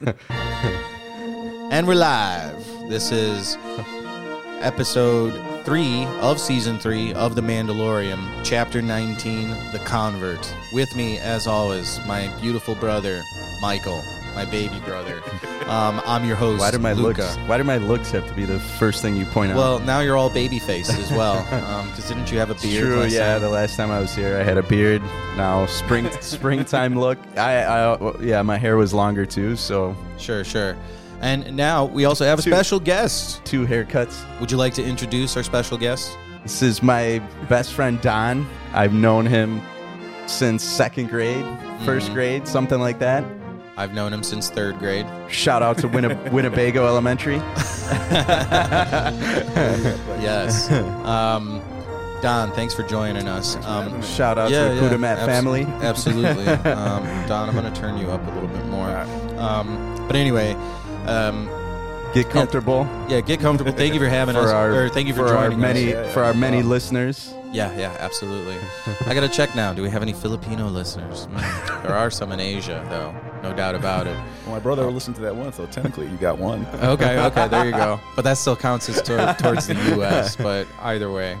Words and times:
and 1.70 1.86
we're 1.86 1.94
live. 1.94 2.56
This 2.88 3.12
is 3.12 3.58
episode 4.62 5.64
three 5.66 6.04
of 6.22 6.40
season 6.40 6.78
three 6.78 7.12
of 7.12 7.34
The 7.34 7.42
Mandalorian, 7.42 8.40
chapter 8.42 8.80
19, 8.80 9.50
The 9.72 9.82
Convert. 9.84 10.54
With 10.72 10.88
me, 10.96 11.18
as 11.18 11.46
always, 11.46 12.00
my 12.06 12.34
beautiful 12.40 12.74
brother, 12.76 13.20
Michael, 13.60 14.02
my 14.34 14.44
baby 14.44 14.78
brother. 14.80 15.22
Um, 15.66 16.00
I'm 16.04 16.24
your 16.24 16.36
host, 16.36 16.60
Why 16.60 16.70
do 16.70 16.78
my 16.78 16.92
Luca. 16.92 17.22
looks? 17.22 17.36
Why 17.48 17.58
do 17.58 17.64
my 17.64 17.76
looks 17.76 18.10
have 18.10 18.26
to 18.28 18.34
be 18.34 18.44
the 18.44 18.58
first 18.58 19.02
thing 19.02 19.14
you 19.16 19.24
point 19.26 19.52
out? 19.52 19.56
Well, 19.58 19.78
now 19.80 20.00
you're 20.00 20.16
all 20.16 20.30
baby 20.30 20.58
faced 20.58 20.92
as 20.98 21.10
well. 21.10 21.40
Because 21.90 22.08
didn't 22.08 22.30
you 22.32 22.38
have 22.38 22.50
a 22.50 22.54
beard? 22.54 22.84
true. 22.84 23.00
last 23.00 23.12
Yeah, 23.12 23.32
time? 23.34 23.42
the 23.42 23.48
last 23.50 23.76
time 23.76 23.90
I 23.90 24.00
was 24.00 24.14
here, 24.14 24.36
I 24.38 24.42
had 24.42 24.58
a 24.58 24.62
beard. 24.62 25.02
Now 25.36 25.66
spring, 25.66 26.08
springtime 26.20 26.98
look. 26.98 27.18
I, 27.36 27.62
I, 27.64 28.20
yeah, 28.20 28.42
my 28.42 28.58
hair 28.58 28.76
was 28.76 28.92
longer 28.94 29.24
too. 29.26 29.56
So 29.56 29.96
Sure, 30.18 30.44
sure. 30.44 30.76
And 31.20 31.54
now 31.56 31.84
we 31.84 32.04
also 32.06 32.24
have 32.24 32.38
a 32.38 32.42
Two. 32.42 32.50
special 32.50 32.80
guest. 32.80 33.44
two 33.44 33.66
haircuts. 33.66 34.16
Would 34.40 34.50
you 34.50 34.56
like 34.56 34.74
to 34.74 34.84
introduce 34.84 35.36
our 35.36 35.42
special 35.42 35.76
guest? 35.76 36.16
This 36.42 36.62
is 36.62 36.82
my 36.82 37.18
best 37.48 37.72
friend 37.74 38.00
Don. 38.00 38.46
I've 38.72 38.94
known 38.94 39.26
him 39.26 39.60
since 40.26 40.62
second 40.62 41.10
grade, 41.10 41.44
1st 41.84 42.10
Mhm. 42.10 42.14
grade, 42.14 42.48
something 42.48 42.80
like 42.80 42.98
that. 43.00 43.24
I've 43.76 43.94
known 43.94 44.12
him 44.12 44.22
since 44.22 44.50
third 44.50 44.78
grade. 44.78 45.06
Shout 45.28 45.62
out 45.62 45.78
to 45.78 45.88
Winne- 45.88 46.18
Winnebago 46.32 46.86
Elementary. 46.86 47.36
yes. 50.20 50.70
Um, 50.70 51.62
Don, 52.22 52.52
thanks 52.52 52.74
for 52.74 52.82
joining 52.82 53.26
us. 53.28 53.56
Um, 53.66 54.02
Shout 54.02 54.36
out 54.38 54.48
to 54.48 54.54
the 54.54 54.80
Kudamat 54.80 55.16
abso- 55.18 55.26
family. 55.26 55.62
Absolutely. 55.80 56.46
um, 56.72 57.04
Don, 57.26 57.48
I'm 57.48 57.54
going 57.54 57.72
to 57.72 57.80
turn 57.80 57.96
you 57.96 58.10
up 58.10 58.20
a 58.26 58.30
little 58.32 58.48
bit 58.48 58.66
more. 58.66 58.90
Um, 59.38 59.96
but 60.06 60.16
anyway, 60.16 60.52
um, 61.06 61.48
Get 62.12 62.28
comfortable 62.28 62.88
yeah, 63.08 63.20
get 63.20 63.38
comfortable. 63.38 63.70
Thank 63.70 63.94
you 63.94 64.00
for 64.00 64.08
having 64.08 64.34
for 64.34 64.40
us. 64.40 64.50
our 64.50 64.74
or 64.74 64.88
thank 64.88 65.06
you 65.06 65.14
for, 65.14 65.28
our 65.28 65.44
joining 65.44 65.60
many 65.60 65.94
us. 65.94 66.06
Yeah, 66.06 66.12
for 66.12 66.24
our 66.24 66.34
many 66.34 66.56
Wow. 66.60 66.68
listeners. 66.70 67.32
Yeah, 67.52 67.72
yeah, 67.78 67.96
absolutely. 68.00 68.56
I 69.06 69.14
got 69.14 69.20
to 69.20 69.28
check 69.28 69.54
now. 69.54 69.72
Do 69.72 69.82
we 69.82 69.90
have 69.90 70.02
any 70.02 70.12
Filipino 70.12 70.66
listeners? 70.66 71.28
Mm, 71.28 71.82
there 71.84 71.94
are 71.94 72.10
some 72.10 72.32
in 72.32 72.40
Asia, 72.40 72.84
though. 72.90 73.14
No 73.42 73.54
doubt 73.54 73.74
about 73.74 74.06
it. 74.06 74.16
Well, 74.44 74.54
my 74.54 74.58
brother 74.58 74.88
listened 74.90 75.16
to 75.16 75.22
that 75.22 75.34
one, 75.34 75.52
so 75.52 75.64
technically 75.66 76.06
you 76.08 76.16
got 76.18 76.38
one. 76.38 76.66
Okay, 76.74 77.18
okay, 77.26 77.48
there 77.48 77.64
you 77.64 77.72
go. 77.72 77.98
But 78.16 78.22
that 78.22 78.34
still 78.36 78.54
counts 78.56 78.88
as 78.90 79.00
tor- 79.02 79.34
towards 79.38 79.66
the 79.66 79.74
U.S. 79.96 80.36
But 80.50 80.66
either 80.82 81.10
way. 81.10 81.38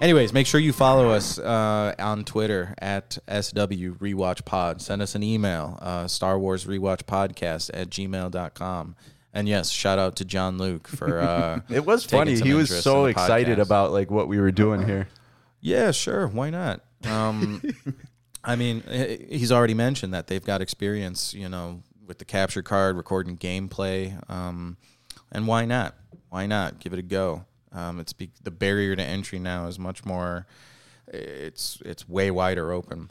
Anyways, 0.00 0.32
make 0.32 0.46
sure 0.46 0.58
you 0.60 0.72
follow 0.72 1.10
us 1.10 1.38
uh, 1.38 1.94
on 1.98 2.24
Twitter 2.24 2.74
at 2.78 3.18
SW 3.28 3.94
Rewatch 4.00 4.44
Pod. 4.44 4.80
Send 4.82 5.02
us 5.02 5.14
an 5.14 5.22
email, 5.22 5.78
uh, 5.82 6.08
Star 6.08 6.38
Wars 6.38 6.64
Rewatch 6.64 7.02
Podcast 7.04 7.70
at 7.74 7.90
gmail.com. 7.90 8.96
And 9.32 9.48
yes, 9.48 9.70
shout 9.70 9.98
out 10.00 10.16
to 10.16 10.24
John 10.24 10.58
Luke 10.58 10.88
for. 10.88 11.20
Uh, 11.20 11.60
It 11.68 11.84
was 11.86 12.04
funny. 12.04 12.34
some 12.36 12.48
He 12.48 12.54
was 12.54 12.82
so 12.82 13.04
excited 13.04 13.58
podcast. 13.58 13.62
about 13.62 13.92
like 13.92 14.10
what 14.10 14.26
we 14.26 14.40
were 14.40 14.50
doing 14.50 14.84
here. 14.84 15.06
Yeah, 15.60 15.92
sure. 15.92 16.26
Why 16.26 16.50
not? 16.50 16.80
Um, 17.04 17.62
I 18.42 18.56
mean, 18.56 18.82
he's 19.28 19.52
already 19.52 19.74
mentioned 19.74 20.14
that 20.14 20.26
they've 20.26 20.44
got 20.44 20.62
experience, 20.62 21.34
you 21.34 21.48
know, 21.48 21.82
with 22.06 22.18
the 22.18 22.24
capture 22.24 22.62
card, 22.62 22.96
recording 22.96 23.36
gameplay, 23.36 24.18
um, 24.30 24.76
and 25.30 25.46
why 25.46 25.64
not? 25.64 25.94
Why 26.30 26.46
not 26.46 26.80
give 26.80 26.92
it 26.92 26.98
a 26.98 27.02
go? 27.02 27.44
Um, 27.72 28.00
it's 28.00 28.12
be- 28.12 28.32
the 28.42 28.50
barrier 28.50 28.96
to 28.96 29.02
entry 29.02 29.38
now 29.38 29.66
is 29.66 29.78
much 29.78 30.04
more. 30.04 30.46
It's 31.06 31.80
it's 31.84 32.08
way 32.08 32.30
wider 32.30 32.72
open. 32.72 33.10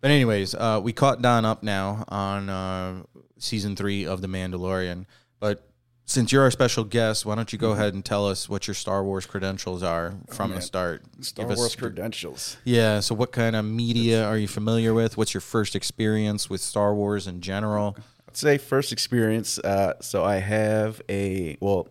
But 0.00 0.10
anyways, 0.10 0.54
uh, 0.54 0.80
we 0.82 0.92
caught 0.92 1.22
Don 1.22 1.44
up 1.44 1.62
now 1.62 2.04
on 2.08 2.48
uh, 2.48 3.02
season 3.38 3.76
three 3.76 4.04
of 4.04 4.20
The 4.20 4.28
Mandalorian. 4.28 5.06
But 5.40 5.68
since 6.12 6.30
you're 6.32 6.42
our 6.42 6.50
special 6.50 6.84
guest, 6.84 7.24
why 7.26 7.34
don't 7.34 7.52
you 7.52 7.58
go 7.58 7.72
ahead 7.72 7.94
and 7.94 8.04
tell 8.04 8.26
us 8.28 8.48
what 8.48 8.66
your 8.68 8.74
Star 8.74 9.02
Wars 9.02 9.26
credentials 9.26 9.82
are 9.82 10.14
from 10.30 10.52
the 10.52 10.60
start? 10.60 11.02
Star 11.20 11.44
Give 11.46 11.52
us- 11.52 11.58
Wars 11.58 11.74
credentials. 11.76 12.56
yeah. 12.64 13.00
So, 13.00 13.14
what 13.14 13.32
kind 13.32 13.56
of 13.56 13.64
media 13.64 14.24
are 14.24 14.36
you 14.36 14.48
familiar 14.48 14.92
with? 14.94 15.16
What's 15.16 15.32
your 15.34 15.40
first 15.40 15.74
experience 15.74 16.50
with 16.50 16.60
Star 16.60 16.94
Wars 16.94 17.26
in 17.26 17.40
general? 17.40 17.96
I'd 18.28 18.36
say 18.36 18.58
first 18.58 18.92
experience. 18.92 19.58
Uh, 19.58 19.94
so 20.00 20.24
I 20.24 20.36
have 20.36 21.00
a 21.08 21.56
well, 21.60 21.88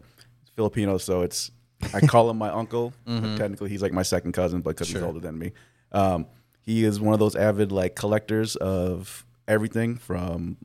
Filipino, 0.55 0.97
so 0.97 1.21
it's 1.21 1.51
I 1.93 1.99
call 2.01 2.29
him 2.29 2.37
my 2.37 2.49
uncle. 2.61 2.93
but 3.05 3.37
technically, 3.37 3.69
he's 3.69 3.81
like 3.81 3.93
my 3.93 4.03
second 4.03 4.33
cousin, 4.33 4.61
but 4.61 4.71
because 4.71 4.87
Sure. 4.87 4.99
he's 5.01 5.05
older 5.07 5.19
than 5.19 5.37
me. 5.39 5.51
Um, 5.91 6.27
he 6.61 6.83
is 6.83 6.99
one 6.99 7.13
of 7.13 7.19
those 7.19 7.35
avid 7.35 7.71
like 7.71 7.95
collectors 7.95 8.55
of 8.55 9.25
everything 9.47 9.95
from. 9.97 10.57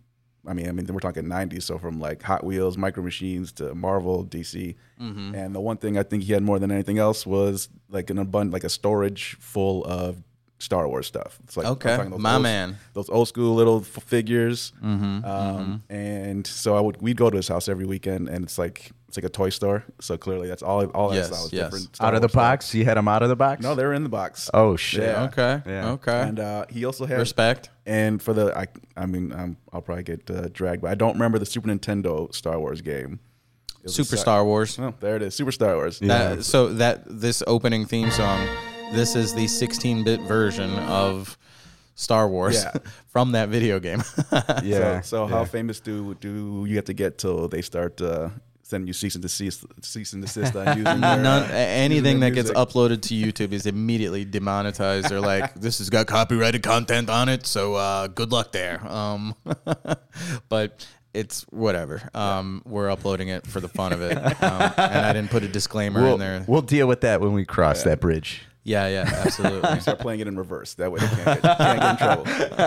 I 0.47 0.53
mean, 0.53 0.69
I 0.69 0.73
mean, 0.73 0.87
we're 0.87 1.01
talking 1.01 1.25
'90s, 1.25 1.63
so 1.65 1.79
from 1.79 1.99
like 2.01 2.23
Hot 2.23 2.45
Wheels, 2.45 2.77
Micro 2.79 3.03
Machines 3.03 3.53
to 3.53 3.75
Marvel, 3.75 4.25
DC, 4.25 4.75
and 4.99 5.55
the 5.55 5.61
one 5.61 5.77
thing 5.77 5.99
I 5.99 6.03
think 6.03 6.23
he 6.25 6.33
had 6.33 6.43
more 6.43 6.59
than 6.59 6.71
anything 6.71 6.99
else 6.99 7.27
was 7.27 7.69
like 7.91 8.11
an 8.11 8.19
abundant, 8.19 8.53
like 8.53 8.65
a 8.65 8.69
storage 8.69 9.37
full 9.41 9.85
of 9.85 10.23
Star 10.59 10.89
Wars 10.89 11.07
stuff. 11.07 11.39
It's 11.45 11.57
like 11.57 11.67
I'm 11.67 11.73
Okay, 11.73 11.97
talking 11.97 12.11
those 12.13 12.21
my 12.21 12.35
old- 12.35 12.43
man. 12.43 12.77
those 12.95 13.11
old 13.11 13.29
school 13.29 13.55
little 13.55 13.81
f- 13.81 14.03
figures. 14.05 14.73
Mm-hmm, 14.83 15.25
Um, 15.25 15.83
And 15.91 16.47
so 16.47 16.77
I 16.77 16.81
would 16.81 17.03
we'd 17.03 17.17
go 17.19 17.29
to 17.29 17.37
his 17.37 17.49
house 17.49 17.69
every 17.69 17.85
weekend, 17.87 18.29
and 18.29 18.45
it's 18.45 18.57
like 18.59 18.91
it's 19.17 19.25
like 19.25 19.25
a 19.25 19.29
toy 19.33 19.49
store. 19.51 19.85
So 20.01 20.17
clearly, 20.17 20.49
that's 20.49 20.63
all 20.63 20.85
all 20.87 21.09
that 21.11 21.17
Yes, 21.17 21.27
stuff 21.29 21.43
was 21.45 21.53
yes. 21.53 21.65
different. 21.67 21.97
Star 21.97 22.09
out 22.09 22.15
of 22.15 22.21
the 22.21 22.27
Wars 22.27 22.33
stuff. 22.33 22.41
box, 22.43 22.75
you 22.75 22.85
had 22.85 22.97
them 22.97 23.09
out 23.09 23.23
of 23.23 23.29
the 23.29 23.37
box. 23.37 23.63
No, 23.63 23.75
they 23.75 23.85
were 23.85 23.95
in 23.95 24.03
the 24.03 24.09
box. 24.09 24.51
oh 24.55 24.77
shit. 24.77 25.03
Yeah. 25.03 25.25
Okay. 25.25 25.63
Yeah. 25.67 25.91
Okay. 25.93 26.21
And 26.23 26.39
uh, 26.41 26.67
he 26.69 26.85
also 26.85 27.07
had 27.07 27.19
Respect. 27.19 27.71
and 27.87 28.23
for 28.23 28.33
the 28.35 28.57
I 28.57 28.67
I 28.97 29.07
mean 29.07 29.33
um, 29.33 29.57
I'll 29.73 29.83
probably 29.83 30.05
get 30.05 30.31
uh, 30.31 30.49
dragged, 30.53 30.83
but 30.83 30.91
I 30.91 30.95
don't 30.95 31.15
remember 31.15 31.39
the 31.39 31.47
Super 31.47 31.69
Nintendo 31.69 32.33
Star 32.35 32.59
Wars 32.59 32.81
game. 32.83 33.21
It 33.79 33.85
was 33.85 33.99
a 33.99 34.05
Super 34.05 34.17
Star 34.17 34.45
Wars. 34.45 34.79
Oh, 34.79 34.93
there 35.01 35.17
it 35.17 35.23
is, 35.23 35.35
Super 35.35 35.53
Star 35.53 35.75
Wars. 35.77 35.99
That, 36.01 36.45
so 36.45 36.69
that 36.75 37.05
this 37.07 37.43
opening 37.47 37.87
theme 37.87 38.11
song, 38.11 38.47
this 38.93 39.15
is 39.15 39.33
the 39.33 39.45
16-bit 39.47 40.21
version 40.23 40.71
of 40.81 41.39
Star 41.95 42.29
Wars 42.29 42.65
Yeah. 42.65 42.73
from 43.07 43.33
that 43.33 43.49
video 43.49 43.79
game. 43.79 44.03
Yeah. 44.65 45.01
So, 45.03 45.27
so 45.27 45.27
how 45.29 45.39
yeah. 45.41 45.45
famous 45.45 45.79
do 45.81 46.15
do 46.21 46.65
you 46.69 46.75
have 46.77 46.85
to 46.87 46.95
get 46.95 47.17
till 47.19 47.47
they 47.49 47.63
start 47.63 48.01
uh, 48.03 48.31
sending 48.69 48.89
you 48.89 48.93
cease 48.93 49.15
and 49.15 49.23
desist, 49.23 49.65
cease 49.83 50.13
and 50.13 50.23
desist 50.23 50.57
on 50.57 50.67
using 50.79 50.85
their, 50.85 50.95
None, 50.99 51.43
uh, 51.45 51.55
anything 51.55 52.17
using 52.17 52.21
that 52.21 52.35
their 52.35 52.45
gets 52.45 52.51
uploaded 52.51 53.01
to 53.03 53.15
YouTube 53.15 53.53
is 53.53 53.67
immediately 53.67 54.25
demonetized. 54.25 55.09
They're 55.09 55.21
like, 55.21 55.55
"This 55.61 55.79
has 55.79 55.89
got 55.89 56.07
copyrighted 56.07 56.63
content 56.63 57.09
on 57.09 57.29
it, 57.29 57.47
so 57.47 57.75
uh, 57.75 58.09
good 58.09 58.33
luck 58.33 58.53
there." 58.53 58.85
Um, 58.87 59.35
but 60.49 60.87
it's 61.15 61.43
whatever. 61.45 62.11
Um, 62.13 62.63
We're 62.67 62.91
uploading 62.91 63.29
it 63.29 63.47
for 63.47 63.61
the 63.61 63.69
fun 63.69 63.93
of 63.93 64.01
it, 64.03 64.17
um, 64.17 64.73
and 64.77 65.07
I 65.07 65.13
didn't 65.13 65.31
put 65.31 65.45
a 65.45 65.49
disclaimer 65.49 66.03
We'll, 66.03 66.15
in 66.15 66.21
there. 66.21 66.45
we'll 66.47 66.63
deal 66.63 66.89
with 66.89 67.03
that 67.03 67.21
when 67.21 67.33
we 67.33 67.45
cross 67.45 67.85
that 67.85 68.01
bridge. 68.01 68.43
Yeah, 68.67 68.89
yeah, 68.89 69.03
absolutely. 69.25 69.79
Start 69.81 70.01
playing 70.01 70.19
it 70.21 70.27
in 70.27 70.37
reverse. 70.37 70.75
That 70.75 70.91
way 70.91 70.99
they 71.01 71.07
can't 71.07 71.43
get, 71.43 71.57
can't 71.59 71.81
get 71.81 71.91
in 71.91 71.97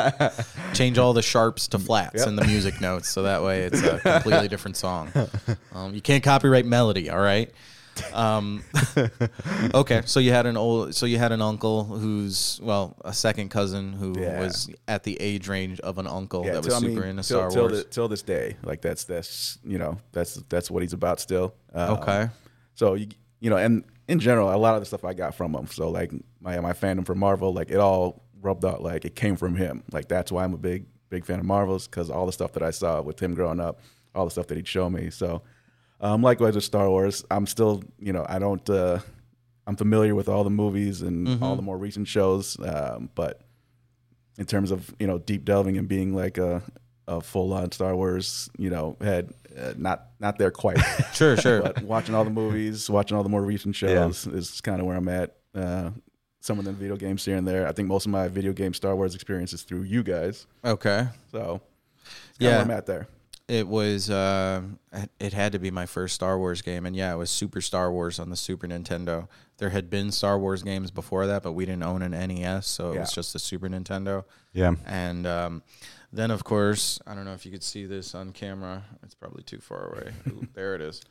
trouble. 0.09 0.29
Change 0.73 0.97
all 0.97 1.11
the 1.13 1.21
sharps 1.21 1.67
to 1.69 1.79
flats 1.79 2.19
Yep. 2.19 2.27
in 2.29 2.35
the 2.37 2.45
music 2.45 2.79
notes, 2.79 3.09
so 3.09 3.23
that 3.23 3.43
way 3.43 3.63
it's 3.63 3.81
a 3.83 3.99
completely 4.03 4.47
different 4.47 4.77
song. 4.77 5.11
Um, 5.73 5.93
you 5.93 6.01
can't 6.01 6.23
copyright 6.23 6.65
melody, 6.65 7.09
all 7.09 7.19
right? 7.19 7.51
Um, 8.13 8.63
okay, 9.73 10.03
so 10.05 10.21
you 10.21 10.31
had 10.31 10.45
an 10.45 10.55
old, 10.55 10.95
so 10.95 11.05
you 11.05 11.17
had 11.17 11.33
an 11.33 11.41
uncle 11.41 11.83
who's 11.83 12.59
well, 12.63 12.95
a 13.03 13.11
second 13.13 13.49
cousin 13.49 13.91
who 13.93 14.17
Yeah. 14.17 14.39
was 14.39 14.69
at 14.88 15.03
the 15.03 15.19
age 15.19 15.49
range 15.49 15.81
of 15.81 15.97
an 15.97 16.07
uncle 16.07 16.43
that 16.43 16.55
was 16.57 16.67
till- 16.67 16.75
I 16.75 16.79
super 16.79 17.01
mean, 17.01 17.09
into 17.09 17.23
till, 17.23 17.39
Star 17.39 17.49
till 17.49 17.61
Wars. 17.63 17.83
the- 17.83 17.89
till 17.89 18.07
this 18.07 18.21
day, 18.21 18.55
like 18.63 18.81
that's 18.81 19.03
that's 19.03 19.57
you 19.65 19.77
know 19.77 19.97
that's 20.13 20.35
that's 20.47 20.71
what 20.71 20.81
he's 20.81 20.93
about 20.93 21.19
still. 21.19 21.53
Um, 21.73 21.97
Okay. 21.97 22.29
So 22.75 22.93
you 22.93 23.07
you 23.41 23.49
know, 23.49 23.57
and 23.57 23.83
in 24.09 24.19
general, 24.19 24.53
a 24.53 24.57
lot 24.57 24.75
of 24.75 24.81
the 24.81 24.85
stuff 24.85 25.05
I 25.05 25.13
got 25.13 25.35
from 25.35 25.53
him. 25.55 25.67
So 25.67 25.89
like 25.89 26.11
my 26.41 26.59
my 26.59 26.73
fandom 26.73 27.05
for 27.05 27.15
Marvel, 27.15 27.53
like 27.53 27.71
it 27.71 27.77
all 27.77 28.23
rubbed 28.41 28.65
out 28.65 28.81
like 28.81 29.05
it 29.05 29.15
came 29.15 29.35
from 29.35 29.55
him. 29.55 29.83
Like 29.91 30.07
that's 30.07 30.31
why 30.31 30.43
I'm 30.43 30.53
a 30.53 30.57
big 30.57 30.85
big 31.09 31.25
fan 31.25 31.39
of 31.39 31.45
Marvels 31.45 31.87
because 31.87 32.09
all 32.09 32.25
the 32.25 32.31
stuff 32.31 32.51
that 32.53 32.63
I 32.63 32.71
saw 32.71 33.01
with 33.01 33.19
him 33.21 33.33
growing 33.33 33.59
up, 33.59 33.79
all 34.13 34.25
the 34.25 34.31
stuff 34.31 34.47
that 34.47 34.57
he'd 34.57 34.67
show 34.67 34.89
me. 34.89 35.09
So 35.09 35.41
um, 36.01 36.21
likewise 36.21 36.56
with 36.56 36.63
Star 36.63 36.89
Wars, 36.89 37.23
I'm 37.31 37.45
still 37.45 37.83
you 38.00 38.13
know 38.13 38.25
I 38.27 38.39
don't. 38.39 38.67
Uh, 38.69 39.00
I'm 39.67 39.75
familiar 39.75 40.15
with 40.15 40.27
all 40.29 40.44
the 40.44 40.50
movies 40.50 41.01
and 41.03 41.27
Mm-hmm. 41.27 41.44
all 41.44 41.55
the 41.55 41.62
more 41.62 41.77
recent 41.77 42.07
shows, 42.07 42.57
um, 42.65 43.09
but 43.13 43.41
in 44.39 44.45
terms 44.45 44.71
of 44.71 44.94
you 45.00 45.05
know 45.07 45.19
deep 45.19 45.45
delving 45.45 45.77
and 45.77 45.88
being 45.88 46.15
like 46.15 46.38
a, 46.39 46.63
a 47.17 47.21
full 47.21 47.51
on 47.53 47.71
Star 47.71 47.95
Wars 47.95 48.50
you 48.57 48.69
know 48.69 48.95
head, 49.01 49.33
uh, 49.59 49.73
not 49.77 50.07
not 50.19 50.38
there 50.38 50.51
quite. 50.51 50.77
Sure, 51.13 51.35
sure. 51.35 51.61
but 51.61 51.81
watching 51.83 52.15
all 52.15 52.23
the 52.23 52.29
movies, 52.29 52.89
watching 52.89 53.17
all 53.17 53.23
the 53.23 53.29
more 53.29 53.41
recent 53.44 53.75
shows 53.75 54.25
is 54.27 54.61
kind 54.61 54.79
of 54.79 54.85
where 54.88 54.95
I'm 54.95 55.07
at. 55.09 55.35
Uh, 55.53 55.89
some 56.41 56.57
of 56.59 56.63
the 56.65 56.71
video 56.71 56.95
games 56.95 57.25
here 57.25 57.35
and 57.35 57.45
there. 57.45 57.67
I 57.67 57.73
think 57.73 57.89
most 57.89 58.06
of 58.06 58.11
my 58.13 58.29
video 58.29 58.53
game 58.53 58.73
Star 58.73 58.95
Wars 58.95 59.13
experience 59.15 59.51
is 59.51 59.63
through 59.63 59.83
you 59.83 60.03
guys. 60.03 60.47
okay. 60.63 61.07
So 61.31 61.59
Yeah. 62.39 62.51
yeah, 62.51 62.61
I'm 62.61 62.71
at 62.71 62.85
there. 62.85 63.07
it 63.50 63.67
was 63.67 64.09
uh, 64.09 64.62
it 65.19 65.33
had 65.33 65.51
to 65.51 65.59
be 65.59 65.69
my 65.71 65.85
first 65.85 66.15
Star 66.15 66.38
Wars 66.38 66.62
game, 66.62 66.85
and 66.85 66.95
yeah, 66.95 67.13
it 67.13 67.17
was 67.17 67.29
Super 67.29 67.59
Star 67.59 67.91
Wars 67.91 68.19
on 68.19 68.29
the 68.29 68.38
Super 68.38 68.67
Nintendo. 68.67 69.27
There 69.57 69.71
had 69.71 69.89
been 69.89 70.12
Star 70.12 70.39
Wars 70.39 70.63
games 70.63 70.91
before 70.91 71.27
that, 71.27 71.44
but 71.44 71.51
we 71.51 71.65
didn't 71.65 71.83
own 71.83 72.01
an 72.03 72.12
NES, 72.12 72.67
so 72.67 72.91
it 72.91 72.94
Yeah. 72.94 73.00
was 73.01 73.12
just 73.12 73.33
the 73.33 73.39
Super 73.39 73.67
Nintendo. 73.67 74.23
Yeah. 74.53 74.75
And 74.85 75.27
um, 75.27 75.63
then, 76.11 76.31
of 76.31 76.44
course, 76.44 77.00
I 77.06 77.13
don't 77.13 77.25
know 77.25 77.33
if 77.33 77.45
you 77.45 77.51
could 77.51 77.63
see 77.63 77.85
this 77.85 78.15
on 78.15 78.31
camera. 78.31 78.83
It's 79.03 79.15
probably 79.15 79.44
too 79.44 79.59
far 79.59 79.94
away. 79.94 80.13
Ooh, 80.27 80.47
there 80.53 80.75
it 80.75 80.81
is. 80.81 81.01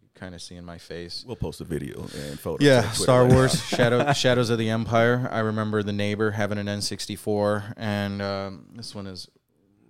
You 0.00 0.08
kind 0.14 0.34
of 0.34 0.40
see 0.40 0.56
in 0.56 0.64
my 0.64 0.78
face. 0.78 1.24
We'll 1.26 1.36
post 1.36 1.60
a 1.60 1.64
video 1.64 2.00
and 2.00 2.38
photos. 2.38 2.66
Yeah, 2.66 2.90
Star 2.92 3.24
right. 3.24 3.32
Wars, 3.32 3.62
Shadow, 3.68 4.12
Shadows 4.12 4.50
of 4.50 4.58
the 4.58 4.70
Empire. 4.70 5.28
I 5.30 5.40
remember 5.40 5.82
the 5.82 5.92
neighbor 5.92 6.30
having 6.30 6.58
an 6.58 6.66
N64, 6.66 7.74
and 7.76 8.22
um, 8.22 8.66
this 8.74 8.94
one 8.94 9.06
is 9.06 9.28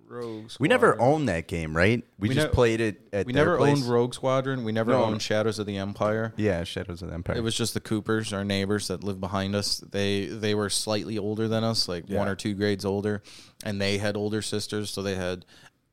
Rogue. 0.09 0.51
We 0.59 0.67
never 0.67 0.99
owned 0.99 1.29
that 1.29 1.47
game, 1.47 1.75
right? 1.77 2.03
We, 2.17 2.29
We 2.29 2.35
just 2.35 2.47
ne- 2.47 2.53
played 2.53 2.81
it 2.81 3.07
at 3.13 3.25
We 3.27 3.33
never 3.33 3.57
place. 3.57 3.77
owned 3.77 3.87
Rogue 3.89 4.13
Squadron. 4.13 4.63
We 4.63 4.71
never 4.71 4.91
No. 4.91 5.05
owned 5.05 5.21
Shadows 5.21 5.59
of 5.59 5.65
the 5.67 5.77
Empire. 5.77 6.33
Yeah, 6.35 6.63
Shadows 6.63 7.01
of 7.01 7.09
the 7.09 7.13
Empire. 7.13 7.37
It 7.37 7.41
was 7.43 7.55
just 7.55 7.73
the 7.75 7.79
Coopers, 7.79 8.33
our 8.33 8.43
neighbors 8.43 8.87
that 8.87 9.03
lived 9.03 9.21
behind 9.21 9.55
us. 9.55 9.77
They 9.79 10.25
they 10.25 10.55
were 10.55 10.69
slightly 10.69 11.17
older 11.17 11.47
than 11.47 11.63
us, 11.63 11.87
like 11.87 12.09
one 12.09 12.27
or 12.27 12.35
two 12.35 12.55
grades 12.55 12.85
older, 12.85 13.21
and 13.63 13.79
they 13.79 13.99
had 13.99 14.17
older 14.17 14.41
sisters, 14.41 14.89
so 14.89 15.01
they 15.03 15.15
had 15.15 15.45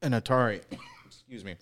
an 0.03 0.13
Atari, 0.13 0.63
excuse 1.07 1.45
me, 1.45 1.57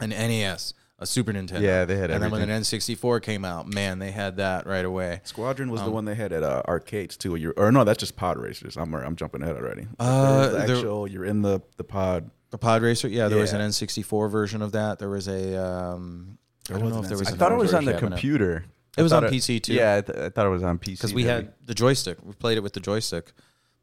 an 0.00 0.10
NES, 0.10 0.74
a 1.02 1.06
Super 1.06 1.32
Nintendo. 1.32 1.60
Yeah, 1.60 1.84
they 1.84 1.96
had 1.96 2.10
it. 2.10 2.14
And 2.14 2.22
then 2.22 2.30
when 2.30 2.40
an. 2.48 2.48
N64 2.62 3.22
came 3.22 3.44
out, 3.44 3.66
man, 3.68 3.98
they 3.98 4.10
had 4.10 4.36
that 4.38 4.66
right 4.66 4.84
away. 4.84 5.20
Squadron 5.24 5.70
was 5.70 5.80
the 5.82 5.88
Um, 5.88 5.92
one 5.94 6.04
they 6.04 6.14
had 6.14 6.32
at 6.32 6.42
uh, 6.42 6.62
arcades 6.66 7.16
too. 7.16 7.34
You're, 7.36 7.54
or 7.56 7.70
no, 7.72 7.84
that's 7.84 7.98
just 7.98 8.16
pod 8.16 8.38
racers. 8.38 8.76
I'm 8.76 8.94
I'm 8.94 9.16
jumping 9.16 9.42
ahead 9.42 9.56
already. 9.56 9.86
Uh, 9.98 10.40
There's 10.48 10.52
the 10.52 10.66
there- 10.66 10.76
actual, 10.76 11.08
you're 11.08 11.24
in 11.24 11.42
the 11.42 11.60
the 11.76 11.84
pod. 11.84 12.30
The 12.50 12.58
Pod 12.58 12.82
Racer, 12.82 13.08
yeah, 13.08 13.28
there 13.28 13.38
was 13.38 13.54
an 13.54 13.62
N64 13.62 14.30
version 14.30 14.60
of 14.60 14.72
that. 14.72 14.98
There 14.98 15.08
was 15.08 15.26
a, 15.26 15.56
um, 15.56 16.36
I 16.68 16.74
don't 16.78 16.90
know 16.90 17.00
if 17.02 17.08
there 17.08 17.16
was. 17.16 17.28
I 17.28 17.30
thought 17.34 17.50
it 17.50 17.56
was 17.56 17.72
on 17.72 17.86
the 17.86 17.92
cabinet. 17.92 18.10
computer. 18.10 18.56
It 18.94 19.00
I 19.00 19.02
was 19.02 19.10
thought 19.10 19.24
on 19.24 19.30
PC 19.32 19.62
too. 19.62 19.72
Yeah, 19.72 19.94
I, 19.96 20.00
th- 20.02 20.18
I 20.18 20.28
thought 20.28 20.44
it 20.44 20.50
was 20.50 20.62
on 20.62 20.78
PC 20.78 20.84
because 20.98 21.14
we 21.14 21.22
too. 21.22 21.28
had 21.30 21.54
the 21.64 21.72
joystick. 21.72 22.18
We 22.22 22.34
played 22.34 22.58
it 22.58 22.62
with 22.62 22.74
the 22.74 22.80
joystick. 22.80 23.32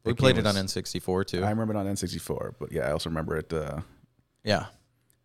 We 0.04 0.12
That 0.12 0.18
played 0.18 0.36
game 0.36 0.46
it 0.46 0.48
on 0.48 0.54
N64 0.54 1.26
too. 1.26 1.42
I 1.44 1.50
remember 1.50 1.74
it 1.74 1.78
on 1.78 1.86
N64, 1.86 2.54
but 2.60 2.70
yeah, 2.70 2.86
I 2.86 2.92
also 2.92 3.10
remember 3.10 3.36
it. 3.38 3.52
Uh, 3.52 3.80
Yeah. 4.44 4.66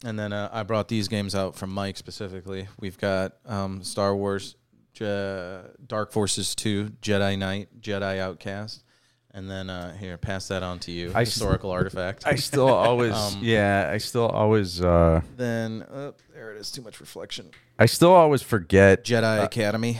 And 0.03 0.19
then 0.19 0.33
uh, 0.33 0.49
I 0.51 0.63
brought 0.63 0.87
these 0.87 1.07
games 1.07 1.33
out 1.35 1.55
from 1.55 1.71
Mike 1.71 1.97
specifically. 1.97 2.67
We've 2.79 2.97
got 2.97 3.33
um, 3.45 3.81
Star 3.83 4.15
Wars, 4.15 4.55
Je- 4.93 5.61
Dark 5.87 6.11
Forces 6.11 6.53
2, 6.55 6.91
Jedi 7.01 7.37
Knight, 7.37 7.69
Jedi 7.79 8.19
Outcast. 8.19 8.83
And 9.31 9.49
then 9.49 9.69
uh, 9.69 9.95
here, 9.97 10.17
pass 10.17 10.47
that 10.47 10.63
on 10.63 10.79
to 10.79 10.91
you. 10.91 11.11
I 11.13 11.21
Historical 11.25 11.71
artifact. 11.71 12.25
I 12.25 12.35
still 12.35 12.69
always, 12.69 13.13
Um, 13.35 13.39
yeah, 13.41 13.89
I 13.91 13.97
still 13.97 14.27
always, 14.27 14.81
uh, 14.81 15.21
then, 15.35 15.85
oh, 15.91 16.13
there 16.33 16.51
it 16.53 16.57
is. 16.57 16.71
Too 16.71 16.81
much 16.81 16.99
reflection. 17.01 17.51
I 17.77 17.85
still 17.87 18.13
always 18.13 18.41
forget. 18.41 19.03
Jedi 19.03 19.41
Uh, 19.41 19.43
Academy. 19.43 19.99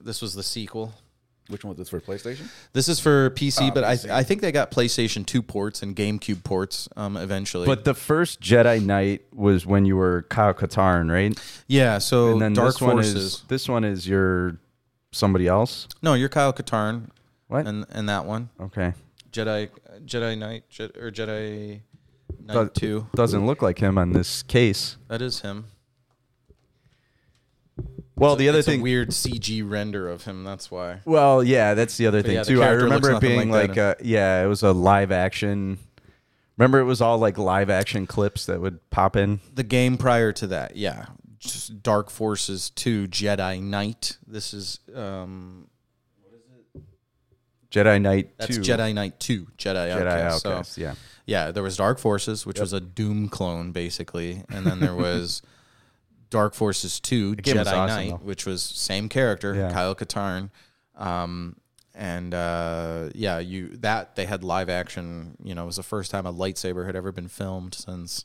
This 0.00 0.22
was 0.22 0.34
the 0.34 0.42
sequel. 0.44 0.94
Which 1.48 1.64
one 1.64 1.70
was 1.70 1.78
this 1.78 1.88
for 1.88 2.00
PlayStation? 2.00 2.48
This 2.72 2.88
is 2.88 3.00
for 3.00 3.30
PC, 3.30 3.68
Oh, 3.70 3.74
but 3.74 3.84
I, 3.84 3.94
PC. 3.94 4.10
I 4.10 4.22
think 4.22 4.40
they 4.40 4.52
got 4.52 4.70
PlayStation 4.70 5.26
2 5.26 5.42
ports 5.42 5.82
and 5.82 5.94
GameCube 5.96 6.44
ports 6.44 6.88
um, 6.96 7.16
eventually. 7.16 7.66
But 7.66 7.84
the 7.84 7.94
first 7.94 8.40
Jedi 8.40 8.84
Knight 8.84 9.22
was 9.34 9.66
when 9.66 9.84
you 9.84 9.96
were 9.96 10.22
Kyle 10.28 10.54
Katarn, 10.54 11.10
right? 11.10 11.38
yeah, 11.66 11.98
so 11.98 12.32
and 12.32 12.40
then 12.40 12.52
Dark 12.54 12.68
this 12.74 12.80
one 12.80 12.96
Forces. 12.96 13.14
is 13.16 13.42
this 13.48 13.68
one 13.68 13.84
is 13.84 14.06
your 14.08 14.56
somebody 15.10 15.46
else. 15.46 15.88
no, 16.00 16.14
you're 16.14 16.28
Kyle 16.30 16.52
Katarn 16.52 17.08
What? 17.48 17.66
and, 17.66 17.84
and 17.90 18.08
that 18.08 18.24
one. 18.24 18.48
okay, 18.60 18.94
Jedi 19.30 19.68
Jedi 20.06 20.38
Knight 20.38 20.64
Jedi, 20.70 20.96
or 20.96 21.10
Jedi 21.10 21.80
Knight 22.46 22.54
Does- 22.54 22.70
Two. 22.74 23.06
doesn't 23.14 23.44
look 23.46 23.60
like 23.62 23.78
him 23.78 23.98
on 23.98 24.12
this 24.12 24.42
case. 24.42 24.96
That 25.08 25.20
is 25.22 25.40
him. 25.40 25.66
Well, 28.22 28.36
the 28.36 28.48
other 28.48 28.60
It's 28.60 28.68
a 28.68 28.70
thing, 28.70 28.82
weird 28.82 29.08
CG 29.08 29.68
render 29.68 30.08
of 30.08 30.22
him. 30.22 30.44
That's 30.44 30.70
why. 30.70 31.00
well, 31.04 31.42
yeah, 31.42 31.74
that's 31.74 31.96
the 31.96 32.06
other 32.06 32.20
But 32.20 32.26
thing 32.26 32.34
yeah, 32.36 32.44
the 32.44 32.50
too. 32.52 32.62
I 32.62 32.66
character 32.66 32.84
remember 32.84 33.08
it 33.08 33.12
looks 33.14 33.22
nothing 33.24 33.36
being 33.38 33.50
like 33.50 33.68
like, 33.70 33.78
uh, 33.78 33.94
yeah, 34.00 34.44
it 34.44 34.46
was 34.46 34.62
a 34.62 34.70
live 34.72 35.10
action. 35.10 35.78
Remember, 36.56 36.78
it 36.78 36.84
was 36.84 37.00
all 37.00 37.18
like 37.18 37.36
live 37.36 37.68
action 37.68 38.06
clips 38.06 38.46
that 38.46 38.60
would 38.60 38.78
pop 38.90 39.16
in. 39.16 39.40
The 39.52 39.64
game 39.64 39.96
prior 39.96 40.30
to 40.34 40.46
that, 40.46 40.76
yeah, 40.76 41.06
just 41.40 41.82
Dark 41.82 42.10
Forces 42.10 42.70
Two 42.70 43.08
Jedi 43.08 43.60
Knight. 43.60 44.18
This 44.24 44.54
is 44.54 44.78
um 44.94 45.66
What 46.22 46.34
is 46.34 46.42
it? 46.76 46.82
Jedi 47.72 48.00
Knight 48.00 48.38
that's 48.38 48.54
Two, 48.54 48.62
Jedi 48.62 48.94
Knight 48.94 49.18
Two 49.18 49.46
Jedi, 49.58 49.90
Jedi 49.90 50.06
Outcast. 50.06 50.46
Outcast. 50.46 50.72
So 50.74 50.80
yeah, 50.80 50.94
yeah, 51.26 51.50
there 51.50 51.64
was 51.64 51.76
Dark 51.76 51.98
Forces, 51.98 52.46
which 52.46 52.60
was 52.60 52.72
a 52.72 52.80
Doom 52.80 53.28
clone 53.28 53.72
basically, 53.72 54.44
and 54.48 54.64
then 54.64 54.78
there 54.78 54.94
was. 55.08 55.42
Dark 56.32 56.54
Forces 56.54 56.98
2 56.98 57.36
Jedi 57.36 57.60
awesome, 57.60 57.86
Knight, 57.86 58.10
though. 58.10 58.16
which 58.16 58.46
was 58.46 58.62
same 58.62 59.08
character, 59.08 59.54
Yeah. 59.54 59.70
Kyle 59.70 59.94
Katarn. 59.94 60.50
Um, 60.96 61.56
and 61.94 62.32
uh, 62.32 63.10
yeah, 63.14 63.38
you 63.38 63.76
that 63.80 64.16
they 64.16 64.24
had 64.24 64.42
live 64.42 64.70
action. 64.70 65.36
You 65.44 65.54
know, 65.54 65.64
it 65.64 65.66
was 65.66 65.76
the 65.76 65.82
first 65.82 66.10
time 66.10 66.24
a 66.26 66.32
lightsaber 66.32 66.86
had 66.86 66.96
ever 66.96 67.12
been 67.12 67.28
filmed 67.28 67.74
since 67.74 68.24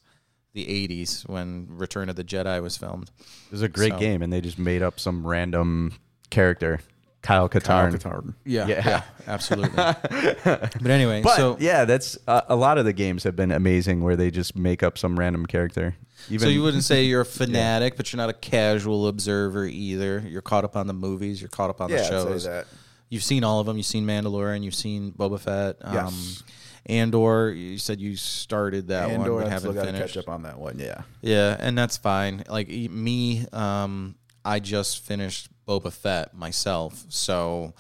the 0.54 0.66
'80s 0.66 1.28
when 1.28 1.68
Return 1.70 2.08
of 2.08 2.16
the 2.16 2.24
Jedi 2.24 2.62
was 2.64 2.78
filmed. 2.78 3.12
it 3.20 3.52
was 3.52 3.62
a 3.62 3.68
great 3.68 3.92
So- 3.92 4.00
game, 4.00 4.22
and 4.22 4.32
they 4.32 4.40
just 4.42 4.58
made 4.58 4.82
up 4.82 5.00
some 5.02 5.28
random 5.28 5.94
character, 6.30 6.80
Kyle 7.28 7.50
Kyle 7.50 7.62
Katarn. 7.62 7.94
Katarn. 7.94 8.34
Yeah, 8.46 8.68
Yeah. 8.68 8.88
yeah, 8.88 9.02
absolutely. 9.28 9.70
but 9.76 10.88
anyway, 10.88 11.22
But 11.22 11.36
so 11.36 11.58
yeah, 11.60 11.86
that's 11.86 12.18
uh, 12.28 12.42
a 12.48 12.56
lot 12.56 12.78
of 12.78 12.86
the 12.86 12.94
games 12.94 13.24
have 13.24 13.36
been 13.36 13.52
amazing 13.52 14.02
where 14.04 14.16
they 14.16 14.32
just 14.32 14.56
make 14.56 14.82
up 14.84 14.98
some 14.98 15.20
random 15.20 15.46
character. 15.46 15.96
Even 16.30 16.48
so 16.48 16.50
you 16.50 16.64
wouldn't 16.64 16.84
say 16.84 17.04
you're 17.04 17.22
a 17.22 17.26
fanatic, 17.42 17.98
but 17.98 18.12
you're 18.12 18.18
not 18.18 18.30
a 18.30 18.34
casual 18.34 19.08
observer 19.08 19.66
either. 19.66 20.24
You're 20.28 20.42
caught 20.42 20.64
up 20.64 20.76
on 20.76 20.88
the 20.88 20.94
movies. 20.94 21.42
You're 21.42 21.50
caught 21.50 21.70
up 21.70 21.82
on 21.82 21.90
Yeah, 21.90 21.98
the 21.98 22.02
I'd 22.04 22.08
say 22.08 22.12
shows. 22.12 22.44
that. 22.46 22.68
You've 23.10 23.24
seen 23.24 23.44
all 23.44 23.60
of 23.60 23.66
them. 23.68 23.78
You've 23.78 23.86
seen 23.86 24.06
Mandalorian. 24.06 24.64
You've 24.64 24.76
seen 24.76 25.12
Boba 25.12 25.40
Fett. 25.40 25.78
Um, 25.82 25.94
Yes. 25.94 26.44
Andor. 26.88 27.52
You 27.52 27.78
said 27.78 28.00
you 28.00 28.16
started 28.16 28.88
that 28.88 29.10
Andor, 29.10 29.34
one, 29.34 29.44
but 29.44 29.48
I 29.48 29.54
haven't 29.54 29.74
got 29.76 29.82
to 29.82 29.88
finished. 29.94 30.14
catch 30.16 30.24
up 30.24 30.30
on 30.30 30.44
that 30.44 30.58
one. 30.58 30.80
Yeah. 30.80 31.02
Yeah, 31.22 31.56
and 31.60 31.78
that's 31.78 31.98
fine. 31.98 32.44
Like 32.50 32.68
me, 32.70 33.46
um, 33.54 34.16
I 34.48 34.60
just 34.60 35.04
finished 35.06 35.50
Boba 35.68 35.92
Fett 35.92 36.34
myself, 36.34 37.06
so 37.10 37.74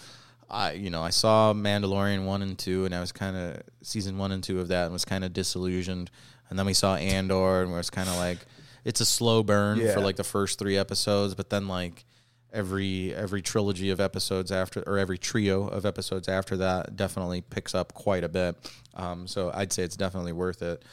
I, 0.50 0.74
you 0.74 0.90
know, 0.90 1.02
I 1.02 1.10
saw 1.12 1.54
Mandalorian 1.54 2.26
one 2.26 2.42
and 2.42 2.58
two, 2.58 2.86
and 2.86 2.94
I 2.94 3.00
was 3.00 3.12
kind 3.12 3.36
of 3.38 3.62
season 3.82 4.18
one 4.18 4.32
and 4.32 4.44
two 4.44 4.60
of 4.60 4.68
that, 4.68 4.84
and 4.86 4.94
was 4.94 5.06
kind 5.06 5.24
of 5.24 5.34
disillusioned. 5.34 6.10
And 6.50 6.58
then 6.60 6.66
we 6.66 6.74
saw 6.74 6.96
Andor, 6.96 7.64
and 7.64 7.72
it 7.72 7.76
was 7.76 7.90
kind 7.90 8.10
of 8.10 8.16
like 8.18 8.40
it's 8.86 9.02
a 9.02 9.06
slow 9.06 9.44
burn 9.44 9.80
Yeah. 9.80 9.94
for 9.94 10.00
like 10.02 10.16
the 10.18 10.24
first 10.24 10.60
three 10.60 10.78
episodes, 10.78 11.36
but 11.36 11.50
then 11.50 11.68
like 11.68 12.06
every 12.54 13.14
every 13.14 13.42
trilogy 13.42 13.90
of 13.90 14.00
episodes 14.00 14.52
after 14.52 14.82
or 14.88 14.98
every 14.98 15.18
trio 15.18 15.68
of 15.68 15.86
episodes 15.86 16.30
after 16.30 16.56
that 16.58 16.96
definitely 16.96 17.42
picks 17.42 17.76
up 17.76 17.94
quite 17.94 18.24
a 18.24 18.30
bit. 18.30 18.56
Um, 18.96 19.28
so 19.28 19.52
I'd 19.54 19.74
say 19.74 19.84
it's 19.84 19.98
definitely 19.98 20.32
worth 20.34 20.62
it. 20.62 20.84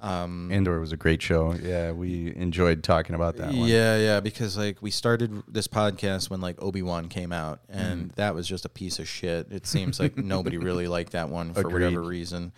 Um, 0.00 0.50
Andor 0.52 0.78
was 0.78 0.92
a 0.92 0.96
great 0.96 1.22
show. 1.22 1.54
Yeah, 1.54 1.92
we 1.92 2.34
enjoyed 2.36 2.82
talking 2.82 3.14
about 3.14 3.36
that 3.38 3.46
one. 3.48 3.66
yeah, 3.68 3.96
yeah, 3.96 4.20
because 4.20 4.56
like 4.56 4.82
we 4.82 4.90
started 4.90 5.42
this 5.48 5.66
podcast 5.68 6.28
when 6.30 6.40
like 6.40 6.62
Obi 6.62 6.82
Wan 6.82 7.08
came 7.08 7.32
out, 7.32 7.60
and 7.68 8.10
Mm. 8.12 8.14
that 8.16 8.34
was 8.34 8.46
just 8.46 8.64
a 8.64 8.68
piece 8.68 8.98
of 8.98 9.08
shit. 9.08 9.46
It 9.50 9.66
seems 9.66 9.98
like 9.98 10.16
nobody 10.34 10.58
really 10.58 10.86
liked 10.86 11.12
that 11.12 11.28
one 11.30 11.54
for 11.54 11.68
whatever 11.68 12.02
reason, 12.02 12.52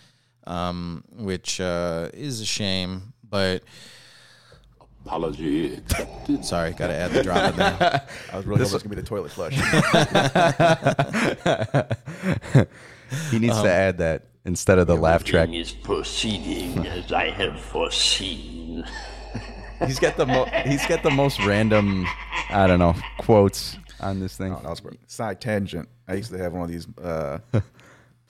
um, 0.46 1.04
which 1.16 1.60
uh, 1.60 2.08
is 2.12 2.40
a 2.40 2.44
shame. 2.46 3.12
But 3.28 3.62
Apology 5.06 5.74
accepted. 5.74 6.44
sorry, 6.44 6.72
got 6.72 6.88
to 6.88 6.94
add 6.94 7.12
the 7.12 7.22
drop 7.22 7.50
in 7.52 7.56
there. 7.56 8.02
I 8.32 8.36
was 8.36 8.44
really 8.46 8.60
hoping 8.64 8.70
it 8.70 8.74
was 8.74 8.82
gonna 8.82 8.94
be 8.96 9.00
the 9.00 9.06
toilet 9.06 9.30
flush. 9.30 9.54
He 13.30 13.38
needs 13.38 13.56
Um, 13.56 13.64
to 13.64 13.72
add 13.72 13.98
that 13.98 14.24
instead 14.48 14.78
of 14.78 14.86
the 14.88 14.96
laugh 14.96 15.22
track. 15.22 15.42
Everything 15.44 15.60
is 15.60 15.70
proceeding 15.72 16.86
as 16.86 17.12
I 17.12 17.30
have 17.30 17.60
foreseen. 17.60 18.84
He's 19.86 20.00
got 20.00 20.16
the 20.16 20.26
mo- 20.26 20.46
he's 20.64 20.84
got 20.86 21.04
the 21.04 21.10
most 21.10 21.38
random, 21.44 22.04
I 22.50 22.66
don't 22.66 22.80
know, 22.80 22.96
quotes 23.18 23.76
on 24.00 24.18
this 24.18 24.36
thing. 24.36 24.52
Oh, 24.52 24.58
that 24.60 24.68
was 24.68 24.80
great. 24.80 24.98
Side 25.08 25.40
tangent. 25.40 25.88
I 26.08 26.14
used 26.14 26.32
to 26.32 26.38
have 26.38 26.52
one 26.52 26.62
of 26.62 26.68
these 26.68 26.88
uh, 27.00 27.38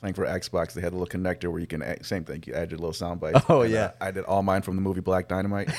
playing 0.00 0.12
for 0.12 0.26
Xbox. 0.26 0.74
They 0.74 0.82
had 0.82 0.92
a 0.92 0.96
little 0.96 1.06
connector 1.06 1.50
where 1.50 1.58
you 1.58 1.66
can 1.66 1.80
add, 1.80 2.04
same 2.04 2.22
thing. 2.24 2.44
You 2.46 2.52
add 2.52 2.70
your 2.70 2.76
little 2.78 2.92
sound 2.92 3.20
bites. 3.20 3.40
Oh, 3.48 3.62
And, 3.62 3.72
uh, 3.72 3.76
yeah. 3.78 3.90
I 3.98 4.10
did 4.10 4.24
all 4.24 4.42
mine 4.42 4.60
from 4.60 4.76
the 4.76 4.82
movie 4.82 5.00
Black 5.00 5.26
Dynamite. 5.26 5.70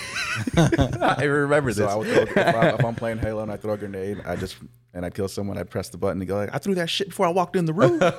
I 0.57 1.23
remember 1.25 1.71
So 1.71 1.81
this. 1.83 1.91
I 1.91 1.95
would 1.95 2.07
throw, 2.07 2.23
if, 2.23 2.37
I, 2.55 2.69
if 2.69 2.83
I'm 2.83 2.95
playing 2.95 3.19
Halo 3.19 3.43
and 3.43 3.51
I 3.51 3.57
throw 3.57 3.73
a 3.73 3.77
grenade, 3.77 4.23
I 4.25 4.35
just 4.37 4.55
and 4.93 5.05
I'd 5.05 5.13
kill 5.13 5.27
someone. 5.27 5.57
I'd 5.57 5.69
press 5.69 5.89
the 5.89 5.97
button 5.97 6.21
and 6.21 6.27
go 6.27 6.35
like, 6.37 6.53
I 6.53 6.57
threw 6.57 6.75
that 6.75 6.89
shit 6.89 7.09
before 7.09 7.25
I 7.27 7.29
walked 7.29 7.55
in 7.55 7.65
the 7.65 7.73
room. 7.73 7.99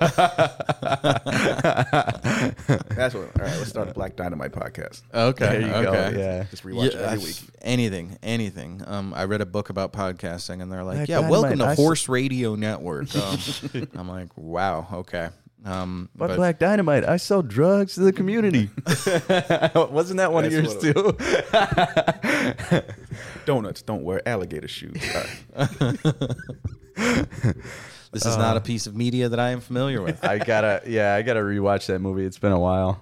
That's 2.94 3.14
what. 3.14 3.24
All 3.38 3.44
right, 3.44 3.56
let's 3.58 3.68
start 3.68 3.88
a 3.88 3.92
Black 3.94 4.16
Dynamite 4.16 4.52
podcast. 4.52 5.02
Okay, 5.12 5.44
There 5.46 5.60
you 5.60 5.66
go, 5.68 5.92
okay. 5.92 6.18
yeah. 6.18 6.44
Just 6.50 6.64
rewatch 6.64 6.86
it 6.88 6.94
every 6.96 7.18
week. 7.24 7.36
Anything, 7.62 8.18
anything. 8.22 8.82
Um, 8.86 9.12
I 9.14 9.24
read 9.24 9.40
a 9.40 9.46
book 9.46 9.70
about 9.70 9.92
podcasting, 9.92 10.62
and 10.62 10.70
they're 10.70 10.84
like, 10.84 10.96
Black 10.98 11.08
"Yeah, 11.08 11.28
welcome 11.28 11.58
to 11.58 11.64
I 11.66 11.72
s- 11.72 11.76
Horse 11.78 12.08
Radio 12.08 12.54
Network." 12.54 13.14
Um, 13.16 13.38
I'm 13.94 14.08
like, 14.08 14.28
"Wow, 14.36 14.86
okay." 14.92 15.28
Um, 15.64 16.08
But, 16.16 16.28
but- 16.28 16.36
Black 16.36 16.58
Dynamite, 16.58 17.04
I 17.08 17.16
sell 17.18 17.42
drugs 17.42 17.94
to 17.94 18.00
the 18.00 18.12
community. 18.12 18.70
Wasn't 19.74 20.16
that 20.18 20.32
one 20.32 20.44
of 20.46 20.52
yours 20.52 20.76
too? 20.78 21.16
Donuts 23.46 23.82
don't 23.82 24.02
wear 24.02 24.26
alligator 24.28 24.68
shoes. 24.68 24.96
This 28.12 28.26
is 28.26 28.36
not 28.36 28.56
a 28.56 28.60
piece 28.60 28.88
of 28.88 28.96
media 28.96 29.28
that 29.28 29.38
I 29.38 29.50
am 29.50 29.60
familiar 29.60 30.02
with. 30.02 30.24
I 30.24 30.38
gotta, 30.38 30.82
yeah, 30.84 31.14
I 31.14 31.22
gotta 31.22 31.38
rewatch 31.40 31.86
that 31.86 32.00
movie. 32.00 32.24
It's 32.24 32.38
been 32.40 32.50
a 32.50 32.58
while. 32.58 33.00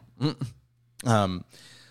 Um, 1.06 1.44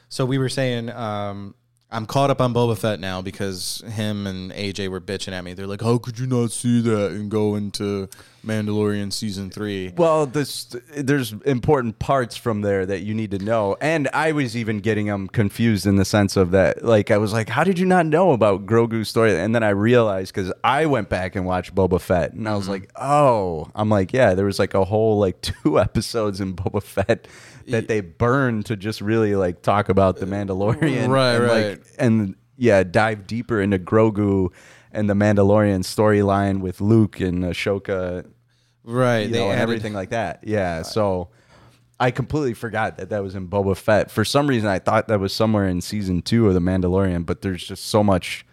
so 0.07 0.23
we 0.23 0.37
were 0.37 0.49
saying, 0.49 0.91
um, 0.91 1.55
I'm 1.89 2.05
caught 2.05 2.29
up 2.29 2.41
on 2.41 2.53
Boba 2.53 2.77
Fett 2.77 2.99
now 2.99 3.21
because 3.21 3.81
him 3.93 4.27
and 4.27 4.51
AJ 4.51 4.89
were 4.89 4.99
bitching 4.99 5.31
at 5.31 5.45
me. 5.45 5.53
They're 5.53 5.67
like, 5.67 5.81
"How 5.81 5.97
could 5.97 6.19
you 6.19 6.27
not 6.27 6.51
see 6.51 6.81
that 6.81 7.11
and 7.11 7.31
go 7.31 7.55
into 7.55 8.09
Mandalorian 8.45 9.13
season 9.13 9.49
three? 9.49 9.93
Well, 9.95 10.25
this, 10.25 10.65
there's 10.97 11.31
important 11.45 11.97
parts 11.99 12.35
from 12.35 12.59
there 12.59 12.85
that 12.85 12.99
you 13.03 13.13
need 13.13 13.31
to 13.31 13.39
know, 13.39 13.77
and 13.79 14.09
I 14.13 14.33
was 14.33 14.57
even 14.57 14.79
getting 14.79 15.05
them 15.05 15.29
confused 15.29 15.85
in 15.85 15.95
the 15.95 16.03
sense 16.03 16.35
of 16.35 16.51
that. 16.51 16.83
Like, 16.83 17.09
I 17.09 17.17
was 17.17 17.31
like, 17.31 17.47
"How 17.47 17.63
did 17.63 17.79
you 17.79 17.85
not 17.85 18.05
know 18.05 18.31
about 18.31 18.65
Grogu's 18.65 19.07
story?" 19.07 19.39
And 19.39 19.55
then 19.55 19.63
I 19.63 19.69
realized 19.69 20.33
because 20.35 20.51
I 20.65 20.87
went 20.87 21.07
back 21.07 21.37
and 21.37 21.45
watched 21.45 21.73
Boba 21.73 22.01
Fett, 22.01 22.33
and 22.33 22.49
I 22.49 22.55
was 22.55 22.63
mm-hmm. 22.63 22.71
like, 22.73 22.91
"Oh," 22.97 23.69
I'm 23.73 23.87
like, 23.87 24.11
"Yeah, 24.11 24.33
there 24.33 24.45
was 24.45 24.59
like 24.59 24.73
a 24.73 24.83
whole 24.83 25.19
like 25.19 25.39
two 25.63 25.79
episodes 25.79 26.41
in 26.41 26.53
Boba 26.53 26.83
Fett 26.83 27.29
that 27.67 27.87
they 27.87 28.01
burn 28.01 28.63
to 28.63 28.75
just 28.75 29.01
really 29.01 29.35
like 29.35 29.61
talk 29.61 29.89
about 29.89 30.17
the 30.17 30.25
Mandalorian, 30.25 31.09
Right, 31.09 31.35
and, 31.35 31.43
right. 31.43 31.69
Like, 31.69 31.85
and 31.99 32.35
yeah, 32.57 32.83
dive 32.83 33.27
deeper 33.27 33.61
into 33.61 33.79
Grogu." 33.79 34.51
And 34.91 35.09
the 35.09 35.13
Mandalorian 35.13 35.81
storyline 35.81 36.61
with 36.61 36.81
Luke 36.81 37.19
and 37.19 37.43
Ahsoka 37.43 38.25
Right? 38.87 39.29
they 39.29 39.39
know, 39.39 39.51
and 39.51 39.59
everything 39.59 39.93
like 39.93 40.09
that. 40.09 40.39
Yeah. 40.43 40.81
So 40.81 41.27
I 41.99 42.09
completely 42.09 42.53
forgot 42.53 42.97
that 42.97 43.09
that 43.09 43.21
was 43.21 43.35
in 43.35 43.49
Boba 43.49 43.75
Fett. 43.75 44.09
For 44.09 44.23
some 44.23 44.47
reason, 44.47 44.69
I 44.69 44.79
thought 44.79 45.09
that 45.09 45.19
was 45.19 45.33
somewhere 45.33 45.67
in 45.67 45.81
season 45.81 46.21
two 46.21 46.47
of 46.47 46.53
The 46.53 46.61
Mandalorian, 46.61 47.25
but 47.25 47.41
there's 47.41 47.67
just 47.67 47.85
so 47.85 48.01
much 48.01 48.45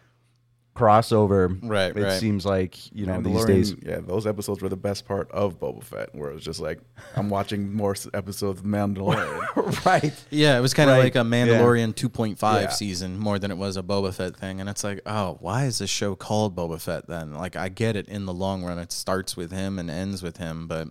crossover. 0.74 1.58
Right, 1.62 1.96
It 1.96 2.02
right. 2.02 2.20
seems 2.20 2.44
like, 2.44 2.92
you 2.94 3.06
know, 3.06 3.20
these 3.20 3.44
days. 3.44 3.74
yeah, 3.82 4.00
those 4.00 4.26
episodes 4.26 4.60
were 4.60 4.68
the 4.68 4.76
best 4.76 5.06
part 5.06 5.30
of 5.30 5.58
Boba 5.60 5.82
Fett, 5.82 6.14
where 6.14 6.30
it 6.30 6.34
was 6.34 6.44
just 6.44 6.60
like 6.60 6.80
I'm 7.16 7.30
watching 7.30 7.72
more 7.72 7.94
episodes 8.12 8.60
of 8.60 8.66
Mandalorian. 8.66 9.84
right. 9.86 10.12
Yeah, 10.30 10.58
it 10.58 10.60
was 10.60 10.74
kind 10.74 10.90
of 10.90 10.96
Right, 10.96 11.04
like 11.04 11.14
a 11.16 11.18
Mandalorian 11.20 11.94
2.5 11.94 12.62
Yeah. 12.62 12.68
season 12.70 13.18
more 13.18 13.38
than 13.38 13.50
it 13.50 13.56
was 13.56 13.76
a 13.76 13.82
Boba 13.82 14.12
Fett 14.12 14.36
thing. 14.36 14.60
And 14.60 14.68
it's 14.68 14.84
like, 14.84 15.00
oh, 15.06 15.36
why 15.40 15.64
is 15.64 15.78
this 15.78 15.90
show 15.90 16.14
called 16.14 16.56
Boba 16.56 16.80
Fett 16.80 17.06
then? 17.06 17.34
Like, 17.34 17.56
I 17.56 17.68
get 17.68 17.96
it 17.96 18.08
in 18.08 18.26
the 18.26 18.34
long 18.34 18.64
run. 18.64 18.78
It 18.78 18.92
starts 18.92 19.36
with 19.36 19.52
him 19.52 19.78
and 19.78 19.88
ends 19.90 20.22
with 20.22 20.38
him, 20.38 20.66
but 20.66 20.88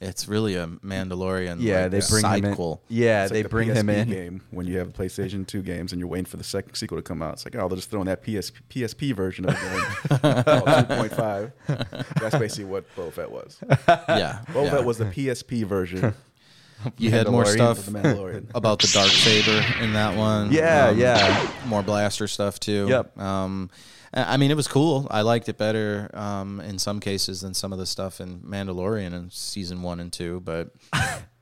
it's 0.00 0.26
really 0.26 0.56
a 0.56 0.66
Mandalorian. 0.66 1.58
Yeah, 1.60 1.82
like, 1.82 1.90
they 1.92 2.00
bring 2.08 2.24
him 2.24 2.44
in. 2.44 2.54
sidequel. 2.54 2.80
Yeah, 2.88 3.24
It's 3.24 3.30
like 3.30 3.36
they 3.38 3.42
the 3.42 3.48
bring 3.48 3.68
PSP 3.68 3.76
him 3.76 3.88
in. 3.90 4.08
Game 4.08 4.42
when 4.50 4.66
you 4.66 4.78
have 4.78 4.88
a 4.88 4.92
PlayStation 4.92 5.46
2 5.46 5.62
games 5.62 5.92
and 5.92 6.00
you're 6.00 6.08
waiting 6.08 6.24
for 6.24 6.38
the 6.38 6.44
second 6.44 6.74
sequel 6.74 6.98
to 6.98 7.02
come 7.02 7.22
out. 7.22 7.34
It's 7.34 7.44
like, 7.44 7.54
oh, 7.56 7.68
they're 7.68 7.76
just 7.76 7.90
throwing 7.90 8.06
that 8.06 8.22
PS, 8.22 8.52
PSP 8.70 9.14
version 9.14 9.44
of 9.48 9.54
the 9.54 9.60
game. 9.60 10.20
oh, 10.46 11.06
2.5. 11.08 12.20
That's 12.20 12.38
basically 12.38 12.64
what 12.64 12.84
Boba 12.96 13.12
Fett 13.12 13.30
was. 13.30 13.58
Yeah. 13.88 14.40
Boba 14.48 14.64
yeah. 14.64 14.70
Fett 14.70 14.84
was 14.84 14.98
the 14.98 15.04
PSP 15.06 15.64
version 15.64 16.14
you 16.98 17.10
had 17.10 17.28
more 17.28 17.44
Mandalorian 17.44 17.52
stuff 17.54 17.86
the 17.86 17.92
Mandalorian. 17.92 18.46
about 18.54 18.80
the 18.80 18.88
dark 18.92 19.08
saber 19.10 19.64
in 19.84 19.92
that 19.92 20.16
one. 20.16 20.50
Yeah, 20.52 20.88
Um, 20.88 20.98
yeah. 20.98 21.50
More 21.66 21.82
blaster 21.82 22.26
stuff 22.26 22.58
too. 22.58 22.86
Yep. 22.88 23.18
Um, 23.18 23.70
I 24.12 24.34
I 24.34 24.36
mean, 24.36 24.50
it 24.50 24.56
was 24.56 24.68
cool. 24.68 25.06
I 25.10 25.22
liked 25.22 25.48
it 25.48 25.58
better 25.58 26.10
um, 26.14 26.60
in 26.60 26.78
some 26.78 27.00
cases 27.00 27.40
than 27.40 27.54
some 27.54 27.72
of 27.72 27.78
the 27.78 27.86
stuff 27.86 28.20
in 28.20 28.40
Mandalorian 28.40 29.12
in 29.12 29.30
season 29.30 29.82
one 29.82 30.00
and 30.00 30.12
two. 30.12 30.40
But 30.40 30.70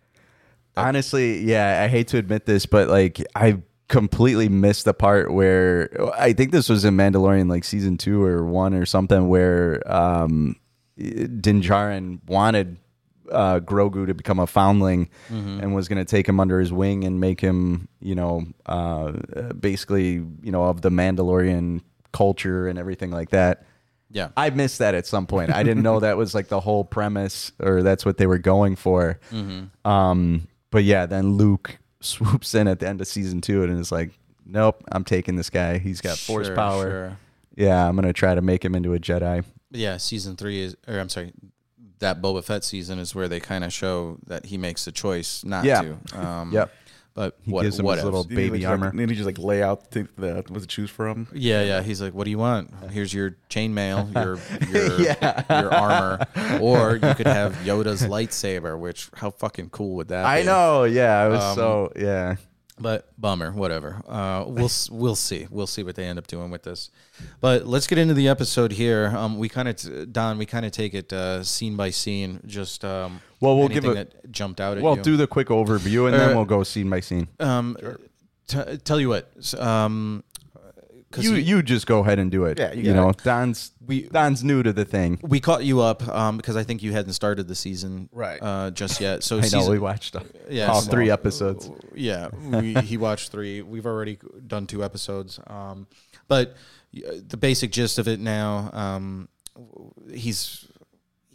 Honestly, 0.76 1.40
yeah, 1.40 1.82
I 1.82 1.88
hate 1.88 2.08
to 2.08 2.18
admit 2.18 2.46
this, 2.46 2.66
but 2.66 2.88
like 2.88 3.22
I 3.34 3.58
completely 3.88 4.48
missed 4.48 4.84
the 4.84 4.94
part 4.94 5.32
where 5.32 5.90
I 6.14 6.32
think 6.32 6.52
this 6.52 6.68
was 6.68 6.84
in 6.84 6.96
Mandalorian, 6.96 7.50
like 7.50 7.64
season 7.64 7.98
two 7.98 8.22
or 8.22 8.44
one 8.44 8.72
or 8.74 8.86
something, 8.86 9.28
where 9.28 9.82
um, 9.90 10.56
Din 10.96 11.60
Djarin 11.60 12.20
wanted 12.26 12.78
uh, 13.30 13.60
Grogu 13.60 14.06
to 14.06 14.14
become 14.14 14.38
a 14.38 14.46
foundling 14.46 15.10
and 15.60 15.74
was 15.74 15.88
going 15.88 15.98
to 15.98 16.04
take 16.04 16.28
him 16.28 16.40
under 16.40 16.60
his 16.60 16.72
wing 16.72 17.04
and 17.04 17.20
make 17.20 17.40
him, 17.40 17.88
you 18.00 18.14
know, 18.14 18.44
uh, 18.66 19.12
basically, 19.58 20.12
you 20.42 20.52
know, 20.52 20.64
of 20.64 20.82
the 20.82 20.90
Mandalorian 20.90 21.82
culture 22.12 22.68
and 22.68 22.78
everything 22.78 23.10
like 23.10 23.30
that. 23.30 23.64
yeah, 24.10 24.28
I 24.36 24.50
missed 24.50 24.78
that 24.80 24.94
at 24.94 25.06
some 25.06 25.26
point. 25.26 25.50
I 25.52 25.62
didn't 25.62 25.82
know 25.82 26.00
that 26.00 26.16
was 26.16 26.34
like 26.34 26.48
the 26.48 26.60
whole 26.60 26.84
premise 26.84 27.52
or 27.60 27.82
that's 27.82 28.04
what 28.04 28.16
they 28.18 28.26
were 28.26 28.38
going 28.38 28.76
for. 28.76 29.18
Um, 29.84 30.48
but 30.70 30.84
yeah, 30.84 31.06
then 31.06 31.34
Luke 31.34 31.78
swoops 32.00 32.54
in 32.54 32.68
at 32.68 32.80
the 32.80 32.88
end 32.88 33.00
of 33.00 33.06
season 33.06 33.40
two 33.40 33.62
and 33.62 33.78
is 33.78 33.92
like, 33.92 34.10
nope, 34.46 34.82
I'm 34.90 35.04
taking 35.04 35.36
this 35.36 35.50
guy. 35.50 35.78
He's 35.78 36.00
got 36.00 36.18
force 36.18 36.46
Sure, 36.48 36.56
power. 36.56 36.90
sure. 36.90 37.16
Yeah, 37.56 37.86
I'm 37.88 37.94
going 37.96 38.06
to 38.06 38.12
try 38.12 38.34
to 38.34 38.40
make 38.40 38.64
him 38.64 38.74
into 38.74 38.94
a 38.94 38.98
Jedi. 38.98 39.44
Yeah, 39.70 39.96
season 39.98 40.36
three 40.36 40.60
is, 40.60 40.76
or 40.88 40.98
I'm 40.98 41.08
sorry, 41.08 41.32
that 41.98 42.22
Boba 42.22 42.42
Fett 42.42 42.64
season 42.64 42.98
is 42.98 43.14
where 43.14 43.28
they 43.28 43.40
kind 43.40 43.62
of 43.64 43.72
show 43.72 44.18
that 44.26 44.46
he 44.46 44.56
makes 44.56 44.84
the 44.86 44.92
choice 44.92 45.44
not 45.44 45.64
Yeah. 45.64 45.82
to. 45.82 46.18
Um, 46.20 46.52
Yep. 46.54 46.72
But 47.14 47.36
He 47.42 47.50
what, 47.50 47.62
gives 47.62 47.78
him 47.78 47.84
what 47.86 47.96
his 47.96 48.04
else? 48.04 48.04
little 48.04 48.22
Didn't 48.24 48.38
he 48.38 48.44
baby 48.50 48.58
just, 48.60 48.70
armor. 48.70 48.86
Like, 48.86 48.96
didn't 48.96 49.10
he 49.10 49.16
just 49.16 49.26
like 49.26 49.38
lay 49.38 49.62
out 49.62 49.90
the, 49.90 50.08
the 50.16 50.44
what 50.48 50.60
to 50.62 50.66
choose 50.66 50.90
from? 50.90 51.26
Yeah, 51.34 51.62
yeah. 51.62 51.82
He's 51.82 52.00
like, 52.00 52.14
"What 52.14 52.24
do 52.24 52.30
you 52.30 52.38
want? 52.38 52.72
Here's 52.90 53.12
your 53.12 53.36
chainmail, 53.50 54.14
your 54.14 54.38
your, 54.70 55.60
your 55.62 55.74
armor, 55.74 56.26
or 56.60 56.94
you 56.94 57.14
could 57.14 57.26
have 57.26 57.54
Yoda's 57.64 58.02
lightsaber. 58.02 58.78
Which 58.78 59.10
how 59.16 59.30
fucking 59.30 59.70
cool 59.70 59.96
would 59.96 60.08
that? 60.08 60.22
Be? 60.22 60.26
I 60.28 60.40
be? 60.40 60.46
know. 60.46 60.84
Yeah, 60.84 61.18
I 61.20 61.28
was 61.28 61.42
Um, 61.42 61.54
so, 61.56 61.92
yeah. 61.96 62.36
but 62.78 63.08
bummer. 63.20 63.50
Whatever. 63.52 64.02
Uh, 64.08 64.44
we'll 64.46 64.70
we'll 64.90 65.16
see. 65.16 65.46
We'll 65.50 65.66
see 65.66 65.82
what 65.82 65.96
they 65.96 66.04
end 66.04 66.18
up 66.18 66.26
doing 66.28 66.50
with 66.50 66.62
this. 66.62 66.90
But 67.40 67.66
let's 67.66 67.86
get 67.88 67.98
into 67.98 68.14
the 68.14 68.28
episode 68.28 68.72
here. 68.72 69.12
Um, 69.16 69.36
we 69.38 69.48
kind 69.48 69.68
of 69.68 69.76
t- 69.76 70.06
Don. 70.06 70.38
We 70.38 70.46
kind 70.46 70.64
of 70.64 70.70
take 70.72 70.94
it 70.94 71.12
uh, 71.12 71.42
scene 71.42 71.76
by 71.76 71.90
scene. 71.90 72.40
Just 72.46 72.84
um, 72.84 73.20
Well, 73.40 73.56
we'll 73.58 73.68
give 73.68 73.84
anything 73.84 74.02
a- 74.02 74.04
that 74.22 74.30
jumped 74.32 74.60
out 74.60 74.76
at 74.76 74.82
Well, 74.82 74.96
you. 74.96 75.02
do 75.02 75.16
the 75.16 75.26
quick 75.26 75.48
overview 75.48 76.06
and 76.06 76.14
Uh, 76.14 76.18
then 76.18 76.36
we'll 76.36 76.44
go 76.44 76.62
scene 76.62 76.90
by 76.90 77.00
scene. 77.00 77.28
um, 77.40 77.76
t- 78.46 78.76
tell 78.84 79.00
you 79.00 79.08
what. 79.08 79.30
s- 79.38 79.54
Um, 79.54 80.22
'cause 81.10 81.24
You, 81.24 81.34
he- 81.34 81.42
you 81.42 81.62
just 81.62 81.86
go 81.86 82.00
ahead 82.00 82.18
and 82.18 82.30
do 82.30 82.44
it. 82.44 82.58
Yeah, 82.58 82.72
you 82.72 82.82
you 82.82 82.94
know, 82.94 83.08
it. 83.08 83.16
Don's 83.24 83.72
We- 83.84 84.02
Don's 84.08 84.44
new 84.44 84.62
to 84.62 84.72
the 84.72 84.84
thing. 84.84 85.18
we 85.22 85.40
caught 85.40 85.64
you 85.64 85.80
up 85.80 86.06
um, 86.06 86.36
because 86.36 86.54
I 86.54 86.62
think 86.62 86.80
you 86.82 86.92
hadn't 86.92 87.14
started 87.14 87.48
the 87.48 87.56
season 87.56 88.08
Right. 88.12 88.38
uh, 88.40 88.70
just 88.70 89.00
yet. 89.00 89.24
So 89.24 89.38
I 89.42 89.48
know 89.48 89.68
we 89.68 89.78
watched 89.80 90.14
all, 90.14 90.22
Yeah, 90.48 90.68
all 90.70 90.80
so- 90.82 90.90
three 90.90 91.10
episodes. 91.10 91.68
Yeah, 91.96 92.28
we, 92.28 92.74
he 92.84 92.96
watched 92.96 93.30
three. 93.32 93.62
We've 93.62 93.86
already 93.86 94.18
done 94.46 94.66
two 94.68 94.84
episodes. 94.84 95.40
Um, 95.48 95.86
but 96.28 96.54
uh, 96.96 97.10
the 97.28 97.36
basic 97.36 97.72
gist 97.72 97.98
of 97.98 98.06
it 98.06 98.20
now, 98.20 98.70
um, 98.72 99.28
he's 100.12 100.66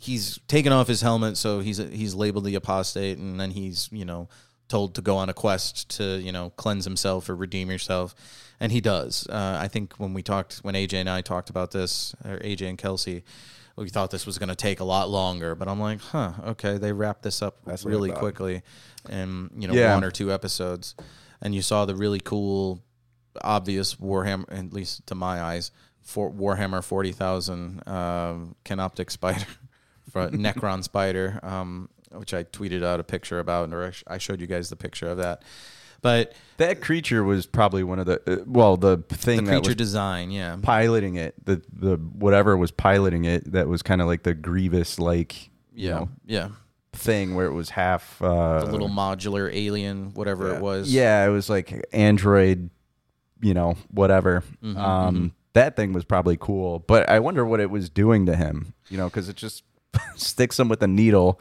he's 0.06 0.40
taken 0.48 0.72
off 0.72 0.88
his 0.88 1.02
helmet, 1.02 1.38
so 1.38 1.60
he's 1.60 1.78
he's 1.78 2.14
labeled 2.14 2.46
the 2.46 2.56
apostate, 2.56 3.18
and 3.18 3.40
then 3.40 3.52
he's 3.52 3.90
you 3.92 4.06
know 4.06 4.28
told 4.68 4.96
to 4.96 5.02
go 5.02 5.16
on 5.18 5.30
a 5.30 5.34
quest 5.34 5.90
to 5.98 6.20
you 6.20 6.32
know 6.32 6.52
cleanse 6.58 6.86
himself 6.86 7.30
or 7.30 7.36
redeem 7.36 7.70
yourself, 7.70 8.16
and 8.60 8.72
he 8.72 8.82
does. 8.82 9.28
Uh, 9.28 9.58
I 9.62 9.68
think 9.68 9.94
when 9.98 10.14
we 10.14 10.22
talked, 10.24 10.58
when 10.60 10.76
AJ 10.76 10.94
and 10.94 11.10
I 11.10 11.22
talked 11.22 11.50
about 11.50 11.72
this, 11.72 12.16
or 12.24 12.38
AJ 12.40 12.70
and 12.70 12.78
Kelsey. 12.78 13.24
We 13.78 13.90
thought 13.90 14.10
this 14.10 14.26
was 14.26 14.38
going 14.38 14.48
to 14.48 14.56
take 14.56 14.80
a 14.80 14.86
lot 14.86 15.10
longer, 15.10 15.54
but 15.54 15.68
I'm 15.68 15.82
like, 15.82 16.00
huh, 16.00 16.32
okay. 16.46 16.78
They 16.78 16.94
wrapped 16.94 17.24
this 17.24 17.42
up 17.42 17.58
That's 17.66 17.84
really 17.84 18.10
quickly, 18.10 18.62
in 19.10 19.50
you 19.58 19.68
know 19.68 19.74
Yeah. 19.74 19.94
one 19.94 20.06
or 20.06 20.12
two 20.12 20.32
episodes, 20.32 20.96
and 21.42 21.54
you 21.54 21.62
saw 21.62 21.84
the 21.84 21.94
really 21.94 22.22
cool, 22.22 22.82
obvious 23.42 23.96
Warhammer, 23.96 24.46
at 24.50 24.72
least 24.72 25.06
to 25.08 25.16
my 25.16 25.42
eyes, 25.42 25.72
for 26.02 26.32
Warhammer 26.32 26.82
forty 26.82 27.12
thousand 27.12 27.86
um, 27.86 28.56
Canoptek 28.64 29.12
spider, 29.12 29.46
for 30.16 30.30
Necron 30.38 30.84
spider, 30.84 31.40
um, 31.44 31.90
which 32.12 32.34
I 32.34 32.44
tweeted 32.46 32.84
out 32.84 33.00
a 33.00 33.04
picture 33.04 33.40
about, 33.40 33.72
or 33.74 33.92
I 34.08 34.18
showed 34.18 34.40
you 34.40 34.48
guys 34.48 34.70
the 34.70 34.76
picture 34.76 35.08
of 35.08 35.18
that. 35.18 35.44
But 36.02 36.34
That 36.58 36.82
creature 36.82 37.24
was 37.24 37.46
probably 37.48 37.84
one 37.84 38.00
of 38.00 38.06
the 38.06 38.22
uh, 38.28 38.44
well, 38.46 38.78
the 38.78 39.04
the 39.08 39.16
thing 39.18 39.44
that 39.46 39.52
creature 39.52 39.70
was 39.70 39.76
design, 39.76 40.30
yeah, 40.32 40.56
piloting 40.62 41.16
it, 41.16 41.34
the 41.44 41.62
the 41.74 41.96
whatever 41.96 42.56
was 42.56 42.72
piloting 42.72 43.26
it, 43.26 43.52
that 43.54 43.68
was 43.68 43.82
kind 43.82 44.02
of 44.02 44.08
like 44.08 44.24
the 44.24 44.34
Grievous 44.36 45.00
like 45.00 45.48
you 45.74 45.90
yeah, 45.90 45.96
know, 45.96 46.10
yeah, 46.26 46.50
thing 46.94 47.34
where 47.34 47.48
it 47.48 47.54
was 47.54 47.72
half 47.72 48.22
uh, 48.22 48.60
the 48.66 48.72
little 48.72 48.90
modular 48.90 49.50
alien, 49.52 50.14
whatever 50.14 50.50
Yeah. 50.50 50.56
it 50.58 50.62
was. 50.62 50.94
yeah, 50.94 51.26
it 51.26 51.30
was 51.30 51.50
like 51.50 51.86
Android, 51.92 52.70
you 53.42 53.54
know, 53.56 53.76
whatever. 53.90 54.44
Mm-hmm, 54.64 54.78
um, 54.78 55.34
That 55.54 55.76
thing 55.76 55.92
was 55.92 56.06
probably 56.06 56.38
cool, 56.38 56.80
but 56.80 57.10
I 57.10 57.20
wonder 57.20 57.44
what 57.46 57.60
it 57.60 57.72
was 57.72 57.90
doing 57.90 58.28
to 58.28 58.36
him, 58.36 58.74
you 58.90 58.98
know, 58.98 59.06
because 59.06 59.28
it 59.28 59.38
just 59.38 59.64
sticks 60.16 60.60
him 60.60 60.68
with 60.70 60.82
a 60.84 60.88
needle, 60.88 61.40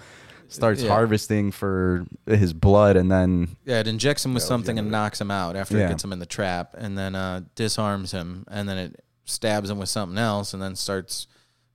starts 0.48 0.82
Yeah. 0.82 0.90
harvesting 0.90 1.50
for 1.52 2.04
his 2.26 2.52
blood, 2.52 2.96
and 2.96 3.10
then 3.10 3.56
Yeah, 3.64 3.80
it 3.80 3.86
injects 3.88 4.24
him 4.24 4.34
with 4.34 4.42
something 4.42 4.78
and 4.78 4.90
knocks 4.90 5.20
him 5.20 5.30
out 5.30 5.56
after 5.56 5.76
Yeah. 5.78 5.86
it 5.86 5.88
gets 5.90 6.04
him 6.04 6.12
in 6.12 6.18
the 6.18 6.26
trap, 6.26 6.74
and 6.76 6.96
then 6.96 7.14
uh, 7.14 7.42
disarms 7.54 8.12
him, 8.12 8.44
and 8.50 8.68
then 8.68 8.78
it 8.78 9.04
stabs 9.24 9.70
him 9.70 9.78
with 9.78 9.88
something 9.88 10.18
else, 10.18 10.52
and 10.54 10.62
then 10.62 10.76
starts 10.76 11.26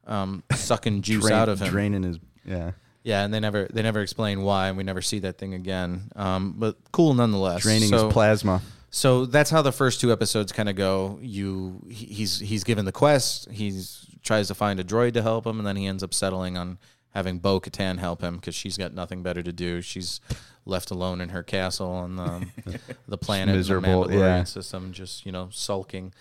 um, 0.08 0.44
sucking 0.54 1.02
juice 1.04 1.24
drain- 1.26 1.34
out 1.38 1.50
of 1.50 1.62
him. 1.62 1.70
draining 1.70 2.04
his 2.04 2.20
yeah. 2.46 2.72
Yeah, 3.04 3.24
and 3.24 3.34
they 3.34 3.40
never 3.40 3.68
they 3.72 3.82
never 3.82 4.02
explain 4.02 4.42
why, 4.42 4.68
and 4.68 4.78
we 4.78 4.84
never 4.84 5.02
see 5.02 5.20
that 5.20 5.38
thing 5.38 5.54
again. 5.54 6.12
Um, 6.16 6.56
but 6.58 6.76
cool 6.92 7.14
nonetheless. 7.14 7.62
Draining 7.64 7.88
so, 7.90 8.06
his 8.06 8.14
plasma. 8.14 8.62
So 8.92 9.26
that's 9.26 9.50
how 9.50 9.62
the 9.62 9.72
first 9.72 10.02
two 10.02 10.12
episodes 10.12 10.52
kind 10.52 10.68
of 10.68 10.76
go. 10.76 11.18
You 11.22 11.82
he's 11.90 12.40
he's 12.40 12.64
given 12.64 12.86
the 12.86 12.92
quest. 12.92 13.50
He's 13.52 14.06
tries 14.24 14.48
to 14.48 14.56
find 14.56 14.80
a 14.80 14.84
droid 14.84 15.14
to 15.14 15.22
help 15.22 15.46
him, 15.46 15.58
and 15.60 15.68
then 15.68 15.76
he 15.76 15.86
ends 15.86 16.04
up 16.04 16.14
settling 16.14 16.58
on 16.58 16.78
having 17.12 17.40
Bo 17.40 17.60
Katan 17.60 17.98
help 17.98 18.22
him 18.22 18.36
because 18.36 18.54
she's 18.56 18.78
got 18.78 18.94
nothing 18.94 19.24
better 19.24 19.42
to 19.42 19.52
do. 19.52 19.82
She's 19.82 20.22
left 20.66 20.92
alone 20.92 21.22
in 21.22 21.30
her 21.30 21.42
castle 21.44 21.90
on 21.92 22.16
the 22.18 22.80
the 23.08 23.18
planet, 23.18 23.56
miserable, 23.56 24.04
the 24.06 24.14
Mandalorian 24.16 24.20
yeah. 24.20 24.44
system, 24.44 24.92
just 24.92 25.26
you 25.26 25.32
know 25.32 25.50
sulking. 25.52 26.14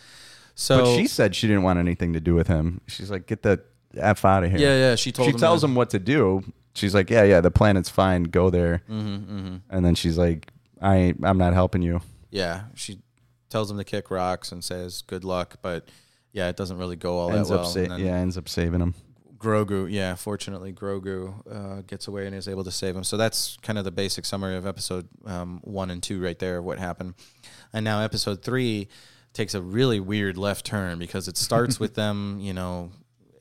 So 0.55 0.85
But 0.85 0.97
she 0.97 1.07
said 1.07 1.35
she 1.37 1.47
didn't 1.47 1.63
want 1.63 1.79
anything 1.79 2.15
to 2.15 2.21
do 2.21 2.35
with 2.35 2.49
him. 2.49 2.81
She's 2.89 3.11
like, 3.11 3.27
get 3.27 3.43
the 3.43 3.63
f 3.97 4.25
out 4.25 4.45
of 4.45 4.51
here. 4.51 4.59
yeah, 4.59 4.77
yeah. 4.77 4.95
She 4.97 5.13
told 5.13 5.27
she 5.29 5.33
him 5.33 5.39
tells 5.39 5.61
to- 5.61 5.67
him 5.67 5.75
what 5.75 5.91
to 5.91 5.99
do. 5.99 6.43
She's 6.75 6.95
like, 6.95 7.11
yeah, 7.11 7.25
yeah, 7.25 7.41
the 7.41 7.51
planet's 7.51 7.89
fine. 7.89 8.25
Go 8.25 8.51
there. 8.51 8.83
Mm-hmm, 8.89 9.57
And 9.69 9.85
then 9.85 9.95
she's 9.97 10.17
like, 10.17 10.49
I, 10.81 11.13
I'm 11.25 11.37
not 11.39 11.53
helping 11.53 11.83
you. 11.83 12.01
Yeah, 12.31 12.65
she 12.77 13.01
tells 13.51 13.71
him 13.71 13.79
to 13.79 13.85
kick 13.85 14.11
rocks 14.13 14.53
and 14.53 14.63
says 14.63 15.03
good 15.03 15.25
luck, 15.25 15.57
but 15.61 15.89
yeah, 16.39 16.49
it 16.49 16.57
doesn't 16.57 16.79
really 16.79 16.95
go 16.95 17.19
all 17.19 17.33
ends 17.33 17.49
that 17.49 17.57
well. 17.57 17.67
up, 17.67 17.73
sa- 17.73 17.97
yeah, 17.97 18.15
ends 18.15 18.39
up 18.39 18.49
saving 18.49 18.81
him. 18.81 18.95
Grogu, 19.39 19.91
yeah, 19.91 20.15
fortunately 20.15 20.73
Grogu 20.73 21.35
uh, 21.51 21.83
gets 21.83 22.07
away 22.07 22.27
and 22.27 22.35
is 22.35 22.49
able 22.49 22.65
to 22.65 22.71
save 22.71 22.95
him. 22.97 23.05
So 23.05 23.17
that's 23.17 23.57
kind 23.63 23.79
of 23.79 23.85
the 23.85 23.91
basic 23.91 24.25
summary 24.25 24.57
of 24.57 24.67
episode 24.67 25.09
um, 25.27 25.61
one 25.63 25.91
and 25.91 26.03
two 26.03 26.23
right 26.23 26.39
there 26.39 26.59
of 26.59 26.65
what 26.65 26.79
happened. 26.79 27.15
And 27.73 27.85
now 27.85 28.01
episode 28.01 28.43
three 28.43 28.89
takes 29.33 29.55
a 29.55 29.61
really 29.61 30.01
weird 30.01 30.37
left 30.37 30.65
turn 30.65 30.99
because 30.99 31.27
it 31.27 31.37
starts 31.37 31.81
with 31.85 31.95
them, 31.95 32.39
you 32.41 32.53
know, 32.53 32.91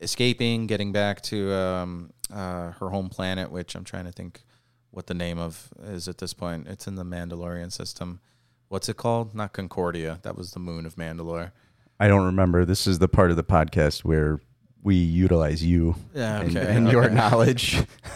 escaping, 0.02 0.68
getting 0.68 0.92
back 0.92 1.22
to 1.22 1.54
um, 1.54 2.12
uh, 2.34 2.72
her 2.72 2.90
home 2.90 3.10
planet, 3.10 3.52
which 3.52 3.76
I'm 3.76 3.84
trying 3.84 4.06
to 4.06 4.12
think 4.12 4.42
what 4.92 5.06
the 5.06 5.14
name 5.14 5.38
of 5.38 5.70
is 5.84 6.08
at 6.08 6.18
this 6.18 6.34
point. 6.34 6.68
It's 6.68 6.88
in 6.88 6.96
the 6.96 7.06
Mandalorian 7.06 7.72
system. 7.72 8.22
What's 8.70 8.90
it 8.90 8.98
called? 8.98 9.34
Not 9.34 9.54
Concordia. 9.54 10.20
That 10.24 10.36
was 10.36 10.52
the 10.52 10.60
moon 10.60 10.86
of 10.86 10.96
Mandalore. 10.96 11.52
I 12.00 12.08
don't 12.08 12.26
remember. 12.26 12.66
This 12.66 12.86
is 12.88 13.00
the 13.00 13.08
part 13.08 13.32
of 13.32 13.38
the 13.38 13.44
podcast 13.44 14.04
where 14.04 14.40
we 14.84 14.96
utilize 14.96 15.64
you 15.64 15.96
Yeah, 16.14 16.42
and, 16.42 16.58
okay, 16.58 16.76
and 16.76 16.92
your 16.92 17.06
okay. 17.06 17.14
knowledge. 17.14 17.84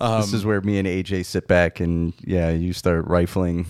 this 0.00 0.32
is 0.32 0.44
where 0.44 0.60
me 0.60 0.78
and 0.78 0.88
AJ 0.88 1.26
sit 1.26 1.46
back 1.46 1.80
and 1.80 2.12
yeah, 2.24 2.50
you 2.50 2.72
start 2.72 3.06
rifling 3.06 3.66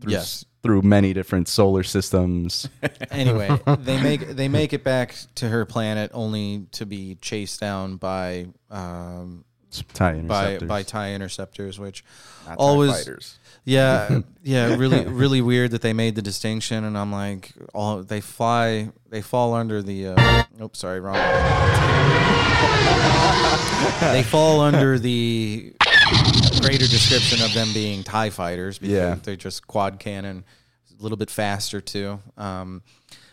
through, 0.00 0.12
Yes. 0.12 0.44
through 0.62 0.82
many 0.82 1.12
different 1.12 1.48
solar 1.48 1.82
systems. 1.82 2.68
anyway, 3.10 3.58
they 3.80 4.00
make 4.02 4.20
they 4.28 4.48
make 4.48 4.72
it 4.72 4.82
back 4.82 5.14
to 5.36 5.48
her 5.48 5.64
planet 5.64 6.10
only 6.14 6.66
to 6.72 6.86
be 6.86 7.16
chased 7.20 7.60
down 7.60 7.96
by 7.96 8.46
um, 8.70 9.44
tie 9.92 10.14
by 10.20 10.54
interceptors. 10.54 10.68
by 10.68 10.82
tie 10.82 11.12
interceptors, 11.12 11.78
which 11.78 12.04
Not 12.48 12.56
always 12.58 12.92
fighters. 12.92 13.38
Yeah 13.64 14.20
yeah 14.42 14.74
really 14.76 15.06
really 15.06 15.40
weird 15.40 15.70
that 15.72 15.82
they 15.82 15.92
made 15.92 16.14
the 16.14 16.22
distinction, 16.22 16.84
and 16.84 16.96
I'm 16.98 17.12
like 17.12 17.52
all 17.74 18.02
they 18.02 18.20
fly 18.20 18.90
they 19.08 19.22
fall 19.22 19.54
under 19.54 19.82
the 19.82 20.08
uh, 20.08 20.44
oops 20.62 20.78
sorry 20.80 21.00
wrong. 21.00 21.16
They 24.00 24.22
fall 24.22 24.60
under 24.60 24.98
the 24.98 25.72
greater 26.60 26.86
description 26.86 27.42
of 27.44 27.52
them 27.54 27.72
being 27.72 28.02
tie 28.02 28.30
fighters 28.30 28.78
because 28.78 28.94
Yeah. 28.94 29.14
they're 29.22 29.36
just 29.36 29.66
quad 29.66 29.98
cannon 29.98 30.44
a 30.98 31.02
little 31.02 31.16
bit 31.18 31.30
faster 31.30 31.80
too. 31.80 32.20
Um, 32.36 32.82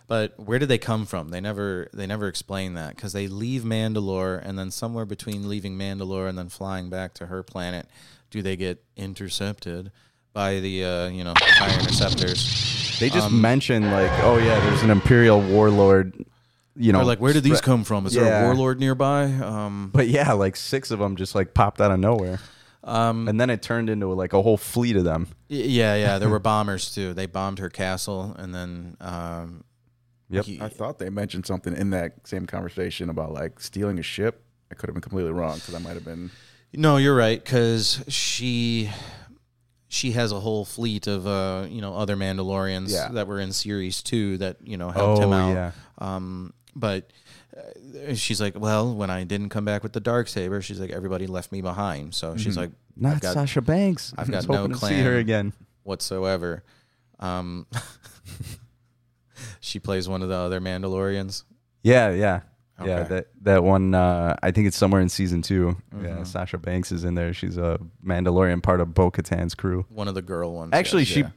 but 0.08 0.38
where 0.40 0.60
did 0.60 0.68
they 0.70 0.78
come 0.78 1.06
from? 1.06 1.30
They 1.30 1.40
never 1.42 1.88
they 1.94 2.06
never 2.08 2.28
explain 2.28 2.74
that 2.76 2.96
because 2.96 3.14
they 3.14 3.28
leave 3.28 3.62
mandalore 3.64 4.42
and 4.46 4.58
then 4.60 4.72
somewhere 4.72 5.06
between 5.06 5.48
leaving 5.48 5.78
mandalore 5.78 6.28
and 6.28 6.38
then 6.38 6.50
flying 6.50 6.90
back 6.90 7.14
to 7.16 7.28
her 7.28 7.44
planet 7.44 7.88
do 8.30 8.42
they 8.42 8.56
get 8.56 8.84
intercepted 8.98 9.92
by 10.34 10.60
the 10.60 10.84
uh, 10.84 11.08
you 11.10 11.24
know 11.24 11.34
tie 11.34 11.74
interceptors 11.80 12.98
They 13.00 13.10
just 13.10 13.28
Um, 13.28 13.42
mention 13.42 13.92
like, 13.92 14.12
oh 14.24 14.38
yeah, 14.38 14.60
there's 14.62 14.84
an 14.84 14.90
imperial 14.92 15.42
warlord. 15.42 16.14
You 16.76 16.94
know, 16.94 17.00
They're 17.00 17.06
like 17.06 17.20
where 17.20 17.34
did 17.34 17.44
these 17.44 17.58
spread- 17.58 17.66
come 17.66 17.84
from 17.84 18.06
is 18.06 18.14
there 18.14 18.26
Yeah. 18.26 18.42
a 18.42 18.46
warlord 18.46 18.80
nearby 18.80 19.24
um, 19.26 19.90
But 19.94 20.08
yeah, 20.08 20.32
like 20.34 20.56
six 20.56 20.90
of 20.92 21.00
them 21.00 21.16
just 21.16 21.36
like 21.36 21.54
popped 21.54 21.82
out 21.82 21.92
of 21.92 22.00
nowhere, 22.00 22.40
um, 22.84 23.28
and 23.28 23.40
then 23.42 23.50
it 23.50 23.62
turned 23.62 23.90
into 23.90 24.08
like 24.08 24.34
a 24.34 24.42
whole 24.42 24.58
fleet 24.58 24.96
of 24.96 25.04
them. 25.04 25.28
Y- 25.50 25.58
Yeah, 25.58 25.96
yeah, 25.96 26.18
there 26.18 26.30
were 26.30 26.40
bombers 26.40 26.94
too. 26.94 27.14
They 27.14 27.26
bombed 27.26 27.60
her 27.60 27.70
castle, 27.70 28.36
and 28.40 28.56
then 28.56 28.96
um, 29.02 29.64
Yep. 30.30 30.46
he- 30.46 30.62
I 30.62 30.70
thought 30.70 30.98
they 30.98 31.10
mentioned 31.10 31.46
something 31.46 31.76
in 31.76 31.90
that 31.90 32.26
same 32.26 32.48
conversation 32.48 33.10
about 33.10 33.34
like 33.34 33.60
stealing 33.60 34.00
a 34.00 34.03
ship. 34.03 34.42
I 34.72 34.75
could 34.75 34.88
have 34.88 34.94
been 34.96 35.01
completely 35.01 35.34
wrong 35.34 35.55
because 35.55 35.75
I 35.75 35.79
might 35.79 35.96
have 35.96 36.05
been. 36.05 36.32
no, 36.74 36.96
you're 36.96 37.16
right 37.16 37.44
because 37.44 38.01
she 38.08 38.90
she 39.94 40.14
has 40.14 40.32
a 40.32 40.40
whole 40.40 40.64
fleet 40.64 41.06
of 41.06 41.27
uh, 41.27 41.66
you 41.70 41.82
know 41.82 41.94
other 41.94 42.16
Mandalorians 42.16 42.92
Yeah. 42.92 43.10
that 43.10 43.27
were 43.27 43.42
in 43.42 43.51
series 43.51 44.01
two 44.01 44.38
that 44.38 44.56
you 44.64 44.77
know 44.77 44.90
helped 44.90 45.22
him 45.22 45.34
Oh, 45.34 45.36
out. 45.36 45.54
yeah. 45.54 45.72
Um, 45.98 46.54
but 46.75 47.12
uh, 48.08 48.14
she's 48.16 48.40
like, 48.40 48.58
well, 48.58 48.96
when 48.96 49.10
I 49.10 49.25
didn't 49.25 49.50
come 49.50 49.66
back 49.66 49.84
with 49.84 49.92
the 49.92 50.00
dark 50.00 50.30
saber, 50.30 50.62
she's 50.62 50.80
like, 50.80 50.92
everybody 50.92 51.27
left 51.27 51.51
me 51.51 51.62
behind. 51.62 52.16
So 52.16 52.38
she's 52.38 52.56
like, 52.56 52.72
Not 52.96 53.20
got 53.20 53.34
Sasha 53.34 53.62
Banks. 53.62 54.14
I've 54.18 54.32
got 54.32 54.48
no 54.50 54.56
hoping 54.60 54.77
to 54.80 54.86
see 54.86 55.01
her 55.01 55.18
again. 55.18 55.51
whatsoever. 55.84 56.64
Um, 57.20 57.68
she 59.60 59.80
plays 59.80 60.08
one 60.08 60.22
of 60.24 60.30
the 60.30 60.36
other 60.36 60.62
Mandalorians. 60.62 61.44
Yeah, 61.84 62.12
yeah, 62.12 62.42
yeah. 62.84 63.03
That 63.03 63.27
that 63.42 63.64
one. 63.64 63.94
Uh, 63.94 64.36
I 64.42 64.51
think 64.51 64.68
it's 64.68 64.77
somewhere 64.77 65.01
in 65.01 65.10
season 65.10 65.42
2 65.42 65.75
Mm-hmm. 65.96 66.05
Yeah, 66.05 66.24
Sasha 66.24 66.57
Banks 66.57 66.92
is 66.92 67.03
in 67.03 67.16
there. 67.16 67.34
She's 67.34 67.57
a 67.57 67.79
Mandalorian, 68.05 68.64
part 68.64 68.81
of 68.81 68.94
Bo 68.94 69.12
Katan's 69.12 69.53
crew. 69.55 69.86
One 69.90 70.07
of 70.07 70.16
the 70.16 70.22
girl 70.22 70.53
ones. 70.53 70.72
Actually, 70.74 71.03
yes. 71.03 71.10
she 71.12 71.20
Yeah. 71.22 71.29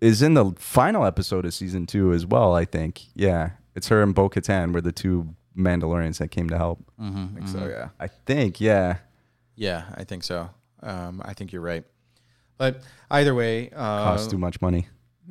is 0.00 0.22
in 0.22 0.34
the 0.34 0.52
final 0.58 1.04
episode 1.04 1.44
of 1.44 1.52
season 1.54 1.86
two 1.86 2.12
as 2.12 2.24
well. 2.26 2.54
I 2.54 2.64
think. 2.64 3.02
Yeah, 3.14 3.50
it's 3.74 3.88
her 3.88 4.02
and 4.02 4.14
Bo 4.14 4.28
Katan 4.30 4.72
were 4.72 4.80
the 4.80 4.92
two 4.92 5.34
Mandalorians 5.56 6.18
that 6.18 6.28
came 6.30 6.48
to 6.50 6.56
help. 6.56 6.78
Mm-hmm, 7.00 7.26
I 7.32 7.34
think 7.34 7.48
so 7.48 7.66
yeah. 7.68 7.88
I 8.00 8.06
think. 8.06 8.60
Yeah. 8.60 8.98
Yeah, 9.56 9.84
I 9.96 10.04
think 10.04 10.22
so. 10.22 10.50
Um, 10.82 11.20
I 11.24 11.34
think 11.34 11.52
you're 11.52 11.60
right. 11.62 11.84
But 12.58 12.82
either 13.10 13.34
way, 13.34 13.70
uh, 13.70 14.04
Cost 14.04 14.30
too 14.30 14.38
much 14.38 14.60
money. 14.62 14.86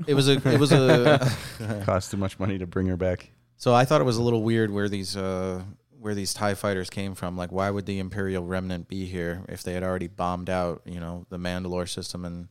it 0.05 0.13
was 0.13 0.27
a 0.27 0.33
it 0.47 0.59
was 0.59 0.71
a. 0.73 1.19
Cost 1.85 2.11
too 2.11 2.17
much 2.17 2.37
money 2.37 2.57
to 2.57 2.67
bring 2.67 2.87
her 2.87 2.97
back. 2.97 3.31
So 3.57 3.73
I 3.73 3.85
thought 3.85 4.01
it 4.01 4.05
was 4.05 4.17
a 4.17 4.21
little 4.21 4.43
weird 4.43 4.71
where 4.71 4.87
these 4.87 5.17
uh, 5.17 5.63
where 5.99 6.15
these 6.15 6.33
Tie 6.33 6.53
fighters 6.53 6.89
came 6.89 7.15
from. 7.15 7.35
Like, 7.35 7.51
why 7.51 7.69
would 7.69 7.85
the 7.85 7.99
Imperial 7.99 8.43
remnant 8.43 8.87
be 8.87 9.05
here 9.05 9.43
if 9.49 9.63
they 9.63 9.73
had 9.73 9.83
already 9.83 10.07
bombed 10.07 10.49
out, 10.49 10.81
you 10.85 10.99
know, 10.99 11.25
the 11.29 11.37
Mandalore 11.37 11.89
system 11.89 12.23
and 12.23 12.47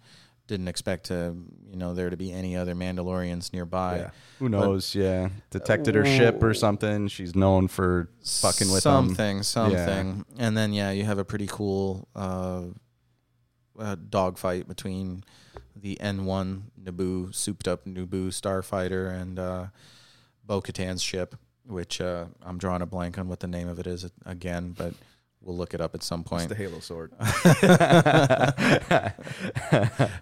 didn't 0.47 0.69
expect 0.69 1.07
to, 1.07 1.37
you 1.69 1.77
know, 1.77 1.95
there 1.95 2.11
to 2.11 2.16
be 2.16 2.33
any 2.33 2.57
other 2.57 2.75
Mandalorians 2.75 3.53
nearby? 3.53 3.99
Yeah. 3.99 4.11
Who 4.40 4.49
knows? 4.49 4.95
yeah, 4.95 5.29
detected 5.51 5.95
her 5.95 6.05
ship 6.05 6.42
or 6.42 6.55
something. 6.55 7.09
She's 7.09 7.35
known 7.35 7.69
for 7.69 8.09
fucking 8.25 8.71
with 8.71 8.83
them. 8.83 9.09
something, 9.09 9.42
something, 9.42 10.25
and 10.37 10.57
then 10.57 10.73
yeah, 10.73 10.90
you 10.90 11.05
have 11.05 11.19
a 11.19 11.25
pretty 11.25 11.47
cool 11.47 12.09
uh, 12.14 12.64
uh, 13.79 13.97
dogfight 14.11 14.69
between 14.69 15.25
the 15.75 15.97
N1 16.01 16.62
Naboo, 16.83 17.35
souped 17.35 17.69
up 17.69 17.85
Naboo 17.85 18.29
starfighter, 18.29 19.11
and 19.11 19.38
uh, 19.38 19.66
Bo 20.47 20.61
Katan's 20.61 21.03
ship, 21.03 21.35
which 21.67 22.01
uh, 22.01 22.27
I'm 22.43 22.59
drawing 22.59 22.83
a 22.83 22.87
blank 22.87 23.19
on 23.19 23.29
what 23.29 23.41
the 23.41 23.49
name 23.49 23.69
of 23.69 23.79
it 23.79 23.87
is 23.87 24.09
again, 24.25 24.75
but 24.77 24.95
we'll 25.41 25.57
look 25.57 25.75
it 25.75 25.81
up 25.81 25.95
at 25.95 26.03
some 26.03 26.21
It's 26.21 26.29
point. 26.31 26.49
the 26.49 26.55
Halo 26.55 26.79
sword. 26.81 27.13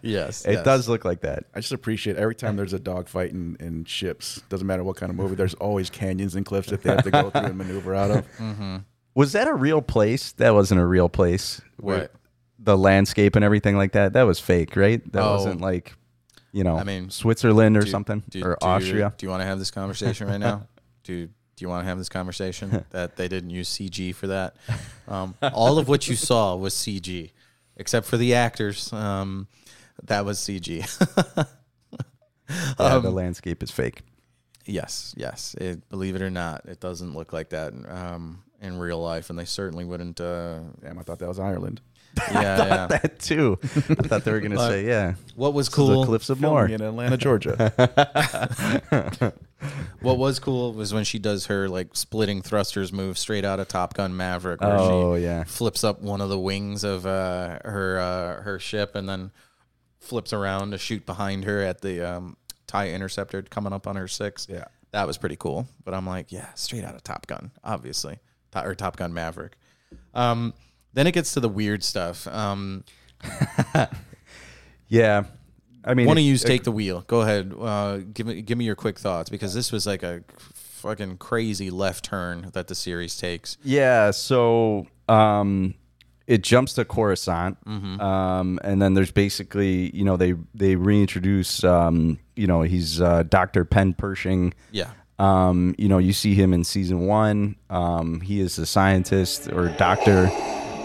yes, 0.02 0.44
It 0.44 0.52
yes. 0.52 0.64
does 0.64 0.88
look 0.88 1.04
like 1.04 1.20
that. 1.20 1.44
I 1.54 1.60
just 1.60 1.72
appreciate 1.72 2.16
every 2.16 2.34
time 2.34 2.56
there's 2.56 2.72
a 2.72 2.78
dogfight 2.78 3.30
in, 3.32 3.56
in 3.60 3.84
ships. 3.84 4.42
Doesn't 4.48 4.66
matter 4.66 4.84
what 4.84 4.96
kind 4.96 5.10
of 5.10 5.16
movie. 5.16 5.34
There's 5.34 5.54
always 5.54 5.90
canyons 5.90 6.34
and 6.34 6.44
cliffs 6.46 6.70
that 6.70 6.82
they 6.82 6.90
have 6.90 7.04
to 7.04 7.10
go 7.10 7.30
through 7.30 7.42
and 7.42 7.58
maneuver 7.58 7.94
out 7.94 8.10
of. 8.10 8.26
Was 9.14 9.32
that 9.32 9.46
a 9.46 9.54
real 9.54 9.80
place? 9.82 10.32
That 10.32 10.54
wasn't 10.54 10.80
a 10.80 10.86
real 10.86 11.08
place. 11.08 11.60
Where 11.76 11.98
What? 12.00 12.12
The 12.58 12.76
landscape 12.78 13.36
and 13.36 13.44
everything 13.44 13.76
like 13.76 13.92
that. 13.92 14.14
That 14.14 14.22
was 14.22 14.40
fake, 14.40 14.74
right? 14.74 15.00
That 15.12 15.22
Oh. 15.22 15.32
wasn't 15.34 15.60
like, 15.60 15.94
you 16.54 16.64
know, 16.64 16.78
I 16.78 16.84
mean, 16.84 17.10
Switzerland 17.10 17.76
or 17.76 17.82
Do- 17.82 17.90
something 17.90 18.22
do- 18.30 18.42
or 18.44 18.56
do 18.60 18.66
Austria. 18.66 19.12
do 19.18 19.26
you 19.26 19.30
want 19.30 19.42
to 19.42 19.46
have 19.46 19.58
this 19.58 19.70
conversation 19.70 20.28
right 20.28 20.38
now? 20.40 20.66
do 21.04 21.26
Do 21.26 21.32
you 21.64 21.68
want 21.68 21.82
to 21.84 21.88
have 21.88 21.98
this 21.98 22.08
conversation 22.08 22.84
that 22.90 23.16
they 23.16 23.28
didn't 23.28 23.50
use 23.50 23.68
CG 23.68 24.14
for 24.14 24.28
that? 24.28 24.56
Um, 25.06 25.34
all 25.52 25.78
of 25.78 25.86
what 25.88 26.08
you 26.08 26.16
saw 26.16 26.56
was 26.56 26.72
CG, 26.74 27.30
except 27.76 28.06
for 28.06 28.16
the 28.16 28.34
actors. 28.34 28.92
Um, 28.92 29.46
that 30.04 30.24
was 30.24 30.38
CG. 30.38 30.86
Yeah, 32.48 32.74
Um, 32.96 33.02
the 33.02 33.10
landscape 33.10 33.62
is 33.62 33.70
fake. 33.70 34.02
yes, 34.66 35.14
yes. 35.16 35.54
It, 35.54 35.88
believe 35.88 36.14
it 36.14 36.20
or 36.22 36.30
not, 36.30 36.66
it 36.66 36.78
doesn't 36.78 37.14
look 37.14 37.32
like 37.32 37.48
that 37.50 37.72
um, 37.88 38.42
in 38.60 38.78
real 38.78 39.00
life, 39.02 39.30
and 39.30 39.38
they 39.38 39.46
certainly 39.46 39.84
wouldn't. 39.84 40.20
Uh, 40.20 40.60
Damn, 40.82 40.98
I 40.98 41.02
thought 41.02 41.18
that 41.20 41.28
was 41.28 41.38
Ireland. 41.38 41.80
yeah, 42.32 42.56
yeah. 42.66 42.86
That 42.86 43.18
too. 43.18 43.58
I 43.62 43.66
thought 43.68 44.24
they 44.24 44.32
were 44.32 44.40
gonna 44.40 44.58
say, 44.68 44.86
yeah, 44.86 45.14
What 45.34 45.52
was 45.54 45.66
is 45.66 45.70
the 45.72 45.76
cool? 45.76 46.04
Cliffs 46.06 46.30
of 46.30 46.38
Filming 46.38 46.54
Moher. 46.54 46.66
in 46.68 46.80
Atlanta, 46.82 47.16
Georgia. 47.16 49.32
What 50.00 50.18
was 50.18 50.38
cool 50.38 50.74
was 50.74 50.92
when 50.92 51.04
she 51.04 51.18
does 51.18 51.46
her 51.46 51.70
like 51.70 51.96
splitting 51.96 52.42
thrusters 52.42 52.92
move 52.92 53.16
straight 53.16 53.46
out 53.46 53.60
of 53.60 53.68
Top 53.68 53.94
Gun 53.94 54.14
Maverick. 54.14 54.60
Where 54.60 54.76
Oh, 54.76 55.16
she 55.16 55.22
yeah. 55.22 55.44
flips 55.44 55.82
up 55.82 56.02
one 56.02 56.20
of 56.20 56.28
the 56.28 56.38
wings 56.38 56.84
of 56.84 57.06
uh, 57.06 57.60
her 57.64 57.98
uh, 57.98 58.42
her 58.42 58.58
ship 58.58 58.94
and 58.94 59.08
then 59.08 59.30
flips 60.00 60.34
around 60.34 60.72
to 60.72 60.78
shoot 60.78 61.06
behind 61.06 61.44
her 61.44 61.62
at 61.62 61.80
the 61.80 62.02
um, 62.06 62.36
tie 62.66 62.90
interceptor 62.90 63.40
coming 63.42 63.72
up 63.72 63.86
on 63.86 63.96
her 63.96 64.06
six. 64.06 64.46
Yeah. 64.50 64.66
that 64.90 65.06
was 65.06 65.16
pretty 65.16 65.36
cool. 65.36 65.66
But 65.82 65.94
I'm 65.94 66.06
like, 66.06 66.30
yeah, 66.30 66.52
straight 66.54 66.84
out 66.84 66.94
of 66.94 67.02
Top 67.02 67.26
Gun, 67.26 67.50
obviously, 67.64 68.18
or 68.54 68.74
Top 68.74 68.96
Gun 68.98 69.14
Maverick. 69.14 69.56
Um, 70.12 70.52
then 70.94 71.06
it 71.06 71.12
gets 71.12 71.34
to 71.34 71.40
the 71.40 71.48
weird 71.48 71.82
stuff. 71.84 72.26
Um, 72.28 72.84
Yeah. 74.88 75.24
I 75.84 75.94
mean, 75.94 76.06
one 76.06 76.16
of 76.16 76.24
you 76.24 76.34
it- 76.34 76.40
take 76.40 76.64
the 76.64 76.72
wheel. 76.72 77.04
Go 77.06 77.20
ahead. 77.22 77.52
Uh, 77.58 77.98
give 77.98 78.26
me 78.26 78.40
give 78.42 78.56
me 78.56 78.64
your 78.64 78.74
quick 78.76 78.98
thoughts 78.98 79.28
because 79.28 79.52
this 79.54 79.70
was 79.70 79.86
like 79.86 80.02
a 80.02 80.22
fucking 80.38 81.18
crazy 81.18 81.70
left 81.70 82.04
turn 82.04 82.50
that 82.54 82.68
the 82.68 82.74
series 82.74 83.16
takes. 83.18 83.58
Yeah, 83.62 84.10
so 84.10 84.86
um, 85.08 85.74
it 86.26 86.42
jumps 86.42 86.72
to 86.74 86.84
Coruscant, 86.86 87.58
um, 87.66 88.58
and 88.64 88.80
then 88.80 88.94
there's 88.94 89.10
basically 89.10 89.94
you 89.94 90.04
know 90.04 90.16
they 90.16 90.34
they 90.54 90.76
reintroduce 90.76 91.62
um, 91.64 92.18
you 92.34 92.46
know 92.46 92.62
he's 92.62 93.00
uh, 93.02 93.24
Doctor 93.24 93.66
Penn 93.66 93.92
Pershing. 93.92 94.54
Yeah. 94.70 94.90
Um, 95.18 95.74
you 95.76 95.88
know 95.88 95.98
you 95.98 96.14
see 96.14 96.34
him 96.34 96.54
in 96.54 96.64
season 96.64 97.00
one. 97.06 97.56
Um, 97.68 98.22
he 98.22 98.40
is 98.40 98.58
a 98.58 98.64
scientist 98.64 99.52
or 99.52 99.68
doctor. 99.76 100.30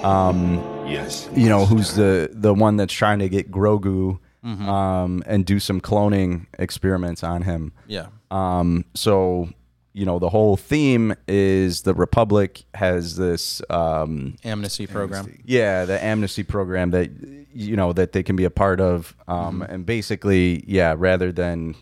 Yes. 0.03 1.29
You 1.35 1.49
know 1.49 1.65
who's 1.65 1.93
the 1.95 2.29
the 2.31 2.53
one 2.53 2.77
that's 2.77 2.93
trying 2.93 3.19
to 3.19 3.29
get 3.29 3.51
Grogu 3.51 4.19
um, 4.43 5.21
and 5.25 5.45
do 5.45 5.59
some 5.59 5.81
cloning 5.81 6.47
experiments 6.57 7.23
on 7.23 7.41
him. 7.43 7.73
Yeah. 7.87 8.07
Um, 8.31 8.85
so 8.95 9.49
you 9.93 10.05
know 10.05 10.17
the 10.19 10.29
whole 10.29 10.55
theme 10.55 11.13
is 11.27 11.81
the 11.81 11.93
Republic 11.93 12.63
has 12.73 13.15
this 13.15 13.61
um, 13.69 14.37
Amnesty 14.43 14.87
program. 14.87 15.37
yeah 15.45 15.85
the 15.85 16.01
amnesty 16.03 16.43
program 16.43 16.91
that 16.91 17.09
you 17.53 17.75
know 17.75 17.91
that 17.93 18.11
they 18.13 18.23
can 18.23 18.35
be 18.35 18.45
a 18.45 18.49
part 18.51 18.79
of 18.79 19.15
um, 19.27 19.61
and 19.63 19.85
basically 19.85 20.63
yeah 20.67 20.95
rather 20.97 21.31
than 21.31 21.75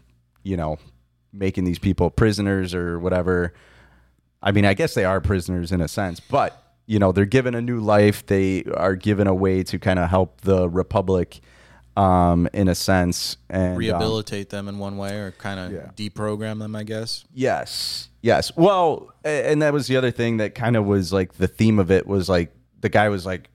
you 0.43 0.57
know 0.57 0.77
making 1.33 1.65
these 1.65 1.79
people 1.79 2.09
prisoners 2.09 2.73
or 2.73 2.97
whatever 2.99 3.53
i 4.41 4.51
mean 4.51 4.63
i 4.65 4.73
guess 4.73 4.93
they 4.93 5.03
are 5.03 5.19
prisoners 5.19 5.71
in 5.73 5.81
a 5.81 5.87
sense 5.87 6.19
but 6.21 6.66
you 6.87 6.97
know 6.99 7.11
they're 7.11 7.25
given 7.25 7.53
a 7.53 7.61
new 7.61 7.79
life 7.79 8.25
they 8.25 8.63
are 8.73 8.95
given 8.95 9.27
a 9.27 9.35
way 9.35 9.61
to 9.63 9.77
kind 9.77 9.99
of 9.99 10.09
help 10.09 10.41
the 10.41 10.67
republic 10.69 11.39
um, 11.95 12.47
in 12.53 12.67
a 12.67 12.75
sense 12.75 13.37
and 13.49 13.71
um, 13.73 13.77
Rehabilitate 13.77 14.49
them 14.51 14.67
in 14.67 14.77
one 14.77 14.97
way 14.97 15.17
or 15.17 15.31
kind 15.31 15.59
of 15.59 15.71
Yeah. 15.71 15.89
deprogram 15.95 16.59
them, 16.59 16.75
I 16.75 16.83
guess. 16.83 17.25
Yes. 17.33 18.09
Yes. 18.21 18.55
Well, 18.55 19.11
and 19.23 19.63
that 19.63 19.73
was 19.73 19.87
the 19.87 19.97
other 19.97 20.11
thing 20.11 20.37
that 20.37 20.53
kind 20.53 20.75
of 20.75 20.85
was 20.85 21.11
like 21.11 21.33
the 21.37 21.47
theme 21.47 21.79
of 21.79 21.89
it 21.89 22.05
was 22.05 22.29
like 22.29 22.53
the 22.81 22.89
guy 22.89 23.09
was 23.09 23.25
like, 23.25 23.49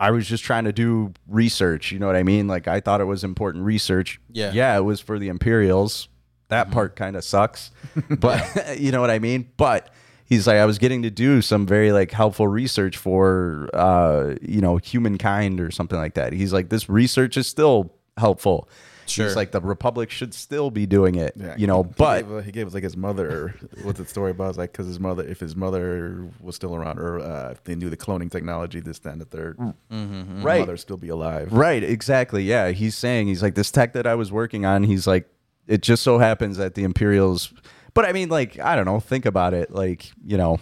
I 0.00 0.10
was 0.10 0.26
just 0.26 0.42
trying 0.42 0.64
to 0.64 0.72
do 0.72 1.12
research. 1.28 1.92
You 1.92 2.00
know 2.00 2.08
what 2.08 2.16
I 2.16 2.24
mean? 2.24 2.48
Like 2.48 2.66
I 2.66 2.80
thought 2.80 3.00
it 3.00 3.04
was 3.04 3.22
important 3.22 3.64
research. 3.64 4.20
Yeah. 4.32 4.50
Yeah. 4.52 4.76
It 4.76 4.80
was 4.82 5.00
for 5.00 5.20
the 5.20 5.28
Imperials. 5.28 6.08
That 6.48 6.72
part 6.72 6.96
kind 6.96 7.14
of 7.14 7.22
sucks, 7.22 7.70
but 8.18 8.78
you 8.80 8.90
know 8.90 9.00
what 9.00 9.10
I 9.10 9.20
mean? 9.20 9.48
But 9.56 9.90
he's 10.26 10.46
like, 10.46 10.56
I 10.56 10.66
was 10.66 10.78
getting 10.78 11.02
to 11.02 11.10
do 11.10 11.40
some 11.40 11.66
very 11.66 11.92
like 11.92 12.10
helpful 12.12 12.46
research 12.48 12.96
for, 12.96 13.70
uh, 13.72 14.34
you 14.42 14.60
know, 14.60 14.76
humankind 14.76 15.60
or 15.60 15.70
something 15.70 15.98
like 15.98 16.14
that. 16.14 16.32
He's 16.32 16.52
like, 16.52 16.68
this 16.68 16.88
research 16.88 17.36
is 17.36 17.46
still 17.46 17.92
helpful. 18.18 18.68
Sure. 19.08 19.26
He's 19.26 19.36
like, 19.36 19.52
the 19.52 19.60
Republic 19.60 20.10
should 20.10 20.34
still 20.34 20.68
be 20.72 20.84
doing 20.84 21.14
it, 21.14 21.34
Yeah, 21.36 21.54
you 21.56 21.68
know, 21.68 21.84
he 21.84 21.90
but 21.96 22.22
gave, 22.22 22.32
uh, 22.32 22.38
he 22.40 22.50
gave 22.50 22.66
us 22.66 22.74
like 22.74 22.82
his 22.82 22.96
mother. 22.96 23.54
What's 23.84 24.00
the 24.00 24.04
story 24.04 24.32
about? 24.32 24.48
It's 24.48 24.58
like 24.58 24.72
because 24.72 24.88
his 24.88 24.98
mother, 24.98 25.22
if 25.22 25.38
his 25.38 25.54
mother 25.54 26.26
was 26.40 26.56
still 26.56 26.74
around, 26.74 26.98
or 26.98 27.20
uh, 27.20 27.50
if 27.52 27.62
they 27.62 27.76
knew 27.76 27.88
the 27.88 27.96
cloning 27.96 28.28
technology, 28.32 28.80
this, 28.80 28.98
then, 28.98 29.20
that, 29.20 29.32
and 29.32 29.54
the 29.56 29.62
3rd 29.62 29.74
Mm-hmm, 29.92 30.42
Right. 30.42 30.58
mother 30.58 30.76
still 30.76 30.96
be 30.96 31.08
alive. 31.08 31.52
Right, 31.52 31.84
exactly. 31.84 32.42
Yeah, 32.42 32.70
he's 32.70 32.96
saying 32.96 33.28
he's 33.28 33.44
like 33.44 33.54
this 33.54 33.70
tech 33.70 33.92
that 33.92 34.08
I 34.08 34.16
was 34.16 34.32
working 34.32 34.64
on. 34.66 34.82
He's 34.82 35.06
like, 35.06 35.28
it 35.68 35.82
just 35.82 36.02
so 36.02 36.18
happens 36.18 36.56
that 36.56 36.74
the 36.74 36.82
Imperials. 36.82 37.52
But 37.96 38.04
I 38.04 38.12
mean, 38.12 38.28
like, 38.28 38.60
I 38.60 38.76
don't 38.76 38.84
know. 38.84 39.00
Think 39.00 39.26
about 39.26 39.52
it. 39.54 39.72
Like, 39.72 40.08
you 40.24 40.36
know, 40.36 40.60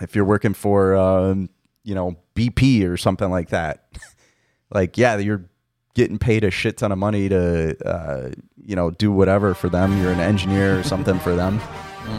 if 0.00 0.16
you're 0.16 0.24
working 0.24 0.54
for, 0.54 0.96
um, 0.96 1.48
you 1.84 1.94
know, 1.94 2.16
BP 2.34 2.88
or 2.88 2.96
something 2.96 3.30
like 3.30 3.50
that, 3.50 3.86
like, 4.70 4.98
yeah, 4.98 5.18
you're 5.18 5.44
getting 5.94 6.18
paid 6.18 6.42
a 6.42 6.50
shit 6.50 6.78
ton 6.78 6.90
of 6.90 6.98
money 6.98 7.28
to, 7.28 7.76
uh, 7.86 8.30
you 8.56 8.74
know, 8.74 8.90
do 8.90 9.12
whatever 9.12 9.54
for 9.54 9.68
them. 9.68 10.00
You're 10.02 10.10
an 10.12 10.20
engineer 10.20 10.78
or 10.78 10.82
something 10.82 11.18
for 11.20 11.36
them. 11.36 11.60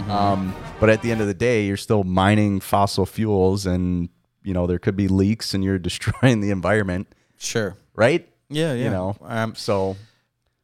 Um, 0.10 0.56
but 0.80 0.90
at 0.90 1.02
the 1.02 1.12
end 1.12 1.20
of 1.22 1.28
the 1.28 1.34
day, 1.34 1.66
you're 1.66 1.76
still 1.78 2.04
mining 2.06 2.62
fossil 2.62 3.06
fuels, 3.06 3.66
and 3.66 4.08
you 4.44 4.54
know 4.54 4.66
there 4.66 4.80
could 4.80 4.96
be 4.96 5.08
leaks, 5.10 5.54
and 5.54 5.62
you're 5.64 5.78
destroying 5.90 6.40
the 6.40 6.52
environment 6.52 7.08
Sure. 7.38 7.76
right? 7.94 8.28
Yeah, 8.50 8.74
yeah. 8.74 8.84
You 8.86 8.90
know, 8.92 9.16
Um, 9.22 9.56
so 9.56 9.98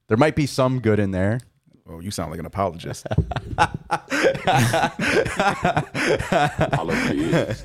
there 0.08 0.16
might 0.18 0.36
be 0.38 0.46
some 0.46 0.80
good 0.80 1.00
in 1.00 1.12
there. 1.12 1.40
Oh, 1.90 2.00
you 2.00 2.12
sound 2.12 2.30
like 2.30 2.40
an 2.40 2.46
apologist. 2.46 3.08
Apologies. 6.62 7.64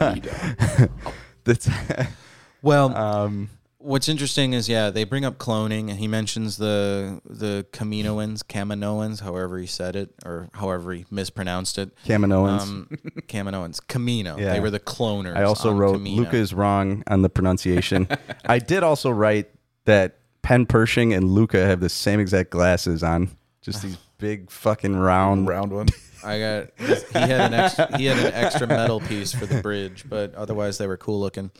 Leader. 0.00 2.08
Well, 2.64 2.96
um, 2.96 3.50
what's 3.78 4.08
interesting 4.08 4.52
is 4.52 4.68
yeah, 4.68 4.90
they 4.90 5.02
bring 5.02 5.24
up 5.24 5.38
cloning, 5.38 5.90
and 5.90 5.98
he 5.98 6.06
mentions 6.06 6.58
the 6.58 7.20
the 7.24 7.66
Kaminoans, 7.72 8.44
Kaminoans, 8.44 9.20
however 9.20 9.58
he 9.58 9.66
said 9.66 9.96
it 9.96 10.14
or 10.24 10.48
however 10.54 10.92
he 10.92 11.04
mispronounced 11.10 11.76
it. 11.78 11.90
Kaminoans. 12.06 12.60
Um, 12.60 12.88
Kaminoans, 13.26 13.80
Kamino. 13.80 14.38
Yeah. 14.38 14.52
They 14.52 14.60
were 14.60 14.70
the 14.70 14.78
cloners. 14.78 15.36
I 15.36 15.42
also 15.42 15.72
wrote 15.72 15.98
Kamino. 15.98 16.14
Luca 16.16 16.36
is 16.36 16.54
wrong 16.54 17.02
on 17.08 17.22
the 17.22 17.28
pronunciation. 17.28 18.06
I 18.44 18.60
did 18.60 18.84
also 18.84 19.10
write 19.10 19.50
that 19.84 20.18
Penn 20.42 20.66
Pershing 20.66 21.12
and 21.14 21.30
Luca 21.30 21.64
have 21.64 21.80
the 21.80 21.88
same 21.88 22.20
exact 22.20 22.50
glasses 22.50 23.02
on, 23.02 23.30
just 23.62 23.82
these 23.82 23.96
big 24.18 24.50
fucking 24.50 24.96
round. 24.96 25.48
Round 25.48 25.72
one. 25.72 25.86
I 26.24 26.38
got 26.38 26.68
he 26.78 27.18
had 27.18 27.52
an 27.52 27.54
extra, 27.54 27.98
he 27.98 28.06
had 28.06 28.18
an 28.18 28.32
extra 28.32 28.66
metal 28.68 29.00
piece 29.00 29.34
for 29.34 29.44
the 29.44 29.60
bridge, 29.60 30.04
but 30.08 30.32
otherwise 30.36 30.78
they 30.78 30.86
were 30.86 30.96
cool 30.96 31.18
looking. 31.18 31.50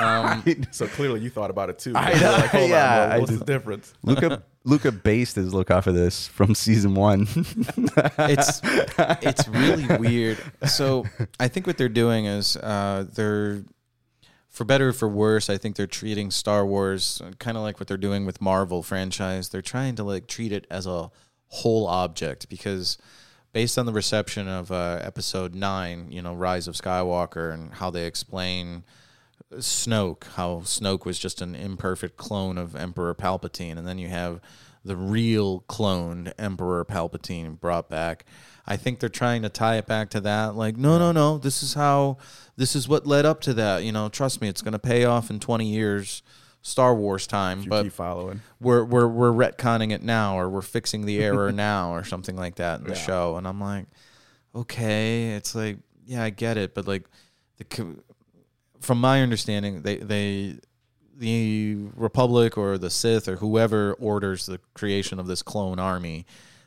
Um, 0.00 0.44
So 0.70 0.86
clearly 0.86 1.20
you 1.20 1.30
thought 1.30 1.50
about 1.50 1.68
it 1.68 1.80
too. 1.80 1.94
I 1.96 2.12
know, 2.20 2.30
like, 2.30 2.50
hold 2.50 2.62
on, 2.64 2.70
yeah, 2.70 3.08
well, 3.08 3.18
what's 3.20 3.32
did. 3.32 3.40
the 3.40 3.44
difference? 3.44 3.92
Luca 4.04 4.44
Luca 4.64 4.92
based 4.92 5.34
his 5.34 5.52
look 5.52 5.72
off 5.72 5.88
of 5.88 5.94
this 5.96 6.28
from 6.28 6.54
season 6.54 6.94
one. 6.94 7.26
it's 8.18 8.60
it's 8.64 9.48
really 9.48 9.86
weird. 9.98 10.38
So 10.66 11.06
I 11.40 11.48
think 11.48 11.66
what 11.66 11.76
they're 11.76 11.88
doing 11.88 12.26
is 12.26 12.56
uh, 12.56 13.06
they're 13.14 13.64
for 14.54 14.64
better 14.64 14.90
or 14.90 14.92
for 14.92 15.08
worse. 15.08 15.50
I 15.50 15.58
think 15.58 15.74
they're 15.74 15.88
treating 15.88 16.30
Star 16.30 16.64
Wars 16.64 17.20
kind 17.40 17.56
of 17.56 17.64
like 17.64 17.80
what 17.80 17.88
they're 17.88 17.96
doing 17.96 18.24
with 18.24 18.40
Marvel 18.40 18.84
franchise. 18.84 19.48
They're 19.48 19.60
trying 19.60 19.96
to 19.96 20.04
like 20.04 20.28
treat 20.28 20.52
it 20.52 20.64
as 20.70 20.86
a 20.86 21.10
whole 21.48 21.88
object 21.88 22.48
because 22.48 22.96
based 23.52 23.76
on 23.76 23.84
the 23.84 23.92
reception 23.92 24.46
of 24.46 24.70
uh, 24.70 25.00
Episode 25.02 25.56
Nine, 25.56 26.06
you 26.12 26.22
know, 26.22 26.34
Rise 26.34 26.68
of 26.68 26.76
Skywalker, 26.76 27.52
and 27.52 27.74
how 27.74 27.90
they 27.90 28.06
explain. 28.06 28.84
Snoke, 29.52 30.24
how 30.34 30.62
Snoke 30.64 31.04
was 31.04 31.18
just 31.18 31.40
an 31.40 31.54
imperfect 31.54 32.16
clone 32.16 32.56
of 32.56 32.74
Emperor 32.74 33.14
Palpatine, 33.14 33.76
and 33.76 33.86
then 33.86 33.98
you 33.98 34.08
have 34.08 34.40
the 34.84 34.96
real 34.96 35.60
cloned 35.68 36.32
Emperor 36.38 36.84
Palpatine 36.84 37.58
brought 37.58 37.88
back. 37.88 38.24
I 38.66 38.76
think 38.76 39.00
they're 39.00 39.08
trying 39.08 39.42
to 39.42 39.48
tie 39.48 39.76
it 39.76 39.86
back 39.86 40.10
to 40.10 40.20
that. 40.22 40.54
Like, 40.56 40.76
no, 40.76 40.98
no, 40.98 41.12
no, 41.12 41.38
this 41.38 41.62
is 41.62 41.74
how, 41.74 42.16
this 42.56 42.74
is 42.74 42.88
what 42.88 43.06
led 43.06 43.26
up 43.26 43.40
to 43.42 43.54
that. 43.54 43.84
You 43.84 43.92
know, 43.92 44.08
trust 44.08 44.40
me, 44.40 44.48
it's 44.48 44.62
going 44.62 44.72
to 44.72 44.78
pay 44.78 45.04
off 45.04 45.30
in 45.30 45.38
20 45.38 45.66
years, 45.66 46.22
Star 46.62 46.94
Wars 46.94 47.26
time. 47.26 47.62
You 47.62 47.68
but 47.68 47.82
keep 47.84 47.92
following. 47.92 48.40
we're 48.58 48.84
we're 48.84 49.06
we're 49.06 49.32
retconning 49.32 49.92
it 49.92 50.02
now, 50.02 50.38
or 50.38 50.48
we're 50.48 50.62
fixing 50.62 51.04
the 51.04 51.22
error 51.22 51.52
now, 51.52 51.94
or 51.94 52.04
something 52.04 52.36
like 52.36 52.54
that 52.56 52.80
in 52.80 52.86
the 52.86 52.94
show. 52.94 53.36
And 53.36 53.46
I'm 53.46 53.60
like, 53.60 53.86
okay, 54.54 55.32
it's 55.32 55.54
like, 55.54 55.76
yeah, 56.06 56.22
I 56.22 56.30
get 56.30 56.56
it, 56.56 56.74
but 56.74 56.86
like, 56.88 57.04
the 57.58 57.96
from 58.80 58.98
my 58.98 59.20
understanding, 59.20 59.82
they 59.82 59.96
they 59.96 60.56
the 61.16 61.76
Republic 61.94 62.58
or 62.58 62.78
the 62.78 62.90
Sith 62.90 63.28
or 63.28 63.36
whoever 63.36 63.94
orders 63.94 64.46
the 64.46 64.58
creation 64.74 65.18
of 65.18 65.26
this 65.26 65.42
clone 65.42 65.78
army, 65.78 66.26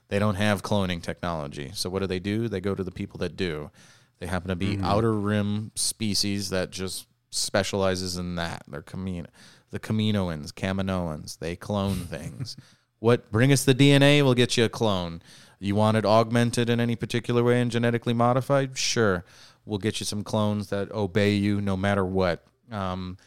they 0.09 0.19
don't 0.19 0.35
have 0.35 0.63
cloning 0.63 1.01
technology. 1.01 1.71
So 1.73 1.89
what 1.89 1.99
do 1.99 2.07
they 2.07 2.19
do? 2.19 2.47
They 2.47 2.61
go 2.61 2.75
to 2.75 2.83
the 2.83 2.91
people 2.91 3.17
that 3.19 3.35
do. 3.35 3.71
They 4.19 4.25
happen 4.27 4.49
to 4.49 4.55
be 4.55 4.79
outer 4.81 5.13
rim 5.13 5.71
species 5.75 6.49
that 6.49 6.71
just 6.71 7.07
specializes 7.29 8.17
in 8.17 8.35
that. 8.35 8.63
They're 8.67 8.81
Kamino, 8.81 9.27
the 9.71 9.79
Kaminoans, 9.79 10.51
Kaminoans. 10.53 11.39
They 11.39 11.55
clone 11.55 11.95
things. 12.09 12.55
what 12.99 13.31
bring 13.31 13.51
us 13.51 13.63
the 13.65 13.75
DNA? 13.75 14.23
We'll 14.23 14.33
get 14.33 14.57
you 14.57 14.65
a 14.65 14.69
clone. 14.69 15.21
You 15.59 15.75
want 15.75 15.97
it 15.97 16.05
augmented 16.05 16.69
in 16.69 16.79
any 16.79 16.95
particular 16.95 17.43
way 17.43 17.61
and 17.61 17.71
genetically 17.71 18.13
modified? 18.13 18.77
Sure, 18.77 19.25
we'll 19.65 19.79
get 19.79 19.99
you 19.99 20.05
some 20.05 20.23
clones 20.23 20.69
that 20.69 20.91
obey 20.91 21.33
you 21.33 21.61
no 21.61 21.75
matter 21.75 22.05
what. 22.05 22.45
Um, 22.71 23.17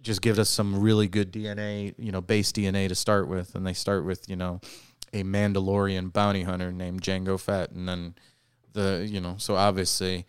just 0.00 0.22
give 0.22 0.38
us 0.38 0.48
some 0.48 0.80
really 0.80 1.08
good 1.08 1.32
DNA, 1.32 1.94
you 1.98 2.12
know, 2.12 2.20
base 2.20 2.52
DNA 2.52 2.88
to 2.88 2.94
start 2.94 3.28
with, 3.28 3.54
and 3.54 3.66
they 3.66 3.72
start 3.72 4.04
with, 4.04 4.28
you 4.28 4.36
know, 4.36 4.60
a 5.12 5.22
Mandalorian 5.22 6.12
bounty 6.12 6.42
hunter 6.42 6.72
named 6.72 7.02
Jango 7.02 7.38
Fett, 7.40 7.70
and 7.70 7.88
then 7.88 8.14
the 8.72 9.06
you 9.08 9.20
know 9.20 9.36
so 9.38 9.56
obviously 9.56 10.26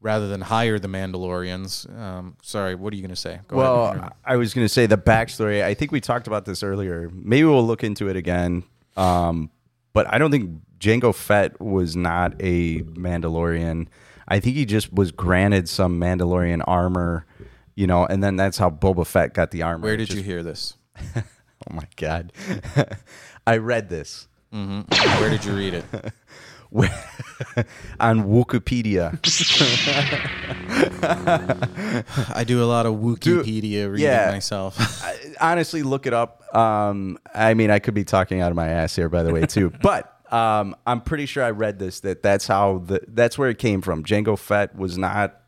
rather 0.00 0.28
than 0.28 0.40
hire 0.40 0.78
the 0.78 0.88
Mandalorians, 0.88 1.92
um, 1.98 2.36
sorry, 2.42 2.74
what 2.74 2.92
are 2.92 2.96
you 2.96 3.02
going 3.02 3.10
to 3.14 3.16
say? 3.16 3.40
Go 3.48 3.56
well, 3.56 3.84
ahead. 3.86 4.12
I 4.24 4.36
was 4.36 4.54
going 4.54 4.64
to 4.64 4.72
say 4.72 4.86
the 4.86 4.96
backstory. 4.96 5.62
I 5.62 5.74
think 5.74 5.90
we 5.90 6.00
talked 6.00 6.26
about 6.26 6.44
this 6.44 6.62
earlier. 6.62 7.10
Maybe 7.12 7.44
we'll 7.44 7.66
look 7.66 7.82
into 7.82 8.08
it 8.08 8.14
again. 8.16 8.62
Um, 8.96 9.50
but 9.92 10.12
I 10.12 10.18
don't 10.18 10.30
think 10.30 10.60
Jango 10.78 11.14
Fett 11.14 11.60
was 11.60 11.96
not 11.96 12.34
a 12.40 12.82
Mandalorian. 12.82 13.88
I 14.28 14.40
think 14.40 14.56
he 14.56 14.66
just 14.66 14.92
was 14.92 15.10
granted 15.10 15.68
some 15.68 15.98
Mandalorian 16.00 16.62
armor, 16.66 17.26
you 17.74 17.86
know, 17.86 18.06
and 18.06 18.22
then 18.22 18.36
that's 18.36 18.58
how 18.58 18.70
Boba 18.70 19.06
Fett 19.06 19.34
got 19.34 19.50
the 19.50 19.62
armor. 19.62 19.82
Where 19.84 19.96
did 19.96 20.06
Just- 20.06 20.18
you 20.18 20.22
hear 20.22 20.42
this? 20.42 20.76
Oh 21.68 21.74
my 21.74 21.88
god, 21.96 22.32
I 23.48 23.56
read 23.56 23.88
this 23.88 24.28
Where 24.50 25.30
did 25.30 25.44
you 25.44 25.56
read 25.56 25.74
it? 25.74 25.84
on 27.98 28.24
Wikipedia. 28.24 29.18
I 32.34 32.44
do 32.44 32.62
a 32.62 32.66
lot 32.66 32.84
of 32.84 32.96
Wikipedia 32.96 33.90
reading 33.90 34.06
yeah. 34.06 34.30
myself. 34.30 34.76
I- 35.02 35.16
honestly, 35.40 35.82
look 35.82 36.06
it 36.06 36.12
up. 36.12 36.54
Um, 36.54 37.18
I 37.34 37.54
mean, 37.54 37.70
I 37.70 37.78
could 37.78 37.94
be 37.94 38.04
talking 38.04 38.42
out 38.42 38.50
of 38.50 38.56
my 38.56 38.68
ass 38.68 38.94
here, 38.94 39.08
by 39.08 39.22
the 39.22 39.32
way, 39.32 39.46
too. 39.46 39.70
but 39.82 40.14
um, 40.30 40.76
I'm 40.86 41.00
pretty 41.00 41.24
sure 41.24 41.42
I 41.42 41.50
read 41.52 41.78
this 41.78 42.00
that 42.00 42.22
that's 42.22 42.46
how 42.46 42.82
the 42.84 43.00
that's 43.08 43.38
where 43.38 43.48
it 43.48 43.56
came 43.58 43.80
from. 43.80 44.04
Jango 44.04 44.38
Fett 44.38 44.76
was 44.76 44.98
not 44.98 45.40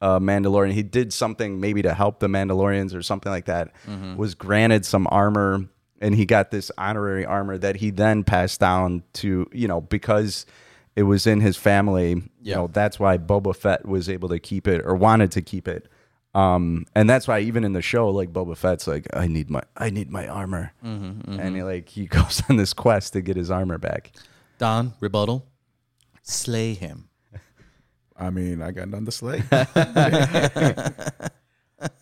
a 0.00 0.20
Mandalorian. 0.20 0.72
He 0.72 0.84
did 0.84 1.12
something 1.12 1.58
maybe 1.58 1.82
to 1.82 1.92
help 1.92 2.20
the 2.20 2.28
Mandalorians 2.28 2.94
or 2.94 3.02
something 3.02 3.32
like 3.32 3.46
that. 3.46 3.72
Was 4.16 4.36
granted 4.36 4.86
some 4.86 5.08
armor, 5.10 5.66
and 6.00 6.14
he 6.14 6.24
got 6.26 6.50
this 6.50 6.70
honorary 6.78 7.24
armor 7.24 7.58
that 7.58 7.76
he 7.76 7.90
then 7.90 8.24
passed 8.24 8.60
down 8.60 9.02
to 9.14 9.48
you 9.52 9.68
know 9.68 9.80
because 9.80 10.46
it 10.96 11.04
was 11.04 11.26
in 11.26 11.40
his 11.40 11.56
family. 11.56 12.10
You 12.10 12.22
Yeah. 12.42 12.54
know 12.56 12.66
that's 12.68 12.98
why 12.98 13.18
Boba 13.18 13.54
Fett 13.54 13.86
was 13.86 14.08
able 14.08 14.28
to 14.30 14.38
keep 14.38 14.66
it 14.66 14.82
or 14.84 14.94
wanted 14.94 15.30
to 15.32 15.42
keep 15.42 15.68
it. 15.68 15.88
Um, 16.34 16.84
and 16.94 17.08
that's 17.08 17.26
why 17.26 17.40
even 17.40 17.64
in 17.64 17.72
the 17.72 17.82
show, 17.82 18.10
like 18.10 18.32
Boba 18.32 18.56
Fett's 18.56 18.86
like, 18.86 19.06
I 19.14 19.26
need 19.26 19.50
my, 19.50 19.62
I 19.76 19.90
need 19.90 20.10
my 20.10 20.28
armor, 20.28 20.72
mm-hmm, 20.84 21.40
and 21.40 21.54
he 21.56 21.60
mm-hmm. 21.62 21.66
like 21.66 21.88
he 21.88 22.06
goes 22.18 22.42
on 22.48 22.56
this 22.56 22.72
quest 22.72 23.14
to 23.14 23.22
get 23.22 23.36
his 23.36 23.50
armor 23.50 23.78
back. 23.78 24.12
Don, 24.58 24.94
rebuttal. 25.00 25.46
Slay 26.22 26.74
him. 26.74 27.08
I 28.16 28.30
mean, 28.30 28.60
I 28.62 28.72
got 28.72 28.88
nothing 28.88 29.06
to 29.06 29.12
slay. 29.12 29.42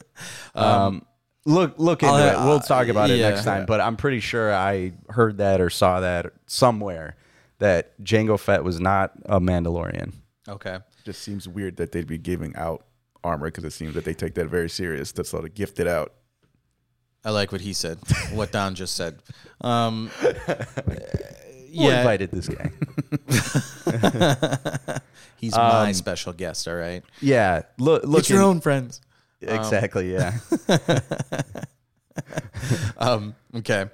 Um, 0.55 0.65
um, 0.65 1.07
Look, 1.47 1.79
look 1.79 2.03
into 2.03 2.15
I'll- 2.15 2.45
it. 2.45 2.47
We'll 2.49 2.61
talk 2.61 2.89
about 2.89 3.09
it 3.09 3.19
yeah. 3.19 3.31
next 3.31 3.45
time. 3.45 3.65
But 3.67 3.81
I'm 3.81 3.97
pretty 3.97 4.21
sure 4.21 4.53
I 4.55 4.93
heard 5.09 5.39
that 5.39 5.61
or 5.61 5.71
saw 5.71 6.01
that 6.01 6.27
somewhere 6.47 7.17
that 7.59 7.99
Jango 8.03 8.39
Fett 8.39 8.63
was 8.65 8.79
not 8.81 9.13
a 9.25 9.41
Mandalorian. 9.41 10.13
Okay. 10.49 10.79
just 11.05 11.23
seems 11.23 11.49
weird 11.49 11.77
that 11.77 11.93
they'd 11.93 12.07
be 12.07 12.19
giving 12.19 12.55
out 12.57 12.85
armor 13.25 13.47
because 13.47 13.65
it 13.65 13.73
seems 13.73 13.95
that 13.95 14.05
they 14.05 14.15
take 14.15 14.35
that 14.35 14.47
very 14.49 14.69
serious 14.69 15.13
to 15.13 15.25
sort 15.25 15.45
of 15.45 15.55
gift 15.55 15.81
it 15.81 15.87
out. 15.87 16.13
I 17.25 17.31
like 17.31 17.51
what 17.51 17.61
he 17.61 17.73
said. 17.73 17.99
what 18.33 18.53
Don 18.53 18.75
just 18.75 18.95
said. 18.95 19.21
Um, 19.61 20.09
Who 21.77 21.83
yeah, 21.83 21.99
invited 21.99 22.31
this 22.31 22.49
guy? 22.49 22.71
he's 25.37 25.55
my 25.57 25.93
special 25.93 26.33
guest. 26.33 26.67
All 26.69 26.75
right. 26.75 27.03
yeah, 27.21 27.63
look, 27.79 28.05
look. 28.05 28.23
Get 28.23 28.31
your 28.31 28.43
own 28.43 28.61
friends. 28.61 29.01
Exactly. 29.55 30.13
yeah. 30.13 30.39
Um, 32.99 33.35
okay. 33.55 33.87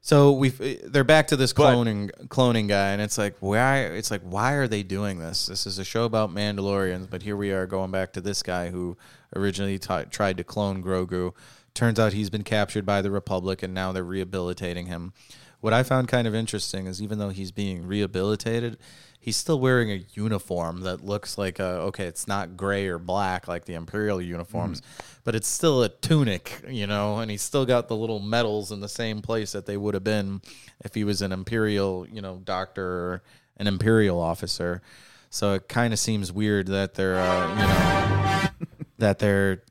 So 0.00 0.32
we 0.32 0.50
have 0.50 0.92
they're 0.92 1.04
back 1.04 1.28
to 1.28 1.36
this 1.36 1.52
But- 1.52 1.74
cloning 1.74 2.10
cloning 2.28 2.68
guy, 2.68 2.90
and 2.90 3.02
it's 3.02 3.18
like 3.18 3.36
why 3.40 3.80
it's 3.80 4.10
like 4.10 4.22
why 4.22 4.52
are 4.54 4.66
they 4.68 4.82
doing 4.82 5.18
this? 5.18 5.46
This 5.46 5.66
is 5.66 5.78
a 5.78 5.84
show 5.84 6.04
about 6.04 6.30
Mandalorians, 6.34 7.08
but 7.08 7.22
here 7.22 7.36
we 7.36 7.52
are 7.52 7.66
going 7.66 7.90
back 7.90 8.12
to 8.14 8.20
this 8.20 8.42
guy 8.42 8.70
who 8.70 8.96
originally 9.36 9.78
t- 9.78 10.04
tried 10.10 10.36
to 10.38 10.44
clone 10.44 10.82
Grogu. 10.82 11.34
Turns 11.74 12.00
out 12.00 12.12
he's 12.12 12.30
been 12.30 12.42
captured 12.42 12.84
by 12.86 13.02
the 13.02 13.10
Republic, 13.10 13.62
and 13.62 13.74
now 13.74 13.92
they're 13.92 14.02
rehabilitating 14.02 14.86
him. 14.86 15.12
What 15.60 15.72
I 15.72 15.82
found 15.82 16.08
kind 16.08 16.26
of 16.26 16.34
interesting 16.34 16.86
is 16.86 17.02
even 17.02 17.18
though 17.18 17.28
he's 17.30 17.50
being 17.52 17.86
rehabilitated, 17.86 18.78
he's 19.20 19.36
still 19.36 19.60
wearing 19.60 19.90
a 19.90 20.04
uniform 20.14 20.82
that 20.82 21.04
looks 21.04 21.36
like 21.38 21.58
a 21.58 21.80
okay, 21.88 22.06
it's 22.06 22.26
not 22.26 22.56
gray 22.56 22.86
or 22.86 22.98
black 22.98 23.48
like 23.48 23.64
the 23.64 23.74
Imperial 23.74 24.20
uniforms, 24.20 24.82
but 25.24 25.34
it's 25.34 25.48
still 25.48 25.82
a 25.82 25.88
tunic, 25.88 26.62
you 26.68 26.86
know, 26.86 27.18
and 27.18 27.30
he's 27.30 27.42
still 27.42 27.66
got 27.66 27.88
the 27.88 27.96
little 27.96 28.20
medals 28.20 28.72
in 28.72 28.80
the 28.80 28.88
same 28.88 29.20
place 29.20 29.52
that 29.52 29.66
they 29.66 29.76
would 29.76 29.94
have 29.94 30.04
been 30.04 30.40
if 30.84 30.94
he 30.94 31.04
was 31.04 31.22
an 31.22 31.32
Imperial, 31.32 32.06
you 32.10 32.22
know, 32.22 32.40
doctor 32.44 32.84
or 32.84 33.22
an 33.56 33.66
Imperial 33.66 34.20
officer. 34.20 34.82
So 35.30 35.54
it 35.54 35.68
kind 35.68 35.92
of 35.92 35.98
seems 35.98 36.32
weird 36.32 36.68
that 36.68 36.94
they're, 36.94 37.18
uh, 37.18 37.50
you 37.50 37.56
know, 37.66 38.66
that 38.98 39.18
they're 39.18 39.62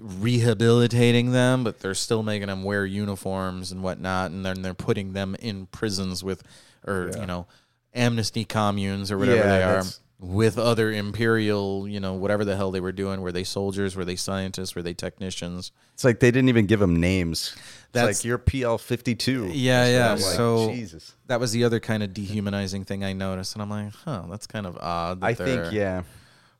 rehabilitating 0.00 1.32
them, 1.32 1.64
but 1.64 1.80
they're 1.80 1.94
still 1.94 2.22
making 2.22 2.48
them 2.48 2.64
wear 2.64 2.84
uniforms 2.84 3.72
and 3.72 3.82
whatnot, 3.82 4.30
and 4.30 4.44
then 4.44 4.62
they're 4.62 4.74
putting 4.74 5.12
them 5.12 5.36
in 5.40 5.66
prisons 5.66 6.24
with, 6.24 6.42
or 6.86 7.10
you 7.18 7.26
know, 7.26 7.46
amnesty 7.94 8.44
communes 8.44 9.10
or 9.10 9.18
whatever 9.18 9.38
Yeah, 9.38 9.58
they 9.58 9.62
are 9.62 9.84
with 10.22 10.56
other 10.56 10.92
imperial, 10.92 11.88
you 11.88 11.98
know, 11.98 12.14
whatever 12.14 12.44
the 12.44 12.56
hell 12.56 12.70
they 12.70 12.80
were 12.80 12.92
doing. 12.92 13.20
Were 13.20 13.32
they 13.32 13.42
soldiers? 13.42 13.96
Were 13.96 14.04
they 14.04 14.14
scientists? 14.14 14.76
Were 14.76 14.82
they 14.82 14.94
technicians? 14.94 15.72
It's 15.94 16.04
like 16.04 16.20
they 16.20 16.30
didn't 16.30 16.48
even 16.48 16.66
give 16.66 16.78
them 16.78 17.00
names. 17.00 17.52
It's 17.56 17.92
That's- 17.92 18.18
like 18.20 18.24
you're 18.24 18.38
PL 18.38 18.78
fifty 18.78 19.14
two. 19.14 19.50
Yeah, 19.52 19.86
yeah. 19.86 20.10
Like, 20.12 20.20
so 20.20 20.72
Jesus. 20.72 21.14
that 21.26 21.40
was 21.40 21.50
the 21.52 21.64
other 21.64 21.80
kind 21.80 22.04
of 22.04 22.14
dehumanizing 22.14 22.84
thing 22.84 23.02
I 23.02 23.12
noticed, 23.12 23.54
and 23.54 23.62
I'm 23.62 23.70
like, 23.70 23.92
huh, 23.92 24.22
that's 24.30 24.46
kind 24.46 24.66
of 24.66 24.78
odd. 24.78 25.20
That 25.20 25.26
I 25.26 25.34
think 25.34 25.72
yeah. 25.72 26.02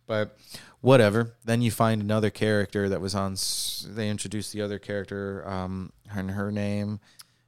but 0.07 0.37
whatever. 0.81 1.37
Then 1.45 1.63
you 1.63 1.71
find 1.71 2.03
another 2.03 2.31
character 2.31 2.89
that 2.89 3.01
was 3.01 3.15
on. 3.15 3.37
They 3.87 4.11
introduced 4.11 4.53
the 4.53 4.61
other 4.61 4.81
character, 4.81 5.49
um, 5.49 5.93
and 6.13 6.33
her 6.33 6.51
name 6.51 6.99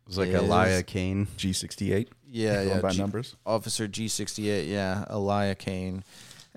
was 0.07 0.19
like 0.19 0.29
is- 0.29 0.35
Elia 0.43 0.83
Kane. 0.83 1.27
G68. 1.37 2.09
Yeah, 2.27 2.55
Going 2.57 2.69
yeah. 2.69 2.81
by 2.81 2.91
G- 2.91 2.99
numbers. 2.99 3.37
Officer 3.47 3.87
G68, 3.89 4.69
yeah, 4.69 5.05
Elia 5.09 5.55
Kane. 5.55 6.03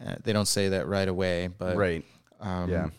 Uh, 0.04 0.16
they 0.24 0.34
don't 0.34 0.48
say 0.48 0.70
that 0.70 0.88
right 0.88 1.08
away, 1.08 1.48
but 1.48 1.76
right. 1.78 2.04
Um, 2.40 2.70
yeah. 2.70 2.90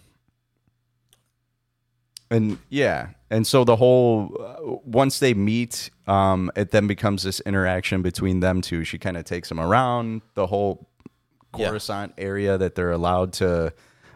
And 2.31 2.59
yeah, 2.69 3.09
and 3.31 3.47
so 3.47 3.65
the 3.65 3.77
whole 3.77 4.37
uh, 4.39 4.77
once 4.85 5.19
they 5.19 5.33
meet, 5.33 5.91
um, 6.07 6.51
it 6.57 6.71
then 6.73 6.87
becomes 6.87 7.23
this 7.23 7.41
interaction 7.41 8.03
between 8.03 8.41
them 8.41 8.61
two. 8.61 8.85
She 8.85 8.99
kind 8.99 9.17
of 9.17 9.25
takes 9.25 9.51
him 9.51 9.59
around 9.59 10.21
the 10.35 10.47
whole 10.47 10.89
Yeah. 11.57 11.77
Area 12.19 12.59
that 12.59 12.75
they're 12.75 12.93
allowed 12.93 13.33
to 13.35 13.73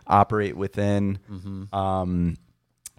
operate 0.06 0.56
within. 0.58 1.18
Mm-hmm. 1.30 1.74
Um, 1.74 2.36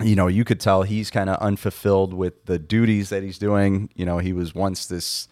you 0.02 0.16
know, 0.16 0.28
you 0.28 0.44
could 0.44 0.60
tell 0.60 0.84
he's 0.84 1.10
kind 1.10 1.30
of 1.30 1.38
unfulfilled 1.42 2.14
with 2.14 2.46
the 2.46 2.58
duties 2.60 3.10
that 3.10 3.24
he's 3.24 3.38
doing. 3.38 3.90
You 3.96 4.06
know, 4.06 4.18
he 4.18 4.34
was 4.34 4.56
once 4.56 4.86
this 4.86 5.28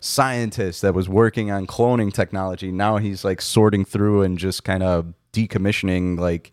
scientist 0.00 0.82
that 0.82 0.94
was 0.94 1.08
working 1.08 1.50
on 1.50 1.66
cloning 1.66 2.12
technology. 2.12 2.70
Now 2.70 2.98
he's 2.98 3.24
like 3.24 3.40
sorting 3.40 3.84
through 3.84 4.22
and 4.22 4.38
just 4.38 4.62
kind 4.64 4.82
of 4.82 5.14
decommissioning 5.32 6.18
like 6.18 6.52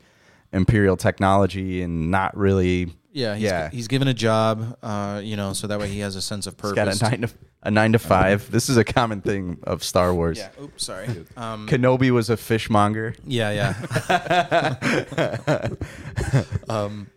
imperial 0.53 0.97
technology 0.97 1.81
and 1.81 2.09
not 2.09 2.35
really. 2.35 2.93
yeah, 3.11 3.35
he's, 3.35 3.43
yeah. 3.43 3.69
he's 3.69 3.87
given 3.87 4.07
a 4.07 4.13
job, 4.13 4.77
uh, 4.81 5.21
you 5.23 5.35
know, 5.35 5.53
so 5.53 5.67
that 5.67 5.79
way 5.79 5.87
he 5.89 5.99
has 5.99 6.15
a 6.15 6.21
sense 6.21 6.47
of 6.47 6.53
He's 6.55 6.71
purpose. 6.71 6.99
got 6.99 7.09
a 7.09 7.11
nine 7.11 7.21
to 7.21 7.29
a 7.63 7.69
nine 7.69 7.91
to 7.91 7.99
five. 7.99 8.49
This 8.49 8.69
is 8.69 8.77
a 8.77 8.83
common 8.83 9.21
thing 9.21 9.59
of 9.63 9.83
Star 9.83 10.13
Wars. 10.15 10.39
yeah. 10.39 10.49
Oops, 10.61 10.83
sorry. 10.83 11.07
Um, 11.37 11.67
Kenobi 11.67 12.09
was 12.09 12.29
a 12.29 12.37
fishmonger. 12.37 13.15
yeah, 13.23 13.75
yeah. 14.09 15.67
um, 16.69 17.07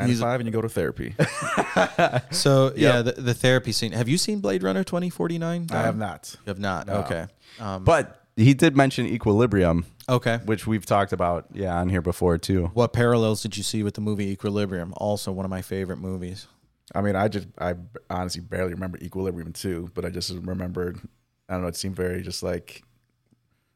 It's 0.00 0.20
like 0.20 0.28
95 0.30 0.40
and 0.40 0.46
you 0.46 0.52
go 0.52 0.60
to 0.62 0.68
therapy. 0.68 1.14
so 2.30 2.72
yeah, 2.76 3.02
the, 3.02 3.12
the 3.12 3.34
therapy 3.34 3.72
scene. 3.72 3.92
Have 3.92 4.08
you 4.08 4.18
seen 4.18 4.40
Blade 4.40 4.62
Runner 4.62 4.84
twenty 4.84 5.10
forty 5.10 5.38
nine? 5.38 5.66
I 5.70 5.82
have 5.82 5.96
not. 5.96 6.34
You 6.46 6.50
have 6.50 6.58
not. 6.58 6.88
Okay. 6.88 7.26
Um, 7.60 7.84
But 7.84 8.22
he 8.36 8.54
did 8.54 8.76
mention 8.76 9.06
equilibrium, 9.06 9.84
okay. 10.08 10.38
which 10.44 10.66
we've 10.66 10.86
talked 10.86 11.12
about, 11.12 11.46
yeah, 11.52 11.74
on 11.76 11.88
here 11.88 12.00
before 12.00 12.38
too. 12.38 12.70
What 12.74 12.92
parallels 12.92 13.42
did 13.42 13.56
you 13.56 13.62
see 13.64 13.82
with 13.82 13.94
the 13.94 14.00
movie 14.00 14.30
Equilibrium? 14.30 14.94
Also 14.96 15.32
one 15.32 15.44
of 15.44 15.50
my 15.50 15.60
favorite 15.62 15.96
movies. 15.98 16.46
I 16.94 17.00
mean, 17.00 17.16
I 17.16 17.26
just, 17.28 17.48
I 17.58 17.74
honestly 18.08 18.40
barely 18.40 18.72
remember 18.74 18.96
Equilibrium 18.98 19.52
too, 19.52 19.90
but 19.94 20.04
I 20.04 20.10
just 20.10 20.30
remembered, 20.30 21.00
I 21.48 21.54
don't 21.54 21.62
know, 21.62 21.68
it 21.68 21.76
seemed 21.76 21.96
very 21.96 22.22
just 22.22 22.42
like 22.42 22.82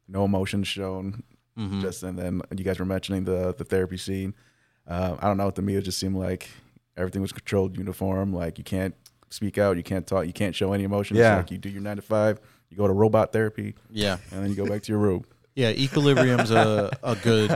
no 0.09 0.25
emotion 0.25 0.63
shown. 0.65 1.25
Just, 1.83 2.03
and 2.03 2.19
then 2.19 2.41
you 2.57 2.65
guys 2.65 2.79
were 2.79 2.87
mentioning 2.87 3.25
the, 3.25 3.53
the 3.53 3.65
therapy 3.65 3.99
scene. 3.99 4.35
Uh, 4.87 5.16
I 5.21 5.27
don't 5.29 5.37
know, 5.37 5.51
to 5.51 5.62
me, 5.62 5.77
it 5.77 5.83
just 5.83 5.99
seemed 5.99 6.16
like 6.16 6.49
everything 6.97 7.23
was 7.23 7.33
controlled 7.33 7.77
uniform. 7.77 8.33
Like 8.33 8.59
you 8.59 8.64
can't 8.64 8.95
speak 9.31 9.57
out, 9.59 9.77
you 9.77 9.83
can't 9.83 10.07
talk, 10.07 10.27
you 10.27 10.33
can't 10.33 10.55
show 10.55 10.73
any 10.73 10.85
emotions. 10.85 11.18
Yeah. 11.18 11.37
Like 11.37 11.51
you 11.51 11.59
do 11.59 11.68
your 11.68 11.83
nine 11.83 11.97
to 11.97 12.03
five, 12.03 12.40
you 12.71 12.77
go 12.77 12.87
to 12.87 12.92
robot 12.92 13.33
therapy, 13.33 13.75
Yeah. 13.90 14.18
and 14.31 14.42
then 14.42 14.51
you 14.51 14.57
go 14.57 14.66
back 14.66 14.83
to 14.83 14.92
your 14.92 14.99
room. 15.01 15.25
Yeah, 15.55 15.68
Equilibrium's 15.71 16.51
a, 16.51 16.90
a 17.03 17.14
good 17.14 17.55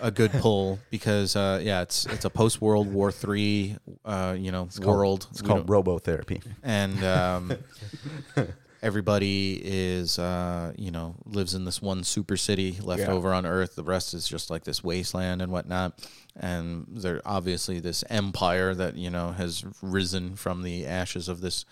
a 0.00 0.10
good 0.10 0.32
pull 0.32 0.80
because 0.90 1.36
uh, 1.36 1.60
yeah, 1.62 1.80
it's 1.82 2.04
it's 2.06 2.24
a 2.24 2.30
post 2.30 2.60
World 2.60 2.92
War 2.92 3.12
Three 3.12 3.76
uh, 4.04 4.34
you 4.36 4.50
know 4.50 4.68
world. 4.82 5.28
It's 5.30 5.42
We 5.42 5.48
called 5.48 5.64
don't- 5.66 5.84
robotherapy. 5.84 6.42
and 6.64 7.04
um, 7.04 7.52
everybody 8.82 9.60
is 9.62 10.18
uh, 10.18 10.72
you 10.76 10.90
know 10.90 11.14
lives 11.24 11.54
in 11.54 11.64
this 11.64 11.80
one 11.80 12.04
super 12.04 12.36
city 12.36 12.78
left 12.82 13.02
Yeah. 13.02 13.12
over 13.12 13.32
on 13.32 13.46
Earth. 13.46 13.76
The 13.76 13.84
rest 13.84 14.14
is 14.14 14.28
just 14.28 14.50
like 14.50 14.64
this 14.64 14.82
wasteland 14.82 15.40
and 15.42 15.50
whatnot. 15.52 16.04
And 16.38 16.86
they're 16.88 17.22
obviously 17.24 17.80
this 17.80 18.04
empire 18.10 18.74
that 18.74 18.96
you 18.96 19.10
know 19.10 19.32
has 19.32 19.64
risen 19.82 20.36
from 20.36 20.62
the 20.62 20.86
ashes 20.86 21.28
of 21.28 21.40
this 21.40 21.64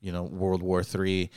you 0.00 0.12
know 0.12 0.22
World 0.22 0.62
War 0.62 0.82
Three. 0.82 1.30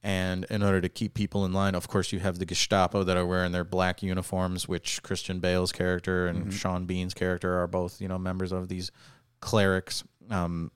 And 0.00 0.44
in 0.48 0.62
order 0.62 0.80
to 0.80 0.88
keep 0.88 1.14
people 1.14 1.44
in 1.44 1.52
line, 1.52 1.74
of 1.74 1.88
course, 1.88 2.12
you 2.12 2.20
have 2.20 2.38
the 2.38 2.46
Gestapo 2.46 3.02
that 3.02 3.16
are 3.16 3.26
wearing 3.26 3.50
their 3.50 3.64
black 3.64 4.00
uniforms, 4.00 4.68
which 4.68 5.02
Christian 5.02 5.40
Bale's 5.40 5.72
character 5.72 6.28
and 6.28 6.54
Sean 6.54 6.86
Bean's 6.86 7.14
character 7.14 7.60
are 7.60 7.66
both, 7.66 8.00
you 8.00 8.06
know, 8.06 8.16
members 8.16 8.52
of 8.52 8.68
these 8.68 8.92
clerics. 9.40 10.04
Um, 10.30 10.70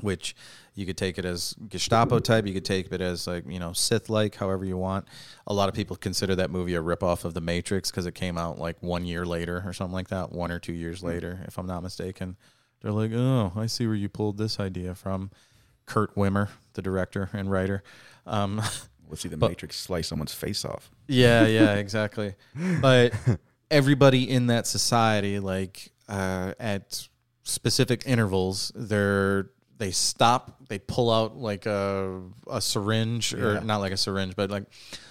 which 0.00 0.34
you 0.74 0.84
could 0.86 0.96
take 0.96 1.18
it 1.18 1.24
as 1.24 1.54
Gestapo 1.68 2.18
type, 2.18 2.46
you 2.46 2.52
could 2.52 2.64
take 2.64 2.90
it 2.92 3.00
as 3.00 3.26
like 3.26 3.44
you 3.48 3.58
know 3.58 3.72
Sith 3.72 4.10
like, 4.10 4.34
however 4.36 4.64
you 4.64 4.76
want. 4.76 5.06
A 5.46 5.54
lot 5.54 5.68
of 5.68 5.74
people 5.74 5.96
consider 5.96 6.34
that 6.36 6.50
movie 6.50 6.74
a 6.74 6.82
ripoff 6.82 7.24
of 7.24 7.34
The 7.34 7.40
Matrix 7.40 7.90
because 7.90 8.06
it 8.06 8.14
came 8.14 8.36
out 8.36 8.58
like 8.58 8.82
one 8.82 9.04
year 9.04 9.24
later 9.24 9.62
or 9.64 9.72
something 9.72 9.94
like 9.94 10.08
that, 10.08 10.32
one 10.32 10.50
or 10.50 10.58
two 10.58 10.72
years 10.72 11.02
later, 11.02 11.44
if 11.46 11.58
I'm 11.58 11.66
not 11.66 11.82
mistaken. 11.82 12.36
They're 12.82 12.92
like, 12.92 13.12
oh, 13.14 13.52
I 13.56 13.66
see 13.66 13.86
where 13.86 13.96
you 13.96 14.08
pulled 14.08 14.36
this 14.36 14.60
idea 14.60 14.94
from. 14.94 15.30
Kurt 15.86 16.14
Wimmer, 16.16 16.48
the 16.74 16.82
director 16.82 17.30
and 17.32 17.50
writer. 17.50 17.82
Um, 18.26 18.60
Let's 19.08 19.22
see 19.22 19.28
the 19.28 19.36
But- 19.36 19.50
Matrix 19.50 19.76
slice 19.76 20.08
someone's 20.08 20.34
face 20.34 20.64
off. 20.64 20.90
yeah, 21.08 21.46
yeah, 21.46 21.74
exactly. 21.76 22.34
But 22.80 23.12
everybody 23.70 24.28
in 24.28 24.48
that 24.48 24.66
society, 24.66 25.38
like 25.38 25.92
uh, 26.08 26.52
at 26.58 27.06
specific 27.42 28.02
intervals, 28.06 28.72
they're 28.74 29.50
they 29.78 29.90
stop, 29.90 30.56
they 30.68 30.78
pull 30.78 31.10
out 31.10 31.36
like 31.36 31.66
a 31.66 32.20
a 32.50 32.60
syringe 32.60 33.34
or 33.34 33.54
Yeah. 33.54 33.60
not 33.60 33.78
like 33.78 33.92
a 33.92 33.96
syringe, 33.96 34.34
but 34.36 34.50
like 34.50 34.64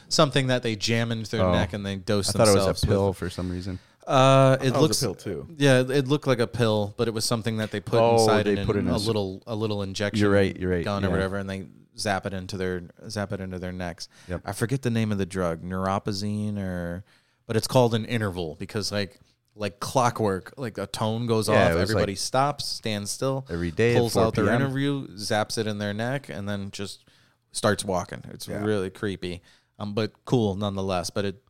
something 0.09 0.47
that 0.47 0.63
they 0.63 0.75
jam 0.75 1.11
into 1.11 1.31
their 1.31 1.45
Oh. 1.45 1.51
neck 1.51 1.73
and 1.73 1.85
they 1.85 1.95
dose 1.97 2.29
I 2.29 2.31
thought 2.33 2.47
it 2.47 2.51
themselves. 2.51 2.81
was 2.81 2.83
a 2.83 2.87
pill 2.87 3.07
With. 3.09 3.17
for 3.17 3.29
some 3.29 3.49
reason. 3.49 3.79
Uh, 4.07 4.57
it 4.61 4.65
That 4.65 4.73
was 4.73 4.81
looks 4.81 5.01
a 5.01 5.05
pill 5.05 5.15
too. 5.15 5.47
Yeah, 5.57 5.79
it 5.79 6.07
looked 6.07 6.27
like 6.27 6.39
a 6.39 6.47
pill, 6.47 6.93
but 6.97 7.07
it 7.07 7.13
was 7.13 7.23
something 7.25 7.57
that 7.57 7.71
they 7.71 7.79
put 7.79 7.99
Oh, 8.01 8.13
inside 8.19 8.43
they 8.45 8.53
it 8.53 8.65
put 8.65 8.75
in 8.75 8.81
it 8.83 8.85
in 8.85 8.89
a 8.89 8.93
a 8.93 8.95
s- 8.95 9.07
little 9.07 9.41
a 9.47 9.55
little 9.55 9.81
injection. 9.81 10.19
You're 10.21 10.31
right, 10.33 10.55
you're 10.57 10.71
right, 10.71 10.83
Gun 10.83 11.03
or 11.03 11.07
yeah. 11.07 11.11
whatever, 11.13 11.37
and 11.37 11.49
they 11.49 11.67
zap 11.97 12.25
it 12.25 12.33
into 12.33 12.57
their 12.57 12.83
zap 13.09 13.31
it 13.31 13.39
into 13.39 13.59
their 13.59 13.71
necks. 13.71 14.09
Yep. 14.27 14.41
I 14.45 14.51
forget 14.51 14.81
the 14.81 14.89
name 14.89 15.11
of 15.13 15.19
the 15.19 15.25
drug, 15.25 15.61
neuropazine 15.63 16.57
or, 16.57 17.03
but 17.47 17.55
it's 17.55 17.67
called 17.67 17.93
an 17.95 18.03
interval 18.05 18.55
because 18.59 18.91
like 18.91 19.19
like 19.55 19.79
clockwork, 19.79 20.53
like 20.57 20.77
a 20.77 20.87
tone 20.87 21.27
goes 21.27 21.47
Yeah, 21.47 21.67
off, 21.67 21.73
was 21.75 21.81
everybody 21.81 22.13
like 22.13 22.17
stops, 22.19 22.65
stands 22.65 23.11
still, 23.11 23.45
every 23.49 23.71
day 23.71 23.93
at 23.95 23.99
pulls 23.99 24.13
4 24.13 24.23
out 24.23 24.35
their 24.35 24.45
PM. 24.45 24.55
interview, 24.55 25.07
zaps 25.09 25.57
it 25.57 25.67
in 25.67 25.77
their 25.77 25.93
neck, 25.93 26.29
and 26.29 26.47
then 26.49 26.71
just 26.71 27.05
starts 27.51 27.85
walking. 27.85 28.23
It's 28.29 28.47
Yeah. 28.47 28.63
really 28.63 28.89
creepy, 28.89 29.41
um, 29.77 29.93
but 29.93 30.25
cool 30.25 30.55
nonetheless. 30.55 31.09
But 31.09 31.25
it 31.25 31.43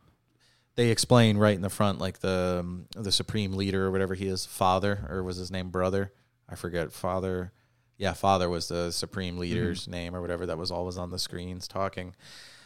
they 0.76 0.90
explain 0.90 1.38
right 1.38 1.56
in 1.56 1.62
the 1.62 1.70
front, 1.70 2.00
like 2.00 2.20
the 2.20 2.58
um, 2.62 2.88
the 2.96 3.12
supreme 3.12 3.54
leader 3.54 3.86
or 3.86 3.92
whatever 3.92 4.16
he 4.16 4.28
is, 4.28 4.46
father 4.46 5.06
or 5.10 5.24
was 5.24 5.38
his 5.38 5.52
name 5.52 5.70
brother? 5.70 6.12
I 6.50 6.56
forget. 6.56 6.92
Father, 6.92 7.54
yeah, 7.98 8.14
father 8.14 8.50
was 8.50 8.68
the 8.68 8.92
supreme 8.92 9.38
leader's 9.38 9.88
name 9.88 10.16
or 10.16 10.22
whatever 10.22 10.46
that 10.48 10.58
was 10.58 10.72
always 10.72 10.98
on 10.98 11.10
the 11.12 11.20
screens 11.20 11.68
talking. 11.68 12.16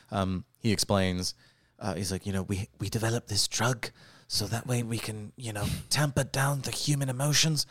Um, 0.10 0.46
he 0.58 0.72
explains. 0.72 1.36
Uh, 1.80 1.94
he's 1.94 2.12
like, 2.12 2.26
you 2.26 2.34
know, 2.34 2.44
we 2.44 2.70
we 2.80 2.90
developed 2.90 3.28
this 3.28 3.48
drug 3.48 3.90
so 4.28 4.46
that 4.46 4.68
way 4.68 4.84
we 4.84 4.98
can, 4.98 5.32
you 5.38 5.54
know, 5.54 5.66
tamper 5.90 6.24
down 6.24 6.62
the 6.62 6.72
human 6.72 7.10
emotions, 7.10 7.66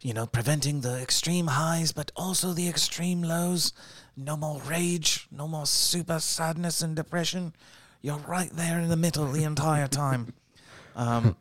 you 0.00 0.12
know, 0.12 0.26
preventing 0.26 0.80
the 0.80 1.00
extreme 1.00 1.46
highs 1.48 1.92
but 1.92 2.12
also 2.16 2.52
the 2.52 2.68
extreme 2.68 3.22
lows. 3.22 3.72
No 4.16 4.36
more 4.36 4.60
rage, 4.60 5.26
no 5.30 5.48
more 5.48 5.66
super 5.66 6.18
sadness 6.20 6.82
and 6.82 6.94
depression. 6.94 7.54
You're 8.02 8.18
right 8.18 8.50
there 8.52 8.78
in 8.78 8.88
the 8.88 8.96
middle 8.96 9.26
the 9.30 9.44
entire 9.44 9.88
time. 9.88 10.34
Um, 10.94 11.36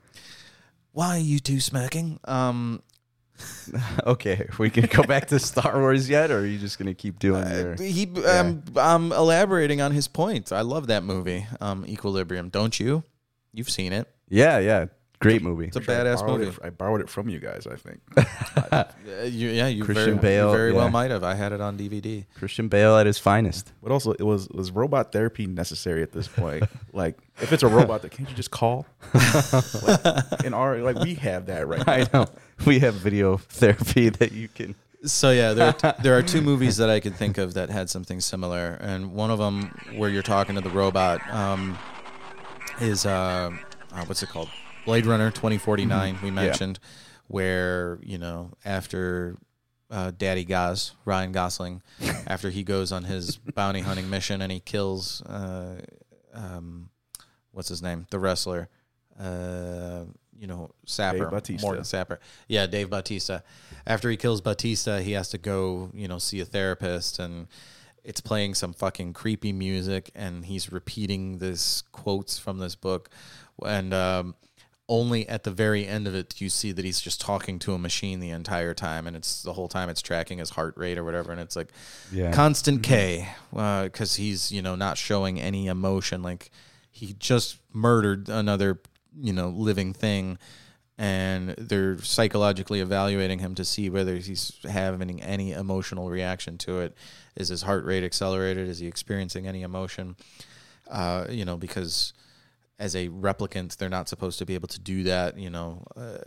why 0.93 1.17
are 1.17 1.19
you 1.19 1.39
two 1.39 1.60
smirking? 1.60 2.19
Um, 2.25 2.81
Okay, 4.05 4.47
we 4.57 4.69
can 4.69 4.86
go 4.86 5.03
back 5.03 5.27
to 5.27 5.39
Star 5.39 5.79
Wars 5.79 6.10
yet, 6.10 6.31
or 6.31 6.39
are 6.39 6.45
you 6.45 6.57
just 6.60 6.77
gonna 6.77 6.93
keep 6.93 7.19
doing 7.19 7.47
your? 7.49 7.75
he, 7.75 8.07
um, 8.25 8.63
I'm 8.75 9.12
elaborating 9.12 9.81
on 9.81 9.91
his 9.91 10.07
point. 10.07 10.51
I 10.51 10.62
love 10.62 10.88
that 10.88 11.03
movie, 11.03 11.45
um, 11.60 11.86
Equilibrium. 11.88 12.49
Don't 12.49 12.79
you? 12.79 13.03
You've 13.53 13.69
seen 13.69 13.93
it. 13.93 14.07
Yeah, 14.32 14.60
yeah, 14.60 14.86
great 15.20 15.44
movie. 15.44 15.67
It's 15.67 15.76
a 15.76 15.82
badass 15.82 16.20
borrowed 16.20 16.39
movie. 16.39 16.52
It, 16.52 16.60
I 16.63 16.70
borrowed 16.70 17.02
it 17.02 17.10
from 17.10 17.28
you 17.28 17.39
guys. 17.39 17.67
I 17.67 17.76
think. 17.76 18.00
Uh, 18.72 18.86
you, 19.26 19.50
yeah, 19.50 19.67
you 19.67 19.84
Christian 19.84 20.20
very, 20.20 20.38
Bale, 20.38 20.48
you 20.48 20.56
very 20.56 20.74
well 20.74 20.89
might 20.89 21.12
have. 21.12 21.24
I 21.24 21.36
had 21.36 21.52
it 21.52 21.62
on 21.62 21.78
DVD. 21.78 22.26
Christian 22.36 22.67
Bale 22.67 22.98
at 22.98 23.06
his 23.06 23.17
finest. 23.17 23.72
But 23.82 23.91
also, 23.91 24.12
it 24.13 24.24
was 24.24 24.50
was 24.50 24.72
robot 24.72 25.12
therapy 25.12 25.48
necessary 25.48 26.02
at 26.04 26.12
this 26.12 26.28
point? 26.28 26.63
like, 26.94 27.17
if 27.41 27.52
it's 27.52 27.63
a 27.63 27.67
robot, 27.67 28.02
that 28.02 28.12
can't 28.12 28.30
you 28.30 28.36
just 28.36 28.52
call? 28.52 28.86
like, 29.13 30.46
in 30.46 30.54
our 30.54 30.78
like, 30.80 30.98
we 31.00 31.15
have 31.15 31.48
that 31.48 31.67
right 31.67 31.86
now. 31.86 31.94
I 31.94 32.08
know 32.13 32.28
we 32.65 32.80
have 32.80 32.96
video 32.96 33.38
therapy 33.38 34.10
that 34.10 34.32
you 34.32 34.48
can. 34.48 34.76
So 35.04 35.32
yeah, 35.32 35.54
there 35.54 35.76
are, 35.84 35.96
there 36.04 36.17
are 36.17 36.24
two 36.24 36.41
movies 36.41 36.78
that 36.78 36.89
I 36.89 37.00
could 37.00 37.15
think 37.15 37.38
of 37.38 37.54
that 37.56 37.70
had 37.70 37.89
something 37.89 38.20
similar, 38.20 38.78
and 38.82 39.13
one 39.13 39.32
of 39.32 39.39
them 39.39 39.78
where 39.96 40.10
you're 40.10 40.24
talking 40.24 40.56
to 40.56 40.62
the 40.62 40.70
robot 40.70 41.22
um, 41.34 41.78
is 42.80 43.06
uh, 43.06 43.52
uh, 43.93 44.06
what's 44.06 44.23
it 44.23 44.30
called? 44.30 44.49
Blade 44.86 45.06
Runner 45.06 45.30
2049. 45.30 46.19
We 46.23 46.32
mentioned 46.32 46.80
where 47.27 47.99
you 48.04 48.17
know 48.17 48.51
after 48.65 49.38
uh, 49.89 50.12
Daddy 50.17 50.43
Gaz 50.43 50.91
Ryan 51.06 51.32
Gosling, 51.32 51.82
after 52.27 52.49
he 52.49 52.63
goes 52.63 52.91
on 52.91 53.04
his 53.04 53.38
bounty 53.38 53.82
hunting 53.82 54.10
mission 54.10 54.41
and 54.41 54.51
he 54.51 54.60
kills 54.60 55.21
uh, 55.23 55.82
um, 56.34 56.89
what's 57.51 57.69
his 57.69 57.82
name, 57.82 58.08
the 58.10 58.19
wrestler. 58.19 58.69
Uh, 59.19 60.06
you 60.38 60.47
know, 60.47 60.71
Sapper, 60.88 61.19
Dave 61.19 61.30
Bautista. 61.30 61.65
Morton 61.65 61.84
Sapper. 61.84 62.19
Yeah, 62.47 62.65
Dave 62.65 62.89
Bautista. 62.89 63.43
After 63.86 64.10
he 64.10 64.17
kills 64.17 64.41
Bautista, 64.41 64.99
he 65.01 65.12
has 65.12 65.30
to 65.30 65.38
go, 65.38 65.91
you 65.93 66.08
know, 66.08 66.17
see 66.17 66.39
a 66.39 66.45
therapist 66.45 67.19
and 67.19 67.47
it's 68.04 68.21
playing 68.21 68.56
some 68.56 68.73
fucking 68.73 69.13
creepy 69.13 69.54
music 69.54 70.10
and 70.15 70.45
he's 70.45 70.71
repeating 70.71 71.38
this 71.38 71.84
quotes 71.91 72.39
from 72.39 72.58
this 72.58 72.73
book 72.73 73.12
and 73.65 73.93
um 73.93 74.36
only 74.89 75.28
at 75.30 75.43
the 75.43 75.52
very 75.52 75.86
end 75.88 76.06
of 76.08 76.13
it 76.13 76.30
do 76.38 76.43
you 76.43 76.50
see 76.50 76.71
that 76.74 76.84
he's 76.84 77.00
just 77.00 77.21
talking 77.21 77.58
to 77.60 77.74
a 77.74 77.78
machine 77.78 78.19
the 78.19 78.30
entire 78.30 78.74
time 78.74 79.08
and 79.08 79.15
it's 79.15 79.41
the 79.43 79.54
whole 79.54 79.69
time 79.69 79.88
it's 79.88 80.02
tracking 80.02 80.39
his 80.39 80.50
heart 80.50 80.76
rate 80.76 80.97
or 80.97 81.04
whatever 81.04 81.32
and 81.32 81.39
it's 81.39 81.56
like 81.56 81.69
Yeah. 82.12 82.32
constant 82.34 82.84
K 82.84 83.30
because 83.52 84.15
he's 84.15 84.52
you 84.52 84.62
know 84.62 84.76
not 84.76 84.97
showing 84.97 85.39
any 85.39 85.67
emotion 85.67 86.21
like 86.21 86.52
he 86.91 87.13
just 87.19 87.58
murdered 87.71 88.28
another 88.28 88.82
you 89.17 89.32
know 89.32 89.47
living 89.50 89.93
thing 89.93 90.38
and 90.97 91.56
they're 91.58 91.97
psychologically 92.02 92.80
evaluating 92.80 93.39
him 93.39 93.56
to 93.56 93.65
see 93.65 93.89
whether 93.89 94.17
he's 94.17 94.60
having 94.69 95.21
any 95.24 95.52
emotional 95.52 96.12
reaction 96.12 96.60
to 96.60 96.80
it. 96.82 96.95
Is 97.36 97.47
his 97.47 97.63
heart 97.63 97.86
rate 97.86 98.04
accelerated? 98.04 98.67
Is 98.69 98.78
he 98.80 98.86
experiencing 98.88 99.47
any 99.47 99.63
emotion? 99.63 100.15
Uh, 100.88 101.26
you 101.30 101.43
know 101.45 101.58
because 101.58 102.13
as 102.82 102.96
a 102.96 103.08
replicant 103.10 103.78
they're 103.78 103.89
not 103.98 104.10
supposed 104.10 104.38
to 104.39 104.46
be 104.46 104.56
able 104.56 104.67
to 104.67 104.80
do 104.80 105.04
that 105.04 105.38
you 105.38 105.50
know 105.50 105.84
uh, 105.96 106.17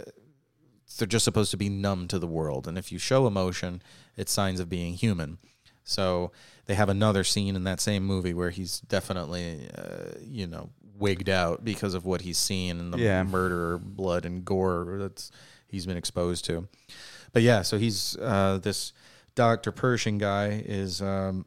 they're 0.99 1.07
just 1.09 1.25
supposed 1.25 1.51
to 1.51 1.57
be 1.57 1.69
numb 1.69 2.07
to 2.09 2.19
the 2.19 2.27
world. 2.27 2.69
And 2.69 2.77
if 2.79 2.93
you 2.93 2.99
show 2.99 3.27
emotion 3.27 3.83
it's 4.17 4.31
signs 4.33 4.61
of 4.61 4.69
being 4.69 4.95
human. 4.95 5.39
So 5.83 6.31
they 6.67 6.75
have 6.75 6.89
another 6.89 7.25
scene 7.25 7.57
in 7.57 7.65
that 7.65 7.81
same 7.81 8.05
movie 8.05 8.33
where 8.35 8.51
he's 8.51 8.81
definitely 8.81 9.69
uh, 9.77 10.19
you 10.23 10.47
know 10.47 10.71
wigged 10.97 11.29
out 11.29 11.65
because 11.65 11.95
of 11.95 12.05
what 12.07 12.21
he's 12.21 12.39
seen 12.39 12.79
and 12.79 12.93
the 12.93 12.99
Yeah. 12.99 13.23
murder 13.25 13.79
blood 13.79 14.25
and 14.25 14.45
gore 14.45 14.97
that's 15.01 15.31
he's 15.67 15.87
been 15.87 15.97
exposed 15.97 16.45
to. 16.47 16.69
But 17.33 17.43
yeah 17.43 17.63
so 17.63 17.79
he's 17.79 18.17
uh, 18.19 18.59
this 18.63 18.93
dr 19.35 19.73
pershing 19.73 20.19
guy 20.19 20.63
is 20.65 21.03
um, 21.03 21.45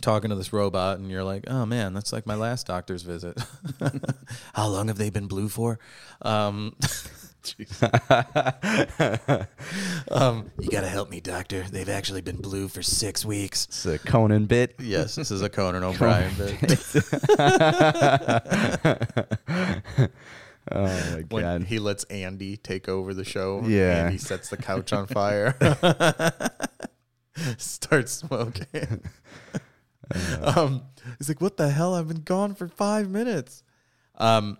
talking 0.00 0.30
to 0.30 0.36
this 0.36 0.52
robot 0.52 0.98
and 0.98 1.10
you're 1.10 1.24
like 1.24 1.44
oh 1.48 1.64
man 1.66 1.94
that's 1.94 2.12
like 2.12 2.26
my 2.26 2.34
last 2.34 2.66
doctor's 2.66 3.02
visit. 3.02 3.38
How 4.54 4.68
long 4.68 4.88
have 4.88 4.98
they 4.98 5.10
been 5.10 5.26
blue 5.26 5.48
for? 5.48 5.78
Um, 6.22 6.76
um, 10.10 10.50
you 10.58 10.68
gotta 10.68 10.88
help 10.88 11.10
me 11.10 11.20
doctor. 11.20 11.62
They've 11.62 11.88
actually 11.88 12.20
been 12.20 12.38
blue 12.40 12.66
for 12.66 12.82
six 12.82 13.24
weeks. 13.24 13.66
It's 13.66 13.86
a 13.86 13.98
Conan 14.00 14.46
bit. 14.46 14.74
yes 14.80 15.14
this 15.14 15.30
is 15.30 15.42
a 15.42 15.48
conan 15.48 15.84
o'brien 15.84 16.32
bit. 16.36 16.60
Oh 20.68 20.82
my 20.86 21.22
when 21.30 21.42
god. 21.42 21.62
he 21.64 21.78
lets 21.78 22.02
andy 22.04 22.56
take 22.56 22.88
over 22.88 23.14
the 23.14 23.24
show 23.24 23.62
Yeah. 23.64 24.10
he 24.10 24.18
sets 24.18 24.48
the 24.48 24.56
couch 24.56 24.92
on 24.92 25.06
fire. 25.06 25.54
Starts 27.58 28.10
smoking 28.12 29.02
um, 30.42 30.82
he's 31.18 31.28
like 31.28 31.40
what 31.40 31.56
the 31.56 31.68
hell 31.70 31.94
i've 31.94 32.08
been 32.08 32.22
gone 32.22 32.54
for 32.54 32.68
five 32.68 33.08
minutes 33.10 33.62
Um, 34.16 34.58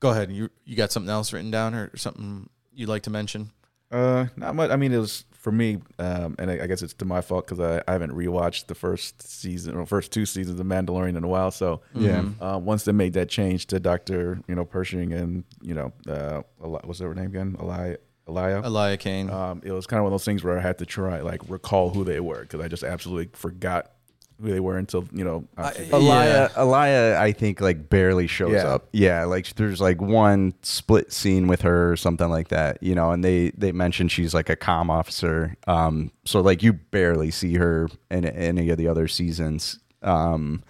go 0.00 0.10
ahead. 0.10 0.30
You 0.32 0.48
you 0.64 0.76
got 0.76 0.92
something 0.92 1.10
else 1.10 1.32
written 1.32 1.50
down 1.50 1.74
or 1.74 1.96
something 1.96 2.48
you'd 2.72 2.88
like 2.88 3.02
to 3.02 3.10
mention? 3.10 3.50
Uh, 3.90 4.26
not 4.36 4.54
much. 4.54 4.70
I 4.70 4.76
mean, 4.76 4.92
it 4.92 4.98
was 4.98 5.24
for 5.32 5.50
me, 5.50 5.78
um, 5.98 6.36
and 6.38 6.50
I, 6.50 6.62
I 6.62 6.66
guess 6.68 6.80
it's 6.82 6.94
to 6.94 7.04
my 7.04 7.20
fault 7.20 7.46
because 7.48 7.58
I, 7.58 7.82
I 7.88 7.92
haven't 7.92 8.12
rewatched 8.12 8.66
the 8.68 8.74
first 8.76 9.20
season 9.28 9.74
or 9.74 9.84
first 9.86 10.12
two 10.12 10.24
seasons 10.24 10.60
of 10.60 10.66
Mandalorian 10.66 11.16
in 11.16 11.24
a 11.24 11.28
while. 11.28 11.50
So 11.50 11.80
Yeah. 11.94 12.24
uh, 12.40 12.58
once 12.62 12.84
they 12.84 12.92
made 12.92 13.14
that 13.14 13.28
change 13.28 13.66
to 13.68 13.80
Doctor, 13.80 14.38
you 14.46 14.54
know, 14.54 14.64
Pershing 14.64 15.12
and 15.12 15.42
you 15.60 15.74
know, 15.74 15.92
uh, 16.08 16.42
Eli- 16.64 16.80
what's 16.84 17.00
her 17.00 17.12
name 17.14 17.26
again? 17.26 17.56
Elia. 17.58 17.96
Elia. 18.28 18.62
Elia 18.64 18.96
Kane. 18.96 19.28
Um, 19.28 19.60
it 19.64 19.72
was 19.72 19.86
kind 19.88 19.98
of 19.98 20.04
one 20.04 20.12
of 20.12 20.14
those 20.20 20.24
things 20.24 20.44
where 20.44 20.56
I 20.56 20.60
had 20.62 20.78
to 20.78 20.86
try 20.86 21.20
like 21.22 21.40
recall 21.48 21.90
who 21.90 22.04
they 22.04 22.20
were 22.20 22.42
because 22.42 22.60
I 22.60 22.68
just 22.68 22.84
absolutely 22.84 23.30
forgot 23.34 23.90
who 24.40 24.50
they 24.50 24.60
were 24.60 24.78
until 24.78 25.04
you 25.12 25.24
know. 25.24 25.44
obviously- 25.58 25.90
Elia, 25.92 26.50
Elia, 26.56 27.18
I 27.20 27.32
think 27.32 27.60
like 27.60 27.88
barely 27.88 28.26
shows 28.26 28.52
Yeah. 28.52 28.66
up. 28.74 28.88
Yeah, 28.92 29.24
like 29.24 29.54
there's 29.56 29.80
like 29.80 30.00
one 30.00 30.54
split 30.62 31.12
scene 31.12 31.46
with 31.46 31.62
her 31.62 31.92
or 31.92 31.96
something 31.96 32.28
like 32.28 32.48
that, 32.48 32.82
you 32.82 32.94
know. 32.94 33.10
And 33.10 33.22
they 33.24 33.50
they 33.50 33.72
mentioned 33.72 34.10
she's 34.12 34.32
like 34.34 34.48
a 34.48 34.56
comm 34.56 34.88
officer, 34.90 35.56
um, 35.66 36.10
so 36.24 36.40
like 36.40 36.62
you 36.62 36.72
barely 36.72 37.30
see 37.30 37.54
her 37.54 37.88
in 38.10 38.24
any 38.24 38.70
of 38.70 38.78
the 38.78 38.88
other 38.88 39.08
seasons, 39.08 39.78
um, 40.02 40.62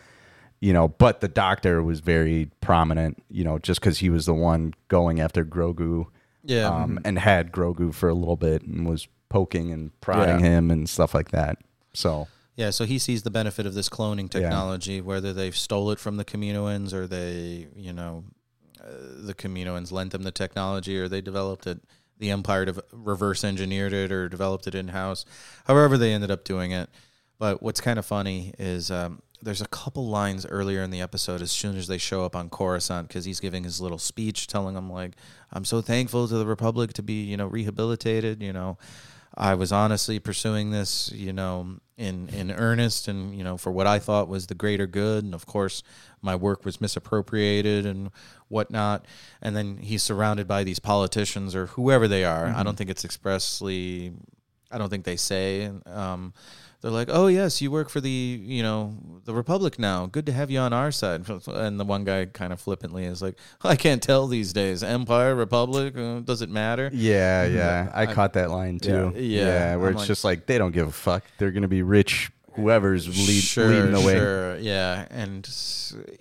you 0.60 0.72
know. 0.72 0.88
But 0.88 1.20
the 1.20 1.28
Doctor 1.28 1.82
was 1.82 2.00
very 2.00 2.50
prominent, 2.60 3.22
you 3.30 3.44
know, 3.44 3.58
just 3.58 3.80
because 3.80 3.98
he 3.98 4.10
was 4.10 4.26
the 4.26 4.34
one 4.34 4.74
going 4.88 5.20
after 5.20 5.44
Grogu, 5.44 6.06
Yeah. 6.44 6.68
um, 6.68 6.98
and 7.04 7.18
had 7.18 7.52
Grogu 7.52 7.94
for 7.94 8.08
a 8.08 8.14
little 8.14 8.36
bit 8.36 8.62
and 8.62 8.86
was 8.88 9.06
poking 9.28 9.70
and 9.70 9.92
prodding 10.00 10.40
Yeah. 10.40 10.50
him 10.50 10.70
and 10.72 10.88
stuff 10.88 11.14
like 11.14 11.30
that. 11.30 11.58
So 11.94 12.26
Yeah, 12.60 12.68
so 12.68 12.84
he 12.84 12.98
sees 12.98 13.22
the 13.22 13.30
benefit 13.30 13.64
of 13.64 13.72
this 13.72 13.88
cloning 13.88 14.28
technology, 14.28 15.00
whether 15.00 15.32
they've 15.32 15.56
stole 15.56 15.92
it 15.92 15.98
from 15.98 16.18
the 16.18 16.26
Kaminoans 16.26 16.92
or 16.92 17.06
they, 17.06 17.68
you 17.74 17.94
know, 17.94 18.24
uh, 18.78 18.90
the 19.24 19.32
Kaminoans 19.32 19.90
lent 19.90 20.12
them 20.12 20.24
the 20.24 20.30
technology 20.30 20.98
or 20.98 21.08
they 21.08 21.22
developed 21.22 21.66
it. 21.66 21.80
The 22.18 22.30
Empire 22.30 22.66
dev- 22.66 22.80
reverse 22.92 23.44
engineered 23.44 23.94
it 23.94 24.12
or 24.12 24.28
developed 24.28 24.66
it 24.66 24.74
in 24.74 24.88
house. 24.88 25.24
However, 25.64 25.96
they 25.96 26.12
ended 26.12 26.30
up 26.30 26.44
doing 26.44 26.72
it. 26.72 26.90
But 27.38 27.62
what's 27.62 27.80
kind 27.80 27.98
of 27.98 28.04
funny 28.04 28.52
is 28.58 28.90
um, 28.90 29.22
there's 29.40 29.62
a 29.62 29.68
couple 29.68 30.06
lines 30.06 30.44
earlier 30.44 30.82
in 30.82 30.90
the 30.90 31.00
episode 31.00 31.40
as 31.40 31.50
soon 31.50 31.78
as 31.78 31.86
they 31.86 31.96
show 31.96 32.26
up 32.26 32.36
on 32.36 32.50
Coruscant 32.50 33.08
because 33.08 33.24
he's 33.24 33.40
giving 33.40 33.64
his 33.64 33.80
little 33.80 33.96
speech 33.96 34.48
telling 34.48 34.74
them 34.74 34.90
like, 34.90 35.16
"I'm 35.50 35.64
so 35.64 35.80
thankful 35.80 36.28
to 36.28 36.34
the 36.34 36.44
Republic 36.44 36.92
to 36.92 37.02
be, 37.02 37.22
you 37.24 37.38
know, 37.38 37.46
rehabilitated." 37.46 38.42
You 38.42 38.52
know, 38.52 38.76
I 39.34 39.54
was 39.54 39.72
honestly 39.72 40.18
pursuing 40.18 40.70
this, 40.70 41.12
you 41.12 41.32
know, 41.32 41.76
in 41.96 42.28
in 42.30 42.50
earnest, 42.50 43.08
and 43.08 43.34
you 43.36 43.44
know, 43.44 43.56
for 43.56 43.70
what 43.70 43.86
I 43.86 43.98
thought 43.98 44.28
was 44.28 44.46
the 44.46 44.54
greater 44.54 44.86
good, 44.86 45.24
and 45.24 45.34
of 45.34 45.46
course, 45.46 45.82
my 46.22 46.34
work 46.34 46.64
was 46.64 46.80
misappropriated 46.80 47.86
and 47.86 48.10
whatnot. 48.48 49.04
And 49.40 49.54
then 49.54 49.78
he's 49.78 50.02
surrounded 50.02 50.48
by 50.48 50.64
these 50.64 50.78
politicians 50.78 51.54
or 51.54 51.66
whoever 51.66 52.08
they 52.08 52.24
are. 52.24 52.46
I 52.46 52.62
don't 52.62 52.76
think 52.76 52.90
it's 52.90 53.04
expressly. 53.04 54.12
I 54.70 54.78
don't 54.78 54.88
think 54.88 55.04
they 55.04 55.16
say. 55.16 55.70
Um, 55.86 56.32
they're 56.80 56.90
like, 56.90 57.08
"Oh 57.10 57.26
yes, 57.26 57.60
you 57.60 57.70
work 57.70 57.88
for 57.90 58.00
the 58.00 58.08
you 58.10 58.62
know 58.62 58.96
the 59.24 59.34
Republic 59.34 59.78
now. 59.78 60.06
Good 60.06 60.26
to 60.26 60.32
have 60.32 60.50
you 60.50 60.58
on 60.58 60.72
our 60.72 60.90
side." 60.90 61.24
And 61.46 61.78
the 61.78 61.84
one 61.84 62.04
guy 62.04 62.26
kind 62.26 62.52
of 62.52 62.60
flippantly 62.60 63.04
is 63.04 63.20
like, 63.22 63.36
"I 63.62 63.76
can't 63.76 64.02
tell 64.02 64.26
these 64.26 64.52
days. 64.52 64.82
Empire, 64.82 65.34
Republic, 65.34 65.96
uh, 65.96 66.20
does 66.20 66.42
it 66.42 66.48
matter?" 66.50 66.90
Yeah, 66.92 67.44
yeah. 67.44 67.90
I, 67.94 68.06
caught 68.06 68.32
that 68.34 68.50
line 68.50 68.78
too. 68.78 69.12
Yeah. 69.14 69.20
Yeah. 69.20 69.76
where 69.76 69.88
I'm 69.88 69.92
it's 69.94 70.00
like- 70.00 70.06
just 70.08 70.24
like 70.24 70.46
they 70.46 70.58
don't 70.58 70.72
give 70.72 70.88
a 70.88 70.92
fuck. 70.92 71.24
They're 71.38 71.52
gonna 71.52 71.68
be 71.68 71.82
rich. 71.82 72.30
Whoever's 72.54 73.06
lead, 73.06 73.68
leading 73.68 73.92
the 73.92 74.00
way. 74.00 74.14
Sure, 74.14 74.58
yeah, 74.58 75.06
and 75.10 75.48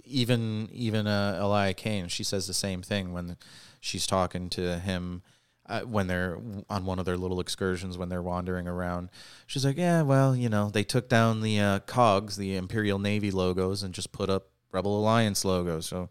even 0.06 0.70
even 0.72 1.08
uh, 1.08 1.40
Elia 1.42 1.74
Kane, 1.74 2.08
she 2.08 2.24
says 2.24 2.46
the 2.48 2.54
same 2.54 2.82
thing 2.84 3.14
when 3.14 3.36
she's 3.80 4.06
talking 4.06 4.50
to 4.52 4.78
him 4.80 5.24
uh, 5.70 5.82
when 5.82 6.08
they're 6.08 6.38
on 6.70 6.86
one 6.86 7.00
of 7.00 7.06
their 7.06 7.16
little 7.18 7.40
excursions 7.40 7.98
when 7.98 8.10
they're 8.10 8.22
wandering 8.22 8.68
around. 8.68 9.10
She's 9.48 9.64
like, 9.64 9.78
"Yeah, 9.78 10.02
well, 10.02 10.36
you 10.36 10.50
know, 10.50 10.70
they 10.70 10.84
took 10.84 11.08
down 11.08 11.40
the 11.42 11.60
uh, 11.60 11.80
cogs, 11.80 12.36
the 12.36 12.56
Imperial 12.58 13.00
Navy 13.00 13.32
logos, 13.32 13.84
and 13.84 13.94
just 13.94 14.12
put 14.12 14.30
up 14.30 14.48
Rebel 14.72 15.00
Alliance 15.00 15.46
logos." 15.46 15.86
So. 15.86 16.10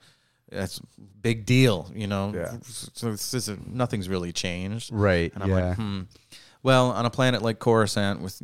That's 0.50 0.80
big 1.20 1.44
deal, 1.44 1.92
you 1.94 2.06
know. 2.06 2.32
Yeah. 2.34 2.56
So 2.64 3.10
this 3.10 3.34
is 3.34 3.50
nothing's 3.66 4.08
really 4.08 4.32
changed, 4.32 4.90
Right. 4.90 5.30
and 5.34 5.42
I'm 5.42 5.50
yeah. 5.50 5.68
like, 5.68 5.76
hmm. 5.76 6.00
Well, 6.62 6.90
on 6.92 7.04
a 7.04 7.10
planet 7.10 7.42
like 7.42 7.58
Coruscant, 7.58 8.22
with 8.22 8.40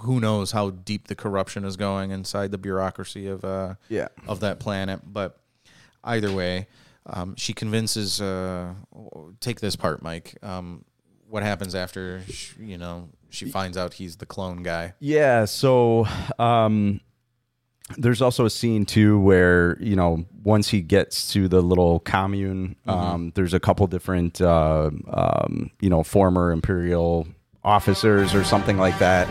who 0.00 0.18
knows 0.18 0.50
how 0.50 0.70
deep 0.70 1.06
the 1.06 1.14
corruption 1.14 1.64
is 1.64 1.76
going 1.76 2.10
inside 2.10 2.50
the 2.50 2.58
bureaucracy 2.58 3.28
of 3.28 3.44
uh 3.44 3.74
Yeah. 3.88 4.08
of 4.26 4.40
that 4.40 4.58
planet, 4.58 5.02
but 5.06 5.38
either 6.02 6.32
way, 6.32 6.66
um, 7.06 7.34
she 7.36 7.52
convinces. 7.52 8.20
Uh, 8.20 8.74
take 9.40 9.60
this 9.60 9.76
part, 9.76 10.02
Mike. 10.02 10.36
Um, 10.42 10.84
what 11.28 11.42
happens 11.42 11.74
after 11.74 12.22
sh 12.30 12.54
you 12.60 12.78
know 12.78 13.08
she 13.28 13.50
finds 13.50 13.76
out 13.76 13.94
he's 13.94 14.16
the 14.18 14.26
clone 14.26 14.62
guy? 14.62 14.94
Yeah, 15.00 15.46
so 15.46 16.06
um 16.38 17.00
there's 17.98 18.22
also 18.22 18.46
a 18.46 18.50
scene 18.50 18.86
too 18.86 19.18
where, 19.20 19.76
you 19.78 19.94
know, 19.94 20.24
once 20.42 20.68
he 20.68 20.80
gets 20.80 21.32
to 21.32 21.48
the 21.48 21.60
little 21.60 21.98
commune, 22.00 22.76
um 22.86 23.32
there's 23.34 23.52
a 23.52 23.60
couple 23.60 23.86
different 23.88 24.40
uh 24.40 24.90
um 25.08 25.70
you 25.80 25.90
know, 25.90 26.04
former 26.04 26.52
imperial 26.52 27.26
officers 27.64 28.34
or 28.34 28.44
something 28.44 28.78
like 28.78 28.98
that. 29.00 29.26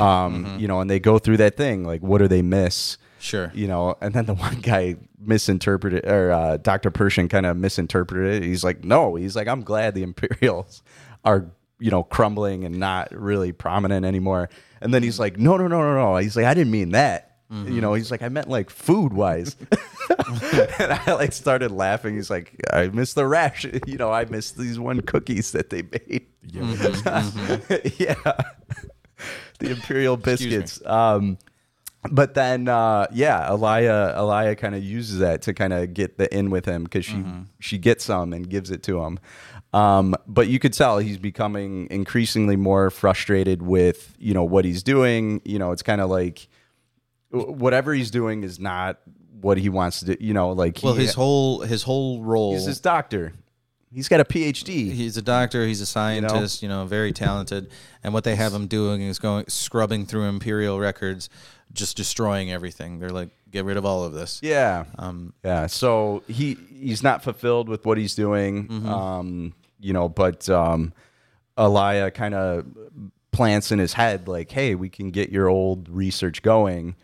Um, 0.00 0.56
you 0.58 0.66
know, 0.66 0.80
and 0.80 0.90
they 0.90 0.98
go 0.98 1.18
through 1.18 1.36
that 1.36 1.56
thing 1.56 1.84
like 1.84 2.02
what 2.02 2.18
do 2.18 2.28
they 2.28 2.42
miss? 2.42 2.96
Sure. 3.24 3.50
you 3.54 3.66
know, 3.66 3.96
and 4.02 4.12
then 4.12 4.26
the 4.26 4.34
one 4.46 4.60
guy 4.60 4.96
misinterpreted, 5.18 6.04
or 6.06 6.30
uh, 6.30 6.56
Dr. 6.58 6.90
Pershing 6.90 7.28
kind 7.28 7.46
of 7.46 7.56
misinterpreted 7.56 8.42
it. 8.42 8.46
He's 8.46 8.62
like, 8.62 8.84
no, 8.84 9.14
he's 9.14 9.34
like, 9.34 9.48
I'm 9.48 9.62
glad 9.62 9.94
the 9.94 10.02
Imperials 10.10 10.82
are, 11.24 11.46
you 11.78 11.90
know, 11.90 12.02
crumbling 12.02 12.64
and 12.64 12.78
not 12.78 13.12
really 13.12 13.52
prominent 13.52 14.04
anymore. 14.04 14.50
And 14.82 14.92
then 14.92 15.02
he's 15.02 15.18
like, 15.18 15.38
no, 15.38 15.56
no, 15.56 15.66
no, 15.68 15.80
no, 15.80 15.94
no. 15.94 16.16
He's 16.16 16.36
like, 16.36 16.44
I 16.44 16.52
didn't 16.52 16.70
mean 16.70 16.90
that. 16.90 17.30
You 17.50 17.80
know, 17.80 17.94
he's 17.94 18.10
like, 18.10 18.20
I 18.20 18.28
meant 18.30 18.48
like 18.48 18.68
food 18.68 19.12
wise. 19.12 19.54
and 20.10 20.92
I 20.92 21.12
like 21.12 21.32
started 21.32 21.70
laughing. 21.70 22.16
He's 22.16 22.28
like, 22.28 22.52
I 22.72 22.88
miss 22.88 23.14
the 23.14 23.28
rash. 23.28 23.64
You 23.86 23.96
know, 23.96 24.10
I 24.10 24.24
miss 24.24 24.50
these 24.50 24.76
one 24.76 25.02
cookies 25.02 25.52
that 25.52 25.70
they 25.70 25.82
made. 25.82 26.26
yeah. 27.96 28.16
the 29.60 29.70
Imperial 29.70 30.16
biscuits. 30.16 30.84
Um, 30.84 31.38
but 32.10 32.34
then 32.34 32.68
uh 32.68 33.06
yeah 33.12 33.48
elia 33.48 34.14
elia 34.16 34.54
kind 34.56 34.74
of 34.74 34.82
uses 34.84 35.18
that 35.20 35.40
to 35.42 35.54
kind 35.54 35.72
of 35.72 35.94
get 35.94 36.18
the 36.18 36.32
in 36.36 36.50
with 36.50 36.64
him 36.66 36.84
because 36.84 37.04
she 37.04 37.24
she 37.60 37.78
gets 37.78 38.04
some 38.04 38.32
and 38.32 38.48
gives 38.50 38.70
it 38.70 38.82
to 38.82 39.00
him 39.02 39.18
um 39.72 40.14
but 40.26 40.46
you 40.48 40.58
could 40.58 40.72
tell 40.72 40.98
he's 40.98 41.18
becoming 41.18 41.86
increasingly 41.90 42.56
more 42.56 42.90
frustrated 42.90 43.62
with 43.62 44.14
you 44.18 44.34
know 44.34 44.44
what 44.44 44.64
he's 44.64 44.82
doing 44.82 45.40
you 45.44 45.58
know 45.58 45.72
it's 45.72 45.82
kind 45.82 46.00
of 46.00 46.10
like 46.10 46.46
whatever 47.30 47.92
he's 47.92 48.10
doing 48.10 48.42
is 48.44 48.58
not 48.60 48.98
what 49.40 49.58
he 49.58 49.68
wants 49.68 50.00
to 50.00 50.06
do 50.06 50.16
you 50.20 50.32
know 50.32 50.50
like 50.52 50.78
Well, 50.82 50.94
he- 50.94 51.02
his 51.02 51.14
whole 51.14 51.60
his 51.60 51.82
whole 51.82 52.22
role. 52.22 52.52
he's 52.54 52.66
his 52.66 52.80
doctor 52.80 53.32
he's 53.92 54.08
got 54.08 54.20
a 54.20 54.24
phd 54.24 54.66
He's 54.92 55.16
a 55.16 55.22
doctor. 55.22 55.64
He's 55.66 55.80
a 55.80 55.86
scientist. 55.86 56.62
You 56.62 56.68
know, 56.68 56.84
very 56.84 57.12
talented. 57.12 57.70
And 58.02 58.12
what 58.12 58.24
they 58.24 58.34
have 58.34 58.52
him 58.52 58.66
doing 58.66 59.00
is 59.02 59.18
going 59.20 59.44
scrubbing 59.48 60.04
through 60.06 60.24
imperial 60.24 60.80
records, 60.80 61.28
just 61.74 61.96
destroying 61.96 62.50
everything. 62.50 62.98
They're 62.98 63.10
like, 63.10 63.30
get 63.50 63.64
rid 63.64 63.76
of 63.76 63.84
all 63.84 64.04
of 64.04 64.12
this. 64.12 64.40
Yeah. 64.42 64.84
Um, 64.98 65.34
yeah. 65.44 65.66
So 65.66 66.22
he 66.26 66.56
he's 66.70 67.02
not 67.02 67.22
fulfilled 67.22 67.68
with 67.68 67.84
what 67.84 67.98
he's 67.98 68.14
doing. 68.14 68.68
Mm-hmm. 68.68 68.88
Um, 68.88 69.54
you 69.78 69.92
know, 69.92 70.08
but 70.08 70.48
um 70.48 70.92
Elia 71.56 72.10
kind 72.10 72.34
of 72.34 72.66
plants 73.32 73.72
in 73.72 73.78
his 73.78 73.92
head 73.92 74.28
like, 74.28 74.50
hey, 74.50 74.74
we 74.74 74.88
can 74.88 75.10
get 75.10 75.30
your 75.30 75.48
old 75.48 75.88
research 75.88 76.42
going. 76.42 76.96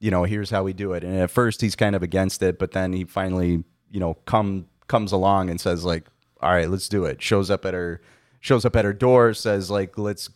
You 0.00 0.10
know, 0.10 0.24
here's 0.24 0.50
how 0.50 0.62
we 0.62 0.72
do 0.72 0.92
it. 0.92 1.02
And 1.02 1.16
at 1.18 1.30
first 1.30 1.60
he's 1.60 1.74
kind 1.74 1.96
of 1.96 2.02
against 2.02 2.42
it, 2.42 2.58
but 2.58 2.72
then 2.72 2.92
he 2.92 3.04
finally, 3.04 3.64
you 3.90 4.00
know, 4.00 4.14
come 4.26 4.66
comes 4.86 5.12
along 5.12 5.50
and 5.50 5.60
says 5.60 5.84
like, 5.84 6.06
all 6.40 6.52
right, 6.52 6.70
let's 6.70 6.88
do 6.88 7.04
it. 7.04 7.20
Shows 7.20 7.50
up 7.50 7.66
at 7.66 7.74
her 7.74 8.00
shows 8.40 8.64
up 8.64 8.76
at 8.76 8.84
her 8.84 8.92
door, 8.92 9.34
says 9.34 9.70
like, 9.70 9.98
let's 9.98 10.30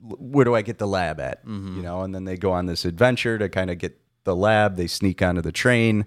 where 0.00 0.44
do 0.44 0.54
I 0.54 0.62
get 0.62 0.78
the 0.78 0.86
lab 0.86 1.20
at? 1.20 1.40
You 1.46 1.82
know, 1.82 2.02
and 2.02 2.14
then 2.14 2.24
they 2.24 2.36
go 2.36 2.52
on 2.52 2.66
this 2.66 2.84
adventure 2.84 3.38
to 3.38 3.48
kind 3.48 3.70
of 3.70 3.78
get 3.78 4.00
the 4.24 4.34
lab. 4.36 4.76
They 4.76 4.86
sneak 4.86 5.22
onto 5.22 5.40
the 5.42 5.52
train. 5.52 6.06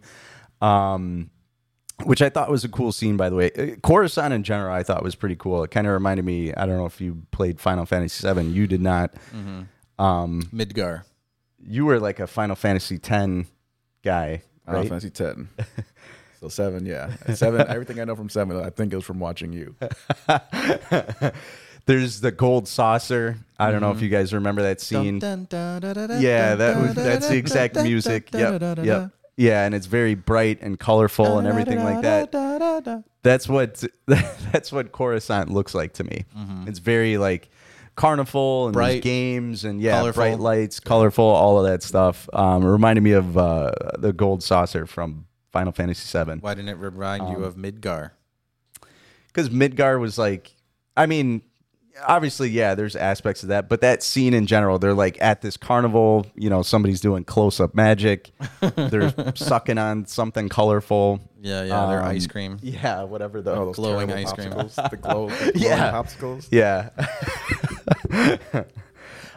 Um 0.62 1.30
which 2.04 2.22
I 2.24 2.30
thought 2.30 2.50
was 2.50 2.64
a 2.64 2.70
cool 2.70 2.92
scene, 2.92 3.16
by 3.16 3.30
the 3.30 3.36
way. 3.36 3.52
Uh, 3.52 3.76
Coruscant 3.84 4.34
in 4.34 4.42
general, 4.44 4.74
I 4.74 4.82
thought 4.82 5.04
was 5.04 5.14
pretty 5.14 5.36
cool. 5.36 5.64
It 5.64 5.70
kind 5.70 5.86
of 5.86 5.94
reminded 5.94 6.26
me. 6.26 6.52
I 6.52 6.66
don't 6.66 6.78
know 6.78 6.88
if 6.88 7.00
you 7.00 7.22
played 7.30 7.60
Final 7.60 7.86
Fantasy 7.86 8.28
VII. 8.28 8.48
You 8.48 8.66
did 8.66 8.82
not. 8.82 9.14
Um, 10.00 10.42
Midgar. 10.52 11.04
you 11.64 11.86
were 11.86 12.00
like 12.00 12.20
a 12.20 12.26
Final 12.26 12.56
Fantasy 12.56 12.96
X 12.96 13.48
guy, 14.04 14.42
Final 14.66 14.82
right? 14.82 14.90
Fantasy 14.90 15.10
ten. 15.12 15.50
So 16.40 16.48
seven, 16.50 16.88
yeah, 16.88 17.12
seven. 17.36 17.68
Everything 17.68 18.00
I 18.00 18.04
know 18.06 18.16
from 18.16 18.30
seven, 18.30 18.58
I 18.60 18.72
think 18.72 18.92
it 18.94 18.96
was 18.96 19.06
from 19.06 19.20
watching 19.20 19.54
you. 19.54 19.76
There's 21.86 22.22
the 22.22 22.32
gold 22.32 22.68
saucer. 22.68 23.38
I 23.68 23.72
don't 23.72 23.82
know 23.82 23.92
if 23.92 24.02
you 24.02 24.10
guys 24.10 24.34
remember 24.34 24.62
that 24.64 24.82
scene. 24.82 25.20
Yeah, 25.22 26.56
that 26.56 26.78
was 26.78 26.96
that's 26.96 27.28
the 27.30 27.38
exact 27.38 27.76
music. 27.82 28.30
Yep, 28.34 28.62
yep. 28.84 29.12
Yeah, 29.38 29.66
and 29.66 29.74
it's 29.74 29.86
very 29.88 30.14
bright 30.16 30.60
and 30.62 30.78
colorful 30.80 31.40
and 31.40 31.48
everything 31.48 31.84
like 31.84 32.02
that. 32.02 33.04
That's 33.24 33.48
what 33.48 33.84
that's 34.08 34.72
what 34.72 34.92
Coruscant 34.92 35.50
looks 35.50 35.74
like 35.74 35.94
to 35.94 36.04
me. 36.04 36.26
It's 36.68 36.80
very 36.80 37.18
like 37.18 37.50
carnival 37.96 38.68
and 38.68 38.76
Mm-hmm. 38.76 38.80
Bright, 38.80 39.04
games 39.04 39.64
and 39.66 39.82
yeah, 39.82 40.00
colorful. 40.00 40.22
bright 40.24 40.40
lights, 40.40 40.80
colorful, 40.80 41.26
all 41.26 41.60
of 41.64 41.72
that 41.72 41.84
stuff. 41.84 42.28
Um, 42.34 42.64
it 42.64 42.68
reminded 42.70 43.02
me 43.02 43.12
of 43.12 43.38
uh, 43.38 43.72
the 44.00 44.12
gold 44.14 44.42
saucer 44.44 44.86
from 44.86 45.26
Final 45.52 45.72
Fantasy 45.72 46.06
VII. 46.18 46.40
Why 46.40 46.54
didn't 46.54 46.70
it 46.70 46.78
remind 46.78 47.24
Um, 47.24 47.32
you 47.34 47.44
of 47.44 47.56
Midgar? 47.56 48.12
because 49.28 49.50
Midgar 49.50 50.00
was 50.00 50.18
like, 50.18 50.56
I 50.98 51.06
mean, 51.06 51.42
obviously, 52.08 52.50
yeah, 52.50 52.76
there's 52.76 52.96
aspects 52.96 53.44
of 53.44 53.50
that, 53.50 53.70
but 53.70 53.82
that 53.82 54.02
scene 54.04 54.34
in 54.34 54.46
general, 54.48 54.80
they're 54.80 54.94
like 54.94 55.18
at 55.22 55.42
this 55.42 55.58
carnival, 55.58 56.26
you 56.36 56.50
know, 56.50 56.62
somebody's 56.62 57.02
doing 57.02 57.24
close 57.24 57.60
up 57.60 57.76
magic, 57.76 58.32
they're 58.76 59.14
sucking 59.36 59.78
on 59.78 60.06
something 60.06 60.50
colorful. 60.50 61.20
Yeah, 61.42 61.64
yeah, 61.64 61.86
their 61.88 62.02
Um, 62.02 62.08
ice 62.08 62.28
cream. 62.28 62.58
Yeah, 62.62 63.04
whatever 63.04 63.42
the 63.42 63.54
Oh, 63.56 63.72
Glowing 63.74 64.12
ice 64.12 64.32
cream. 64.34 64.50
the 64.52 64.98
glow, 65.02 65.30
the 65.30 65.52
glowing 65.52 65.52
Yeah. 65.56 65.92
popsicles. 65.92 66.48
yeah. 66.52 66.90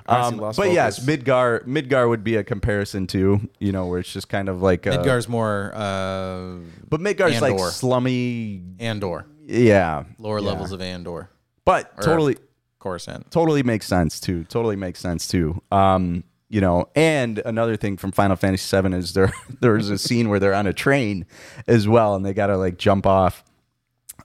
Um, 0.07 0.37
but 0.37 0.71
yes. 0.71 1.01
Midgar 1.01 1.65
Midgar 1.65 2.07
would 2.11 2.23
be 2.23 2.37
a 2.37 2.45
comparison 2.45 3.07
to 3.07 3.41
you 3.59 3.73
know 3.73 3.87
where 3.87 4.01
it's 4.01 4.13
just 4.13 4.29
kind 4.29 4.51
of 4.51 4.61
like 4.61 4.87
uh, 4.87 4.99
Midgar's 4.99 5.31
more 5.31 5.73
uh, 5.75 6.57
but 6.91 7.01
Midgar's 7.01 7.41
like 7.41 7.53
Andor. 7.55 7.71
slummy, 7.71 8.63
Andor, 8.79 9.25
yeah, 9.47 10.05
lower 10.19 10.41
yeah. 10.41 10.47
levels 10.47 10.73
of 10.73 10.83
Andor, 10.83 11.31
but 11.65 11.93
or 11.97 12.03
totally 12.03 12.37
Coruscant. 12.79 13.31
totally 13.31 13.63
makes 13.63 13.87
sense 13.87 14.21
too. 14.21 14.45
Totally 14.45 14.77
makes 14.77 15.01
sense 15.01 15.27
too. 15.27 15.61
Um, 15.73 16.25
you 16.51 16.61
know, 16.61 16.89
and 16.95 17.39
another 17.45 17.77
thing 17.77 17.97
from 17.97 18.13
Final 18.13 18.37
Fantasy 18.37 18.81
VII 18.81 18.95
is 18.95 19.13
there 19.15 19.33
there's 19.61 19.91
a 19.91 19.99
scene 19.99 20.29
where 20.29 20.39
they're 20.39 20.55
on 20.55 20.67
a 20.67 20.73
train 20.73 21.27
as 21.67 21.89
well, 21.89 22.15
and 22.15 22.25
they 22.25 22.35
got 22.35 22.49
to 22.49 22.57
like 22.57 22.77
jump 22.79 23.07
off. 23.07 23.43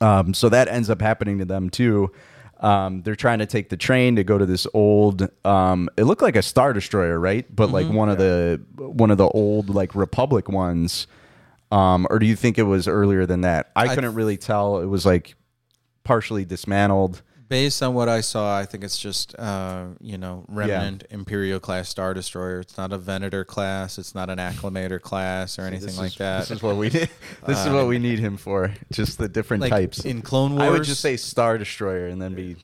Um, 0.01 0.33
so 0.33 0.49
that 0.49 0.67
ends 0.67 0.89
up 0.89 1.01
happening 1.01 1.39
to 1.39 1.45
them 1.45 1.69
too. 1.69 2.11
Um, 2.59 3.01
they're 3.03 3.15
trying 3.15 3.39
to 3.39 3.45
take 3.45 3.69
the 3.69 3.77
train 3.77 4.17
to 4.17 4.23
go 4.23 4.37
to 4.37 4.45
this 4.45 4.67
old. 4.73 5.27
Um, 5.45 5.89
it 5.97 6.03
looked 6.03 6.21
like 6.21 6.35
a 6.35 6.41
star 6.41 6.73
destroyer, 6.73 7.17
right? 7.17 7.45
But 7.55 7.71
like 7.71 7.87
one 7.87 8.09
of 8.09 8.17
the 8.17 8.61
one 8.75 9.11
of 9.11 9.17
the 9.17 9.27
old 9.29 9.69
like 9.69 9.95
Republic 9.95 10.49
ones. 10.49 11.07
Um, 11.71 12.05
or 12.09 12.19
do 12.19 12.25
you 12.25 12.35
think 12.35 12.57
it 12.57 12.63
was 12.63 12.87
earlier 12.87 13.25
than 13.25 13.41
that? 13.41 13.71
I, 13.75 13.85
I- 13.85 13.95
couldn't 13.95 14.13
really 14.15 14.37
tell. 14.37 14.79
It 14.79 14.87
was 14.87 15.05
like 15.05 15.35
partially 16.03 16.43
dismantled. 16.43 17.21
Based 17.49 17.81
on 17.81 17.95
what 17.95 18.07
I 18.07 18.21
saw, 18.21 18.55
I 18.55 18.65
think 18.65 18.83
it's 18.83 18.99
just 18.99 19.37
uh, 19.39 19.85
you 19.99 20.19
know 20.19 20.45
remnant 20.47 21.05
Imperial 21.09 21.59
class 21.59 21.89
star 21.89 22.13
destroyer. 22.13 22.59
It's 22.59 22.77
not 22.77 22.93
a 22.93 22.97
Venator 22.99 23.43
class. 23.43 23.97
It's 23.97 24.13
not 24.13 24.29
an 24.29 24.37
Acclimator 24.37 25.01
class 25.01 25.57
or 25.57 25.63
anything 25.63 25.87
This 25.87 25.97
like 25.97 26.11
is- 26.11 26.17
that. 26.17 26.39
This 26.41 26.51
is 26.51 26.61
what 26.63 26.77
we 26.77 26.89
need. 26.89 27.09
This 27.47 27.65
is 27.65 27.73
what 27.73 27.87
we 27.87 27.97
need 27.97 28.19
him 28.19 28.37
for. 28.37 28.71
Just 28.91 29.17
the 29.17 29.27
different 29.27 29.61
like 29.61 29.71
types. 29.71 30.05
in 30.05 30.21
Clone 30.21 30.51
Wars. 30.55 30.63
I 30.63 30.69
would 30.69 30.83
just 30.83 31.01
say 31.01 31.17
Star 31.17 31.57
Destroyer, 31.57 32.07
and 32.07 32.21
then 32.21 32.35
be. 32.35 32.57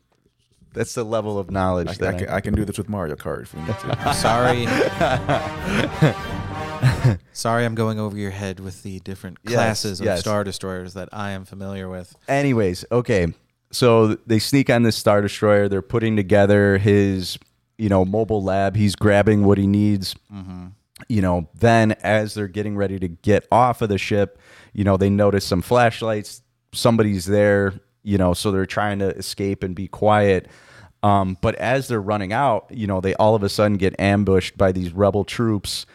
That's 0.74 0.94
the 0.94 1.06
level 1.06 1.40
of 1.40 1.50
knowledge 1.50 1.88
I, 1.88 1.92
I, 1.92 1.96
that 1.96 2.20
can, 2.20 2.30
I 2.30 2.42
can 2.42 2.54
do 2.54 2.66
this 2.66 2.78
with 2.78 2.90
Mario 2.90 3.16
Kart 3.16 3.44
if 3.44 3.54
we 3.54 3.62
need 3.62 3.80
to. 3.80 4.14
Sorry. 4.14 4.66
Sorry, 7.34 7.66
I'm 7.66 7.76
going 7.76 8.00
over 8.00 8.18
your 8.18 8.32
head 8.32 8.60
with 8.60 8.84
the 8.84 9.00
different 9.00 9.38
Yes, 9.44 9.54
classes 9.54 10.00
of 10.00 10.06
yes. 10.06 10.20
Star 10.20 10.44
Destroyers 10.44 10.94
that 10.94 11.10
I 11.12 11.32
am 11.32 11.46
familiar 11.46 11.90
with. 11.90 12.16
Anyways, 12.28 12.86
okay. 12.92 13.34
So 13.76 14.16
they 14.26 14.40
sneak 14.40 14.70
on 14.70 14.84
this 14.84 14.96
Star 14.96 15.22
Destroyer. 15.22 15.68
They're 15.68 15.82
putting 15.82 16.16
together 16.16 16.78
his, 16.78 17.38
you 17.78 17.90
know, 17.90 18.06
mobile 18.06 18.42
lab. 18.42 18.78
He's 18.78 18.96
grabbing 18.96 19.44
what 19.44 19.58
he 19.58 19.68
needs. 19.68 20.16
You 21.10 21.22
know, 21.22 21.50
then 21.54 21.92
as 22.04 22.36
they're 22.36 22.48
getting 22.48 22.78
ready 22.78 23.00
to 23.00 23.10
get 23.10 23.46
off 23.52 23.82
of 23.82 23.90
the 23.90 23.98
ship, 23.98 24.40
you 24.72 24.86
know, 24.86 24.96
they 24.96 25.10
notice 25.10 25.46
some 25.46 25.62
flashlights. 25.62 26.42
Somebody's 26.74 27.26
there, 27.26 27.74
you 28.02 28.18
know, 28.18 28.34
so 28.34 28.50
they're 28.52 28.66
trying 28.66 29.00
to 29.00 29.10
escape 29.18 29.62
and 29.62 29.76
be 29.76 29.90
quiet. 29.90 30.48
Um, 31.04 31.38
but 31.42 31.56
as 31.56 31.90
they're 31.90 32.02
running 32.02 32.32
out, 32.32 32.68
you 32.72 32.88
know, 32.88 33.02
they 33.02 33.14
all 33.16 33.36
of 33.36 33.44
a 33.44 33.50
sudden 33.50 33.78
get 33.78 34.00
ambushed 34.00 34.58
by 34.58 34.72
these 34.72 34.94
rebel 34.94 35.26
troops. 35.26 35.86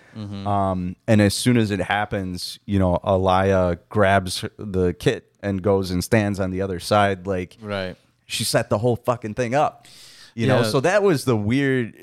Um, 0.46 0.96
and 1.08 1.20
as 1.22 1.32
soon 1.34 1.56
as 1.56 1.70
it 1.70 1.80
happens, 1.80 2.58
you 2.66 2.78
know, 2.78 2.98
Alaya 3.02 3.78
grabs 3.88 4.44
the 4.58 4.92
kit 4.92 5.29
and 5.42 5.62
goes 5.62 5.90
and 5.90 6.02
stands 6.04 6.38
on 6.40 6.50
the 6.50 6.62
other 6.62 6.80
side. 6.80 7.26
Like, 7.26 7.56
Right. 7.60 7.96
she 8.26 8.44
set 8.44 8.70
the 8.70 8.78
whole 8.78 8.96
fucking 8.96 9.34
thing 9.34 9.54
up. 9.54 9.86
You 10.34 10.46
know, 10.46 10.62
so 10.62 10.80
that 10.80 11.02
was 11.02 11.24
the 11.24 11.36
weird, 11.36 11.94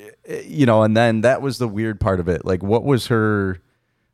you 0.44 0.66
know, 0.66 0.82
and 0.82 0.96
then 0.96 1.22
that 1.22 1.40
was 1.40 1.56
the 1.58 1.66
weird 1.66 1.98
part 1.98 2.20
of 2.20 2.28
it. 2.28 2.44
Like, 2.44 2.62
what 2.62 2.84
was 2.84 3.06
her, 3.06 3.58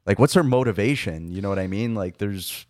like, 0.06 0.18
what's 0.20 0.34
her 0.34 0.44
motivation? 0.44 1.30
You 1.32 1.42
know 1.42 1.48
what 1.48 1.58
I 1.58 1.66
mean? 1.66 1.94
Like, 1.96 2.18
there's, 2.18 2.64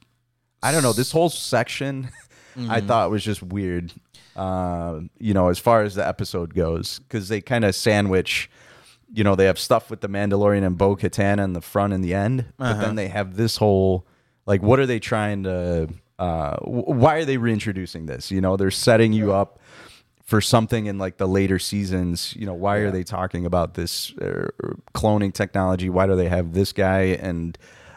I 0.62 0.72
don't 0.72 0.82
know, 0.82 0.94
this 0.94 1.12
whole 1.12 1.28
section 1.28 2.08
I 2.70 2.80
thought 2.80 3.10
was 3.10 3.22
just 3.22 3.42
weird, 3.42 3.92
uh, 4.36 5.00
you 5.18 5.34
know, 5.34 5.48
as 5.48 5.58
far 5.58 5.82
as 5.82 5.94
the 5.96 6.06
episode 6.06 6.54
goes, 6.54 7.00
because 7.00 7.28
they 7.28 7.40
kind 7.40 7.64
of 7.64 7.74
sandwich, 7.74 8.48
you 9.12 9.22
know, 9.22 9.34
they 9.34 9.44
have 9.44 9.58
stuff 9.58 9.90
with 9.90 10.00
the 10.00 10.08
Mandalorian 10.08 10.64
and 10.64 10.78
Bo 10.78 10.96
Katan 10.96 11.42
in 11.44 11.52
the 11.52 11.60
front 11.60 11.92
and 11.92 12.02
the 12.02 12.14
end, 12.14 12.46
but 12.56 12.80
then 12.80 12.94
they 12.94 13.08
have 13.08 13.36
this 13.36 13.58
whole, 13.58 14.06
like, 14.46 14.62
what 14.62 14.78
are 14.80 14.86
they 14.86 14.98
trying 14.98 15.42
to, 15.44 15.88
uh, 16.18 16.56
why 16.58 17.16
are 17.16 17.24
they 17.24 17.36
reintroducing 17.36 18.06
this? 18.06 18.30
You 18.30 18.40
know, 18.40 18.56
they're 18.56 18.70
setting 18.70 19.12
you 19.12 19.32
up 19.32 19.58
for 20.24 20.40
something 20.40 20.86
in 20.86 20.98
like 20.98 21.18
the 21.18 21.28
later 21.28 21.58
seasons. 21.58 22.34
You 22.36 22.46
know 22.46 22.54
why 22.54 22.78
are 22.78 22.90
they 22.90 23.04
talking 23.04 23.46
about 23.46 23.74
this 23.74 24.12
uh, 24.18 24.48
cloning 24.94 25.32
technology? 25.32 25.90
Why 25.90 26.06
do 26.06 26.16
they 26.16 26.28
have 26.28 26.52
this 26.52 26.72
guy 26.72 27.18
and 27.20 27.56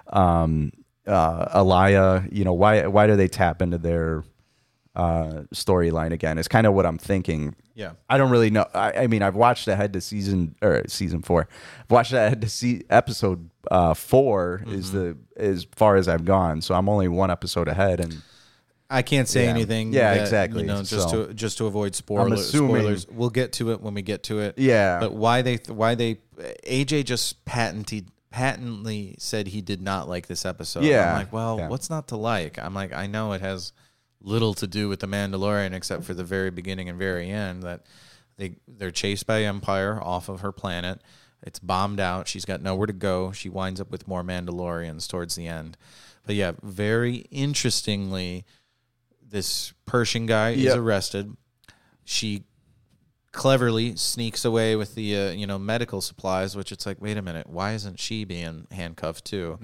um 0.09 0.71
uh 1.05 1.59
Alaya 1.61 2.29
you 2.31 2.45
know 2.45 2.53
why 2.53 2.87
why 2.87 3.07
do 3.07 3.17
they 3.17 3.27
tap 3.27 3.61
into 3.61 3.77
their 3.77 4.23
uh 4.97 5.43
storyline 5.53 6.11
again 6.11 6.37
is 6.39 6.47
kind 6.47 6.65
of 6.67 6.73
what 6.73 6.85
i'm 6.85 6.97
thinking 6.97 7.53
Yeah. 7.75 7.91
i 8.09 8.17
don't 8.17 8.31
really 8.31 8.49
know 8.49 8.65
I, 8.73 9.03
I 9.03 9.07
mean 9.07 9.21
i've 9.21 9.35
watched 9.35 9.67
ahead 9.67 9.93
to 9.93 10.01
season 10.01 10.55
or 10.61 10.81
season 10.87 11.21
four 11.21 11.47
i've 11.83 11.91
watched 11.91 12.13
ahead 12.13 12.41
to 12.41 12.49
see 12.49 12.83
episode 12.89 13.49
uh 13.69 13.93
4 13.93 14.63
is 14.67 14.87
Mm-hmm. 14.91 14.97
the 14.97 15.17
as 15.37 15.67
far 15.75 15.97
as 15.97 16.07
i've 16.07 16.25
gone 16.25 16.61
so 16.61 16.73
i'm 16.73 16.89
only 16.89 17.07
one 17.07 17.29
episode 17.31 17.67
ahead 17.67 17.99
and 17.99 18.21
I 18.89 19.01
can't 19.01 19.27
say 19.27 19.43
Yeah. 19.43 19.49
anything. 19.49 19.91
Yeah, 19.91 20.13
that, 20.13 20.21
exactly. 20.21 20.61
You 20.61 20.67
know, 20.67 20.77
just 20.81 21.09
So- 21.09 21.25
to 21.25 21.33
just 21.33 21.57
to 21.57 21.65
avoid 21.65 21.93
spoilers. 21.93 22.39
assuming- 22.39 22.69
Spoilers. 22.77 23.05
We'll 23.09 23.29
get 23.29 23.51
to 23.59 23.71
it 23.73 23.81
when 23.81 23.93
we 23.93 24.01
get 24.01 24.23
to 24.29 24.39
it. 24.39 24.57
Yeah. 24.57 25.01
But 25.01 25.11
why 25.13 25.41
they 25.41 25.57
why 25.67 25.95
they 25.95 26.19
AJ 26.65 27.03
just 27.03 27.43
patented 27.43 28.09
patently 28.31 29.15
said 29.19 29.47
he 29.47 29.59
did 29.59 29.81
not 29.81 30.07
like 30.07 30.27
this 30.27 30.45
episode. 30.45 30.85
Yeah. 30.85 31.09
I'm 31.11 31.17
like, 31.17 31.33
well, 31.33 31.57
Yeah. 31.59 31.67
what's 31.67 31.89
not 31.89 32.07
to 32.09 32.15
like? 32.15 32.57
I'm 32.59 32.73
like, 32.73 32.93
I 32.93 33.07
know 33.07 33.33
it 33.33 33.41
has 33.41 33.73
little 34.27 34.53
to 34.55 34.67
do 34.67 34.89
with 34.89 34.99
the 34.99 35.07
Mandalorian 35.07 35.73
except 35.73 36.03
for 36.03 36.13
the 36.13 36.23
very 36.23 36.51
beginning 36.51 36.89
and 36.89 36.99
very 36.99 37.29
end 37.29 37.63
that 37.63 37.85
they 38.37 38.57
they're 38.67 38.91
chased 38.91 39.25
by 39.25 39.43
Empire 39.43 39.99
off 40.01 40.29
of 40.29 40.41
her 40.41 40.51
planet. 40.51 41.01
It's 41.43 41.59
bombed 41.59 41.99
out. 41.99 42.27
She's 42.27 42.45
got 42.45 42.61
nowhere 42.61 42.87
to 42.87 42.93
go. 42.93 43.31
She 43.31 43.49
winds 43.49 43.79
up 43.79 43.91
with 43.91 44.07
more 44.07 44.23
Mandalorians 44.23 45.07
towards 45.07 45.35
the 45.35 45.47
end. 45.47 45.77
But 46.25 46.35
yeah, 46.35 46.53
very 46.61 47.25
interestingly, 47.31 48.43
this 49.21 49.73
Pershing 49.85 50.25
guy 50.25 50.51
is 50.51 50.65
arrested. 50.75 51.35
She 52.03 52.43
cleverly 53.31 53.95
sneaks 53.95 54.43
away 54.45 54.75
with 54.75 54.95
the 54.95 55.15
uh, 55.15 55.31
you 55.31 55.45
know 55.47 55.59
medical 55.59 56.01
supplies, 56.01 56.55
which 56.55 56.71
it's 56.71 56.85
like, 56.85 56.99
wait 57.01 57.17
a 57.17 57.21
minute, 57.21 57.47
why 57.47 57.73
isn't 57.73 57.99
she 57.99 58.25
being 58.25 58.67
handcuffed 58.71 59.25
too? 59.25 59.59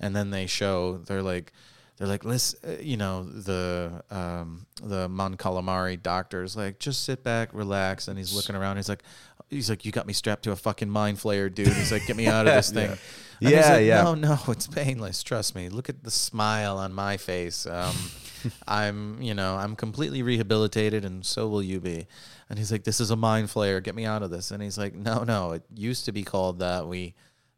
And 0.00 0.16
then 0.16 0.30
they 0.30 0.46
show 0.46 0.98
they're 0.98 1.22
like. 1.22 1.52
They're 1.96 2.06
like, 2.08 2.24
let's, 2.24 2.54
uh, 2.62 2.76
you 2.80 2.96
know, 2.98 3.24
the 3.24 4.02
um, 4.10 4.66
the 4.82 5.08
Mon 5.08 5.36
Calamari 5.36 6.00
doctor's 6.02 6.54
like, 6.56 6.78
just 6.78 7.04
sit 7.04 7.24
back, 7.24 7.54
relax, 7.54 8.08
and 8.08 8.18
he's 8.18 8.34
looking 8.34 8.54
around. 8.54 8.76
He's 8.76 8.88
like, 8.88 9.02
he's 9.48 9.70
like, 9.70 9.84
you 9.86 9.92
got 9.92 10.06
me 10.06 10.12
strapped 10.12 10.42
to 10.44 10.52
a 10.52 10.56
fucking 10.56 10.90
mind 10.90 11.16
flayer, 11.18 11.52
dude. 11.52 11.68
He's 11.68 11.92
like, 11.92 12.06
get 12.06 12.16
me 12.16 12.26
out 12.26 12.46
of 12.46 12.54
this 12.54 12.70
thing. 12.72 12.90
He's 13.40 13.50
Yeah, 13.50 13.72
like, 13.72 13.86
yeah. 13.86 14.02
No, 14.02 14.14
no, 14.14 14.38
it's 14.48 14.66
painless. 14.66 15.22
Trust 15.22 15.54
me. 15.54 15.70
Look 15.70 15.88
at 15.88 16.04
the 16.04 16.10
smile 16.10 16.76
on 16.76 16.92
my 16.92 17.16
face. 17.16 17.66
Um, 17.66 17.94
I'm, 18.68 19.20
you 19.22 19.32
know, 19.32 19.56
I'm 19.56 19.74
completely 19.74 20.22
rehabilitated, 20.22 21.04
and 21.04 21.24
so 21.24 21.48
will 21.48 21.62
you 21.62 21.80
be. 21.80 22.06
And 22.50 22.58
he's 22.58 22.70
like, 22.70 22.84
"This 22.84 23.00
is 23.00 23.10
a 23.10 23.16
mind 23.16 23.48
flayer. 23.48 23.82
Get 23.82 23.94
me 23.94 24.04
out 24.04 24.22
of 24.22 24.30
this." 24.30 24.50
And 24.50 24.62
he's 24.62 24.76
like, 24.78 24.94
"No, 24.94 25.24
no. 25.24 25.52
It 25.52 25.62
used 25.74 26.04
to 26.04 26.12
be 26.12 26.22
called 26.24 26.58
that. 26.58 26.86
We 26.86 27.14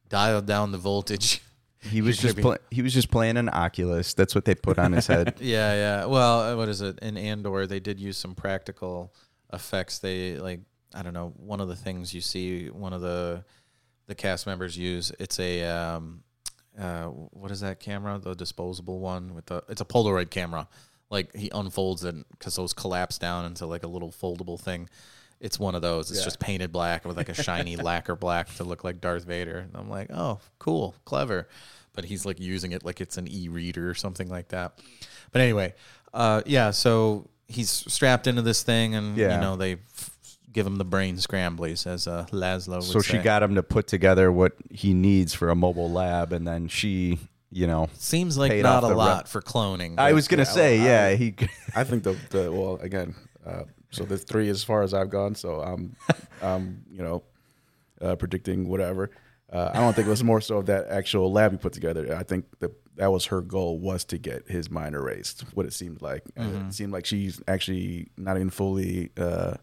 dialed 0.09 0.47
down 0.47 0.71
the 0.71 0.79
voltage." 0.79 1.43
He 1.81 2.03
was 2.03 2.19
just 2.19 2.37
gonna 2.37 2.59
he 2.71 2.83
was 2.83 2.93
just 2.93 3.11
playing 3.11 3.37
an 3.37 3.49
Oculus. 3.49 4.15
That's 4.15 4.35
what 4.35 4.45
they 4.45 4.55
put 4.55 4.79
on 4.79 4.93
his 4.93 5.07
head. 5.07 5.37
yeah, 5.41 5.75
yeah. 5.75 6.05
Well, 6.07 6.41
uh, 6.41 6.57
what 6.57 6.69
is 6.69 6.81
it? 6.81 6.99
In 7.01 7.17
Andor, 7.17 7.67
they 7.67 7.79
did 7.79 8.01
use 8.01 8.17
some 8.17 8.35
practical 8.35 9.13
effects. 9.53 10.01
They 10.01 10.39
like, 10.39 10.61
I 10.95 11.03
don't 11.03 11.15
know. 11.15 11.33
One 11.37 11.61
of 11.61 11.69
the 11.69 11.77
things 11.77 12.13
you 12.13 12.21
see, 12.21 12.69
one 12.69 12.93
of 12.93 13.01
the 13.01 13.45
the 14.09 14.15
cast 14.15 14.47
members 14.47 14.77
use. 14.77 15.13
It's 15.21 15.39
a 15.39 15.65
um, 15.65 16.25
uh, 16.79 17.05
what 17.05 17.53
is 17.53 17.61
that 17.61 17.79
camera? 17.79 18.19
The 18.19 18.35
disposable 18.35 18.99
one 18.99 19.35
with 19.35 19.47
the. 19.47 19.63
It's 19.69 19.81
a 19.81 19.85
Polaroid 19.87 20.31
camera. 20.31 20.67
Like 21.11 21.35
he 21.35 21.51
unfolds 21.55 22.05
it 22.05 22.17
because 22.33 22.57
those 22.57 22.73
collapse 22.73 23.19
down 23.19 23.47
into 23.47 23.67
like 23.67 23.85
a 23.85 23.89
little 23.89 24.11
foldable 24.11 24.61
thing. 24.61 24.89
It's 25.41 25.59
one 25.59 25.75
of 25.75 25.83
those. 25.83 26.11
It's 26.11 26.25
just 26.25 26.41
painted 26.41 26.73
black 26.73 27.05
with 27.05 27.17
like 27.17 27.29
a 27.29 27.35
shiny 27.35 27.77
lacquer 27.89 28.17
black 28.17 28.53
to 28.57 28.65
look 28.65 28.83
like 28.85 29.01
Darth 29.01 29.25
Vader. 29.25 29.59
And 29.59 29.71
I'm 29.77 29.89
like, 29.89 30.11
oh, 30.13 30.41
cool, 30.59 30.95
clever. 31.05 31.49
but 31.95 32.05
he's 32.05 32.25
like 32.27 32.41
using 32.41 32.73
it 32.73 32.85
like 32.85 33.01
it's 33.01 33.17
an 33.19 33.29
e-reader 33.29 33.89
or 33.89 33.95
something 33.95 34.29
like 34.29 34.49
that. 34.49 34.79
But 35.33 35.41
anyway, 35.43 35.75
uh, 36.15 36.43
yeah. 36.47 36.71
So 36.73 37.29
he's 37.47 37.71
strapped 37.71 38.27
into 38.27 38.43
this 38.43 38.63
thing, 38.63 38.95
and 38.95 39.17
Yeah. 39.17 39.35
you 39.37 39.41
know 39.41 39.57
they 39.57 39.75
f- 39.75 40.11
give 40.53 40.67
him 40.67 40.77
the 40.77 40.85
brain 40.85 41.17
scramblies, 41.17 41.87
as 41.87 42.07
uh, 42.09 42.27
Laszlo 42.33 42.77
would 42.77 42.83
So 42.85 43.01
she 43.01 43.13
say. 43.19 43.23
got 43.23 43.43
him 43.43 43.55
to 43.57 43.63
put 43.63 43.87
together 43.87 44.33
what 44.33 44.53
he 44.71 44.93
needs 44.95 45.35
for 45.35 45.51
a 45.51 45.55
mobile 45.55 45.91
lab, 45.91 46.33
and 46.33 46.47
then 46.49 46.67
she, 46.69 47.19
you 47.53 47.67
know, 47.67 47.89
Seems 47.95 48.37
like 48.39 48.51
paid 48.51 48.63
not 48.63 48.83
off 48.85 48.91
a 48.91 48.95
lot 48.95 49.17
rep- 49.19 49.29
for 49.29 49.41
cloning. 49.43 49.99
I 49.99 50.13
was 50.15 50.27
gonna 50.29 50.43
yeah, 50.43 50.45
say, 50.45 50.79
well, 50.79 50.87
yeah, 50.89 51.05
I- 51.05 51.15
he. 51.17 51.35
I 51.77 51.85
think 51.85 52.03
the, 52.03 52.17
the 52.31 52.51
well 52.51 52.77
again. 52.83 53.15
Uh, 53.47 53.63
so 53.91 54.05
the 54.05 54.19
three 54.19 54.49
as 54.49 54.63
far 54.65 54.83
as 54.83 54.93
I've 54.95 55.11
gone. 55.11 55.35
So 55.35 55.61
I'm, 55.61 55.97
I'm 56.43 56.85
you 56.91 57.03
know, 57.03 57.23
uh, 58.01 58.17
predicting 58.17 58.69
whatever. 58.69 59.11
Uh, 59.51 59.71
I 59.73 59.81
don't 59.81 59.95
think 59.95 60.07
it 60.07 60.11
was 60.11 60.23
more 60.23 60.43
so 60.43 60.59
of 60.59 60.67
that 60.67 60.89
actual 60.89 61.33
lab 61.33 61.53
he 61.53 61.59
put 61.59 61.73
together. 61.73 62.15
I 62.15 62.23
think 62.23 62.45
that 62.61 62.71
that 62.97 63.11
was 63.11 63.27
her 63.27 63.41
goal 63.41 63.79
was 63.79 64.05
to 64.07 64.19
get 64.19 64.47
his 64.49 64.71
mind 64.71 64.95
erased. 64.95 65.43
What 65.55 65.65
it 65.65 65.73
seemed 65.73 66.03
like. 66.03 66.23
Uh, 66.39 66.67
It 66.69 66.75
seemed 66.75 66.93
like 66.93 67.07
she's 67.07 67.41
actually 67.49 68.09
not 68.19 68.37
even 68.37 68.51
fully, 68.51 69.11
uh, 69.17 69.55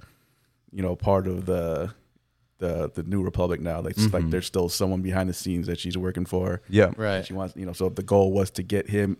you 0.71 0.81
know, 0.81 0.95
part 0.95 1.27
of 1.27 1.45
the. 1.45 1.93
The, 2.57 2.89
the 2.95 3.03
new 3.03 3.21
republic 3.21 3.59
now 3.59 3.81
like 3.81 3.97
it's 3.97 4.13
like 4.13 4.29
there's 4.29 4.45
still 4.45 4.69
someone 4.69 5.01
behind 5.01 5.27
the 5.27 5.33
scenes 5.33 5.67
that 5.67 5.77
she's 5.77 5.97
working 5.97 6.25
for 6.25 6.61
yeah, 6.69 6.91
right. 6.95 7.25
she 7.25 7.33
wants, 7.33 7.53
you 7.57 7.65
know, 7.65 7.73
so 7.73 7.89
the 7.89 8.01
goal 8.01 8.31
was 8.31 8.49
to 8.51 8.63
get 8.63 8.89
him, 8.89 9.17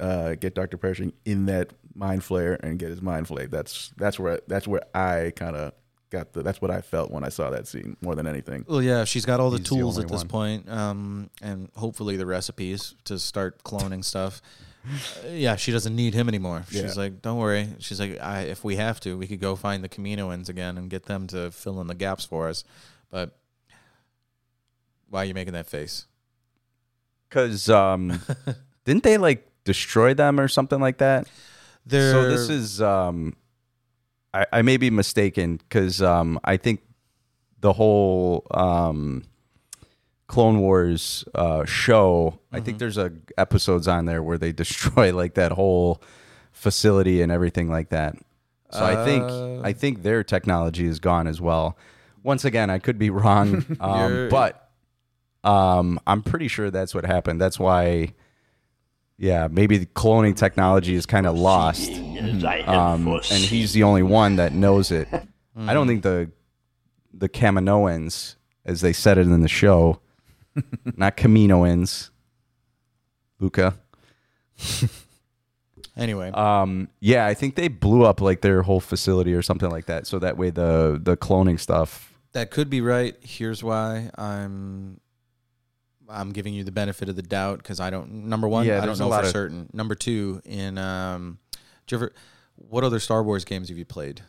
uh, 0.00 0.34
get 0.34 0.54
Dr. 0.54 0.76
Pershing 0.76 1.12
in 1.24 1.46
that 1.46 1.72
mind 1.94 2.22
flayer 2.22 2.58
and 2.60 2.78
get 2.78 2.90
his 2.90 3.02
mind 3.02 3.26
flayed. 3.28 3.50
That's 3.50 3.92
that's 3.96 4.18
where 4.18 4.40
that's 4.46 4.66
where 4.68 4.82
I 4.94 5.32
kind 5.36 5.56
of 5.56 5.72
got 6.10 6.32
the. 6.32 6.42
That's 6.42 6.60
what 6.60 6.70
I 6.70 6.80
felt 6.80 7.10
when 7.10 7.24
I 7.24 7.28
saw 7.28 7.50
that 7.50 7.66
scene 7.66 7.96
more 8.00 8.14
than 8.14 8.26
anything. 8.26 8.64
Well, 8.68 8.82
yeah, 8.82 9.04
she's 9.04 9.24
got 9.26 9.40
all 9.40 9.50
the 9.50 9.58
He's 9.58 9.68
tools 9.68 9.98
only 9.98 10.06
at 10.06 10.12
this 10.12 10.24
point, 10.24 10.68
um, 10.70 11.30
and 11.42 11.68
hopefully 11.76 12.16
the 12.16 12.26
recipes 12.26 12.94
to 13.04 13.18
start 13.18 13.62
cloning 13.64 14.04
stuff. 14.04 14.40
Uh, 14.86 15.28
yeah, 15.32 15.56
she 15.56 15.72
doesn't 15.72 15.94
need 15.94 16.14
him 16.14 16.28
anymore. 16.28 16.64
She's 16.70 16.82
Yeah. 16.96 17.02
like, 17.02 17.20
don't 17.20 17.36
worry. 17.38 17.68
She's 17.78 18.00
like, 18.00 18.18
I, 18.22 18.42
if 18.42 18.64
we 18.64 18.76
have 18.76 19.00
to, 19.00 19.18
we 19.18 19.26
could 19.26 19.40
go 19.40 19.54
find 19.56 19.82
the 19.84 19.88
Kaminoans 19.88 20.48
again 20.48 20.78
and 20.78 20.88
get 20.88 21.06
them 21.06 21.26
to 21.26 21.50
fill 21.50 21.80
in 21.80 21.88
the 21.88 21.94
gaps 21.94 22.24
for 22.24 22.48
us. 22.48 22.64
But 23.10 23.36
why 25.10 25.22
are 25.22 25.24
you 25.24 25.34
making 25.34 25.54
that 25.54 25.66
face? 25.66 26.06
because 27.28 27.68
um, 27.68 28.20
didn't 28.86 29.02
they 29.02 29.18
like 29.18 29.46
destroy 29.68 30.14
them 30.14 30.40
or 30.40 30.48
something 30.48 30.80
like 30.80 30.98
that? 30.98 31.28
They're, 31.86 32.12
So 32.12 32.28
this 32.28 32.48
is 32.48 32.80
um, 32.82 33.36
I, 34.32 34.46
I 34.52 34.62
may 34.62 34.78
be 34.78 34.90
mistaken 34.90 35.56
because 35.58 36.00
um, 36.02 36.40
I 36.42 36.56
think 36.56 36.80
the 37.60 37.72
whole 37.74 38.46
um, 38.50 39.24
Clone 40.26 40.60
Wars 40.60 41.24
uh, 41.34 41.64
show. 41.64 42.38
I 42.52 42.60
think 42.60 42.78
there's 42.78 42.98
a 42.98 43.12
episodes 43.36 43.86
on 43.88 44.04
there 44.06 44.22
where 44.22 44.38
they 44.38 44.52
destroy 44.64 45.14
like 45.14 45.34
that 45.34 45.52
whole 45.52 46.02
facility 46.52 47.22
and 47.22 47.30
everything 47.30 47.68
like 47.70 47.90
that. 47.90 48.16
So 48.70 48.84
I 48.84 49.04
think 49.04 49.24
Uh. 49.24 49.60
I 49.62 49.72
think 49.72 50.02
their 50.02 50.22
technology 50.24 50.86
is 50.86 50.98
gone 51.00 51.26
as 51.26 51.40
well. 51.40 51.76
Once 52.22 52.44
again, 52.44 52.68
I 52.68 52.78
could 52.78 52.98
be 52.98 53.10
wrong, 53.10 53.64
um, 53.80 54.28
but 54.28 54.68
um, 55.44 55.98
I'm 56.06 56.22
pretty 56.22 56.48
sure 56.48 56.70
that's 56.70 56.94
what 56.94 57.06
happened. 57.06 57.40
That's 57.40 57.58
why, 57.58 58.12
yeah, 59.18 59.48
maybe 59.50 59.78
the 59.78 59.86
cloning 59.86 60.36
technology 60.36 60.94
is 60.94 61.04
kind 61.04 61.26
of 61.26 61.36
lost 61.36 61.90
As 61.90 62.44
I 62.44 62.62
have 62.62 62.68
um, 62.68 63.08
and 63.08 63.42
he's 63.44 63.72
the 63.72 63.82
only 63.82 64.04
one 64.04 64.36
that 64.36 64.52
knows 64.52 64.92
it. 64.92 65.08
I 65.56 65.74
don't 65.74 65.88
think 65.88 66.04
the 66.04 66.30
the 67.12 67.28
Kaminoans, 67.28 68.36
as 68.64 68.80
they 68.80 68.92
said 68.92 69.18
it 69.18 69.22
in 69.22 69.40
the 69.40 69.48
show, 69.48 70.00
not 70.96 71.16
Kaminoans, 71.16 72.10
Luca. 73.40 73.76
anyway. 75.96 76.30
Um, 76.30 76.88
yeah, 77.00 77.26
I 77.26 77.34
think 77.34 77.56
they 77.56 77.66
blew 77.66 78.04
up 78.04 78.20
like 78.20 78.40
their 78.40 78.62
whole 78.62 78.80
facility 78.80 79.34
or 79.34 79.42
something 79.42 79.68
like 79.68 79.86
that. 79.86 80.06
So 80.06 80.20
that 80.20 80.36
way 80.36 80.50
the 80.50 81.00
the 81.02 81.16
cloning 81.16 81.58
stuff. 81.58 82.14
That 82.32 82.52
could 82.52 82.70
be 82.70 82.80
right. 82.80 83.16
Here's 83.20 83.64
why 83.64 84.10
I'm 84.16 85.00
I'm 86.08 86.32
giving 86.32 86.54
you 86.54 86.64
the 86.64 86.72
benefit 86.72 87.08
of 87.08 87.16
the 87.16 87.22
doubt 87.22 87.58
because 87.58 87.80
I 87.80 87.90
don't. 87.90 88.26
Number 88.28 88.48
one, 88.48 88.66
Yeah, 88.66 88.82
I 88.82 88.86
don't 88.86 88.98
know 88.98 89.10
for 89.10 89.20
of- 89.20 89.26
certain. 89.28 89.68
Number 89.72 89.94
two, 89.94 90.40
in 90.44 90.78
um, 90.78 91.38
do 91.86 91.96
you 91.96 91.98
ever? 92.02 92.12
What 92.56 92.82
other 92.84 92.98
Star 93.00 93.22
Wars 93.22 93.44
games 93.44 93.68
have 93.68 93.78
you 93.78 93.84
played? 93.84 94.22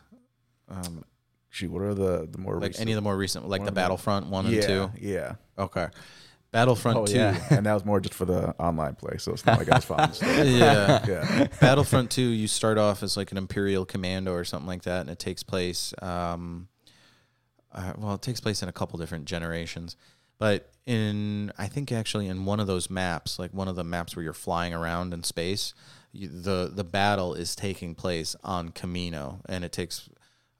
Um, 0.68 1.04
Shoot, 1.50 1.72
what 1.72 1.82
are 1.82 1.94
the 1.96 2.28
the 2.30 2.38
more 2.38 2.56
like 2.56 2.70
recent? 2.70 2.82
any 2.82 2.92
of 2.92 2.96
the 2.98 3.02
more 3.02 3.18
recent, 3.18 3.48
like 3.50 3.62
One 3.62 3.66
the 3.66 3.72
Battlefront 3.72 4.28
one 4.28 4.46
and 4.46 4.54
yeah, 4.56 4.62
two. 4.62 4.92
yeah. 5.00 5.34
Okay, 5.58 5.88
Battlefront 6.52 6.98
Oh, 6.98 7.06
two. 7.08 7.16
yeah. 7.16 7.42
and 7.50 7.66
that 7.66 7.74
was 7.74 7.84
more 7.86 8.00
just 8.00 8.14
for 8.14 8.26
the 8.26 8.50
online 8.60 8.94
play, 8.96 9.18
so 9.18 9.32
it's 9.32 9.46
not 9.48 9.58
like 9.58 9.68
I 9.72 9.76
was 9.78 9.86
following. 9.86 10.12
yeah. 10.60 11.04
yeah, 11.08 11.48
Battlefront 11.60 12.12
2, 12.12 12.22
you 12.22 12.48
start 12.48 12.78
off 12.78 13.02
as 13.02 13.18
like 13.18 13.32
an 13.32 13.38
Imperial 13.40 13.84
Commando 13.86 14.32
or 14.34 14.44
something 14.44 14.68
like 14.68 14.84
that, 14.84 15.02
and 15.02 15.10
it 15.10 15.18
takes 15.18 15.42
place. 15.42 15.92
Um, 16.04 16.68
uh, 17.74 17.94
well, 17.98 18.14
it 18.14 18.22
takes 18.22 18.40
place 18.40 18.62
in 18.62 18.70
a 18.70 18.72
couple 18.72 19.00
different 19.00 19.26
generations, 19.26 19.96
but 20.40 20.72
in 20.86 21.52
I 21.58 21.68
think 21.68 21.92
actually 21.92 22.28
in 22.28 22.46
one 22.46 22.60
of 22.60 22.68
those 22.68 22.90
maps, 22.90 23.38
like 23.38 23.54
one 23.54 23.68
of 23.68 23.76
the 23.76 23.84
maps 23.84 24.16
where 24.16 24.24
you're 24.24 24.34
flying 24.34 24.74
around 24.74 25.14
in 25.14 25.24
space, 25.24 25.74
you, 26.12 26.28
the 26.28 26.72
the 26.74 26.84
battle 26.84 27.36
is 27.36 27.56
taking 27.56 27.94
place 27.94 28.36
on 28.44 28.70
Kamino, 28.70 29.42
and 29.48 29.64
it 29.64 29.72
takes. 29.72 30.10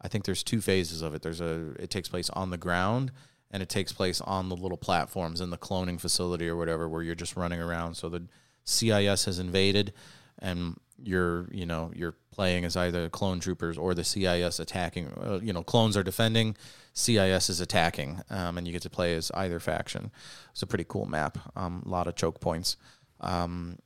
I 0.02 0.08
think 0.08 0.24
there's 0.24 0.44
two 0.44 0.62
phases 0.62 1.02
of 1.02 1.16
it. 1.16 1.24
There's 1.24 1.42
a 1.42 1.72
it 1.80 1.90
takes 1.90 2.08
place 2.08 2.30
on 2.30 2.52
the 2.52 2.58
ground 2.58 3.12
and 3.52 3.64
it 3.64 3.70
takes 3.70 3.92
place 3.92 4.22
on 4.22 4.50
the 4.50 4.56
little 4.56 4.78
platforms 4.78 5.42
in 5.42 5.50
the 5.50 5.58
cloning 5.58 6.00
facility 6.00 6.48
or 6.48 6.56
whatever 6.56 6.88
where 6.88 7.02
you're 7.02 7.16
just 7.16 7.36
running 7.36 7.60
around. 7.60 7.96
So 7.96 8.10
the 8.10 8.28
CIS 8.64 9.26
has 9.26 9.40
invaded 9.40 9.94
and 10.38 10.80
you're, 11.04 11.48
you 11.52 11.66
know, 11.66 11.92
you're 11.96 12.16
playing 12.32 12.66
as 12.66 12.78
either 12.78 13.10
clone 13.10 13.40
troopers 13.40 13.78
or 13.78 13.94
the 13.94 14.04
CIS 14.04 14.60
attacking. 14.60 15.08
Uh, 15.08 15.40
you 15.42 15.54
know, 15.54 15.64
clones 15.64 15.98
are 15.98 16.04
defending, 16.04 16.56
CIS 16.94 17.50
is 17.50 17.62
attacking, 17.62 18.22
um, 18.30 18.58
and 18.58 18.68
you 18.68 18.74
get 18.74 18.82
to 18.84 18.90
play 18.90 19.16
as 19.16 19.32
either 19.36 19.60
faction. 19.60 20.12
It's 20.52 20.62
a 20.62 20.68
pretty 20.68 20.86
cool 20.88 21.06
map. 21.06 21.38
Um, 21.56 21.84
a 21.86 21.90
lot 21.90 22.08
of 22.08 22.16
choke 22.16 22.40
points. 22.40 22.78
Um, 23.22 23.78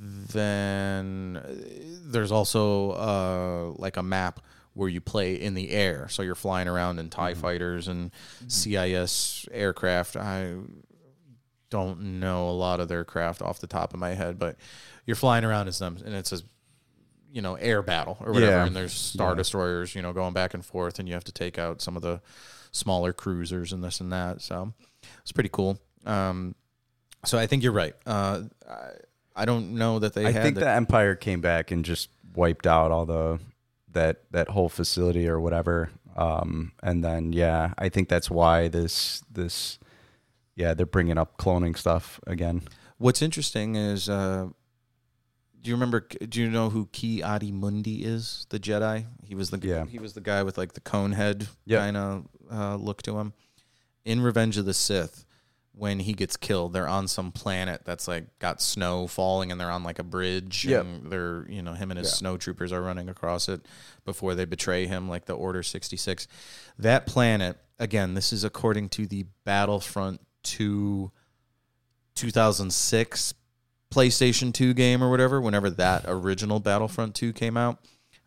then 0.00 1.36
uh, 1.36 1.54
there's 2.06 2.32
also 2.32 2.92
uh, 2.92 3.72
like 3.76 3.96
a 3.96 4.02
map 4.02 4.40
where 4.72 4.88
you 4.88 5.00
play 5.00 5.34
in 5.34 5.54
the 5.54 5.70
air. 5.70 6.08
So 6.08 6.22
you're 6.22 6.34
flying 6.34 6.68
around 6.68 6.98
in 6.98 7.10
TIE 7.10 7.34
fighters 7.34 7.88
and 7.88 8.10
CIS 8.48 9.46
aircraft. 9.52 10.16
I 10.16 10.54
don't 11.70 12.20
know 12.20 12.48
a 12.48 12.52
lot 12.52 12.80
of 12.80 12.88
their 12.88 13.04
craft 13.04 13.42
off 13.42 13.60
the 13.60 13.66
top 13.66 13.94
of 13.94 14.00
my 14.00 14.10
head, 14.10 14.38
but 14.38 14.56
you're 15.06 15.16
flying 15.16 15.44
around 15.44 15.68
as 15.68 15.78
them, 15.78 15.98
and 16.04 16.14
it's 16.14 16.32
a 16.32 16.40
you 17.32 17.40
know 17.40 17.54
air 17.54 17.82
battle 17.82 18.18
or 18.20 18.32
whatever. 18.32 18.52
Yeah. 18.52 18.66
And 18.66 18.76
there's 18.76 18.92
star 18.92 19.34
destroyers, 19.34 19.94
you 19.94 20.02
know, 20.02 20.12
going 20.12 20.34
back 20.34 20.54
and 20.54 20.64
forth, 20.64 20.98
and 20.98 21.08
you 21.08 21.14
have 21.14 21.24
to 21.24 21.32
take 21.32 21.58
out 21.58 21.80
some 21.80 21.96
of 21.96 22.02
the 22.02 22.20
smaller 22.72 23.12
cruisers 23.12 23.72
and 23.72 23.82
this 23.82 24.00
and 24.00 24.12
that. 24.12 24.40
So 24.42 24.72
it's 25.22 25.32
pretty 25.32 25.50
cool. 25.50 25.78
Um, 26.04 26.54
so 27.24 27.38
I 27.38 27.46
think 27.46 27.62
you're 27.62 27.72
right. 27.72 27.94
Uh, 28.06 28.42
I, 28.68 28.88
I 29.36 29.44
don't 29.44 29.74
know 29.74 29.98
that 29.98 30.14
they 30.14 30.26
I 30.26 30.32
had 30.32 30.42
think 30.42 30.54
the, 30.56 30.62
the 30.62 30.70
Empire 30.70 31.14
came 31.14 31.40
back 31.40 31.70
and 31.70 31.84
just 31.84 32.10
wiped 32.34 32.66
out 32.66 32.90
all 32.90 33.06
the 33.06 33.38
that 33.92 34.22
that 34.30 34.48
whole 34.48 34.68
facility 34.68 35.28
or 35.28 35.40
whatever. 35.40 35.90
Um, 36.16 36.72
and 36.82 37.04
then 37.04 37.32
yeah, 37.32 37.74
I 37.78 37.88
think 37.88 38.08
that's 38.08 38.30
why 38.30 38.68
this 38.68 39.22
this 39.30 39.78
yeah 40.56 40.74
they're 40.74 40.86
bringing 40.86 41.18
up 41.18 41.36
cloning 41.38 41.76
stuff 41.76 42.20
again. 42.26 42.62
What's 42.98 43.22
interesting 43.22 43.76
is, 43.76 44.08
uh, 44.08 44.48
do 45.62 45.68
you 45.70 45.74
remember? 45.74 46.00
Do 46.00 46.40
you 46.40 46.50
know 46.50 46.70
who 46.70 46.86
Ki 46.92 47.22
Adi 47.22 47.50
Mundi 47.52 48.04
is? 48.04 48.46
The 48.50 48.58
Jedi. 48.60 49.06
He 49.24 49.34
was 49.34 49.50
the 49.50 49.58
Yeah. 49.66 49.86
he 49.86 49.98
was 49.98 50.12
the 50.14 50.20
guy 50.20 50.42
with 50.42 50.56
like 50.58 50.72
the 50.74 50.80
cone 50.80 51.12
head 51.12 51.48
Yeah. 51.64 51.78
kind 51.78 51.96
of 51.96 52.26
uh, 52.50 52.76
look 52.76 53.02
to 53.02 53.18
him. 53.18 53.32
In 54.04 54.20
Revenge 54.22 54.56
of 54.56 54.64
the 54.64 54.72
Sith, 54.74 55.24
when 55.72 56.00
he 56.00 56.14
gets 56.14 56.36
killed, 56.36 56.72
they're 56.72 56.88
on 56.88 57.08
some 57.08 57.30
planet 57.30 57.82
that's 57.84 58.08
like 58.08 58.38
got 58.38 58.60
snow 58.62 59.06
falling, 59.06 59.50
and 59.52 59.60
they're 59.60 59.70
on 59.70 59.82
like 59.84 59.98
a 59.98 60.02
bridge. 60.02 60.64
Yep. 60.64 60.84
And 60.84 61.12
they're 61.12 61.46
you 61.50 61.62
know 61.62 61.74
him 61.74 61.90
and 61.90 61.98
his 61.98 62.08
Yeah. 62.08 62.14
snow 62.14 62.36
troopers 62.38 62.72
are 62.72 62.82
running 62.82 63.08
across 63.08 63.48
it 63.48 63.64
before 64.04 64.34
they 64.34 64.44
betray 64.46 64.86
him, 64.86 65.08
like 65.08 65.26
the 65.26 65.34
Order 65.34 65.62
sixty 65.62 65.96
six. 65.96 66.26
That 66.78 67.06
planet 67.06 67.58
again. 67.78 68.14
This 68.14 68.32
is 68.32 68.44
according 68.44 68.88
to 68.90 69.06
the 69.06 69.26
Battlefront 69.44 70.20
two. 70.42 71.12
2006 72.20 73.34
PlayStation 73.90 74.52
2 74.52 74.74
game 74.74 75.02
or 75.02 75.10
whatever, 75.10 75.40
whenever 75.40 75.70
that 75.70 76.04
original 76.06 76.60
Battlefront 76.60 77.14
2 77.14 77.32
came 77.32 77.56
out. 77.56 77.78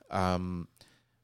Um, 0.09 0.67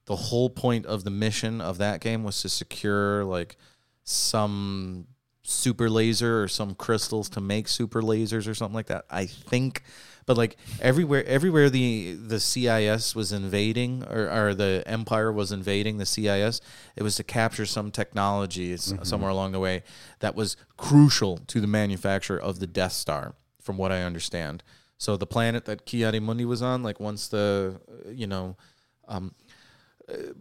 the 0.05 0.15
whole 0.15 0.49
point 0.49 0.85
of 0.85 1.03
the 1.03 1.09
mission 1.09 1.61
of 1.61 1.77
that 1.79 1.99
game 1.99 2.23
was 2.23 2.41
to 2.41 2.49
secure 2.49 3.23
like 3.25 3.57
some 4.03 5.07
super 5.43 5.89
laser 5.89 6.43
or 6.43 6.47
some 6.47 6.73
crystals 6.73 7.29
to 7.29 7.41
make 7.41 7.67
super 7.67 8.01
lasers 8.01 8.47
or 8.47 8.53
something 8.53 8.75
like 8.75 8.87
that. 8.87 9.05
I 9.09 9.25
think, 9.25 9.83
but 10.29 10.37
like 10.37 10.57
everywhere, 10.79 11.25
everywhere 11.25 11.71
the 11.71 12.13
the 12.13 12.39
CIS 12.39 13.15
was 13.15 13.31
invading 13.31 14.03
or, 14.03 14.29
or 14.29 14.53
the 14.53 14.83
Empire 14.85 15.31
was 15.31 15.51
invading 15.51 15.97
the 15.97 16.05
CIS, 16.05 16.61
it 16.95 17.01
was 17.01 17.15
to 17.15 17.23
capture 17.23 17.65
some 17.65 17.89
technology 17.89 18.73
s- 18.73 18.93
somewhere 19.01 19.31
along 19.31 19.53
the 19.53 19.59
way 19.59 19.81
that 20.19 20.35
was 20.35 20.55
crucial 20.77 21.39
to 21.47 21.59
the 21.59 21.65
manufacture 21.65 22.37
of 22.37 22.59
the 22.59 22.67
Death 22.67 22.91
Star. 22.93 23.33
from 23.59 23.75
what 23.77 23.91
I 23.91 24.03
understand. 24.03 24.61
So 24.99 25.17
the 25.17 25.25
planet 25.25 25.65
that 25.65 25.85
Ki-Adi-Mundi 25.87 26.45
was 26.45 26.61
on, 26.61 26.83
like 26.83 26.99
once 26.99 27.27
the 27.27 27.81
you 28.21 28.27
know, 28.27 28.55
um, 29.07 29.33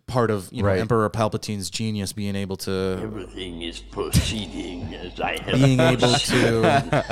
part 0.07 0.31
of 0.31 0.49
you 0.53 0.63
know 0.63 0.69
Right. 0.69 0.81
Emperor 0.81 1.09
Palpatine's 1.11 1.69
genius 1.71 2.13
being 2.13 2.35
able 2.37 2.57
to 2.59 2.99
Everything 3.03 3.63
is 3.63 3.79
proceeding 3.81 4.95
as 4.95 5.21
I 5.21 5.39
have 5.43 5.55
being 5.55 5.81
able 5.81 6.13
to 6.13 7.05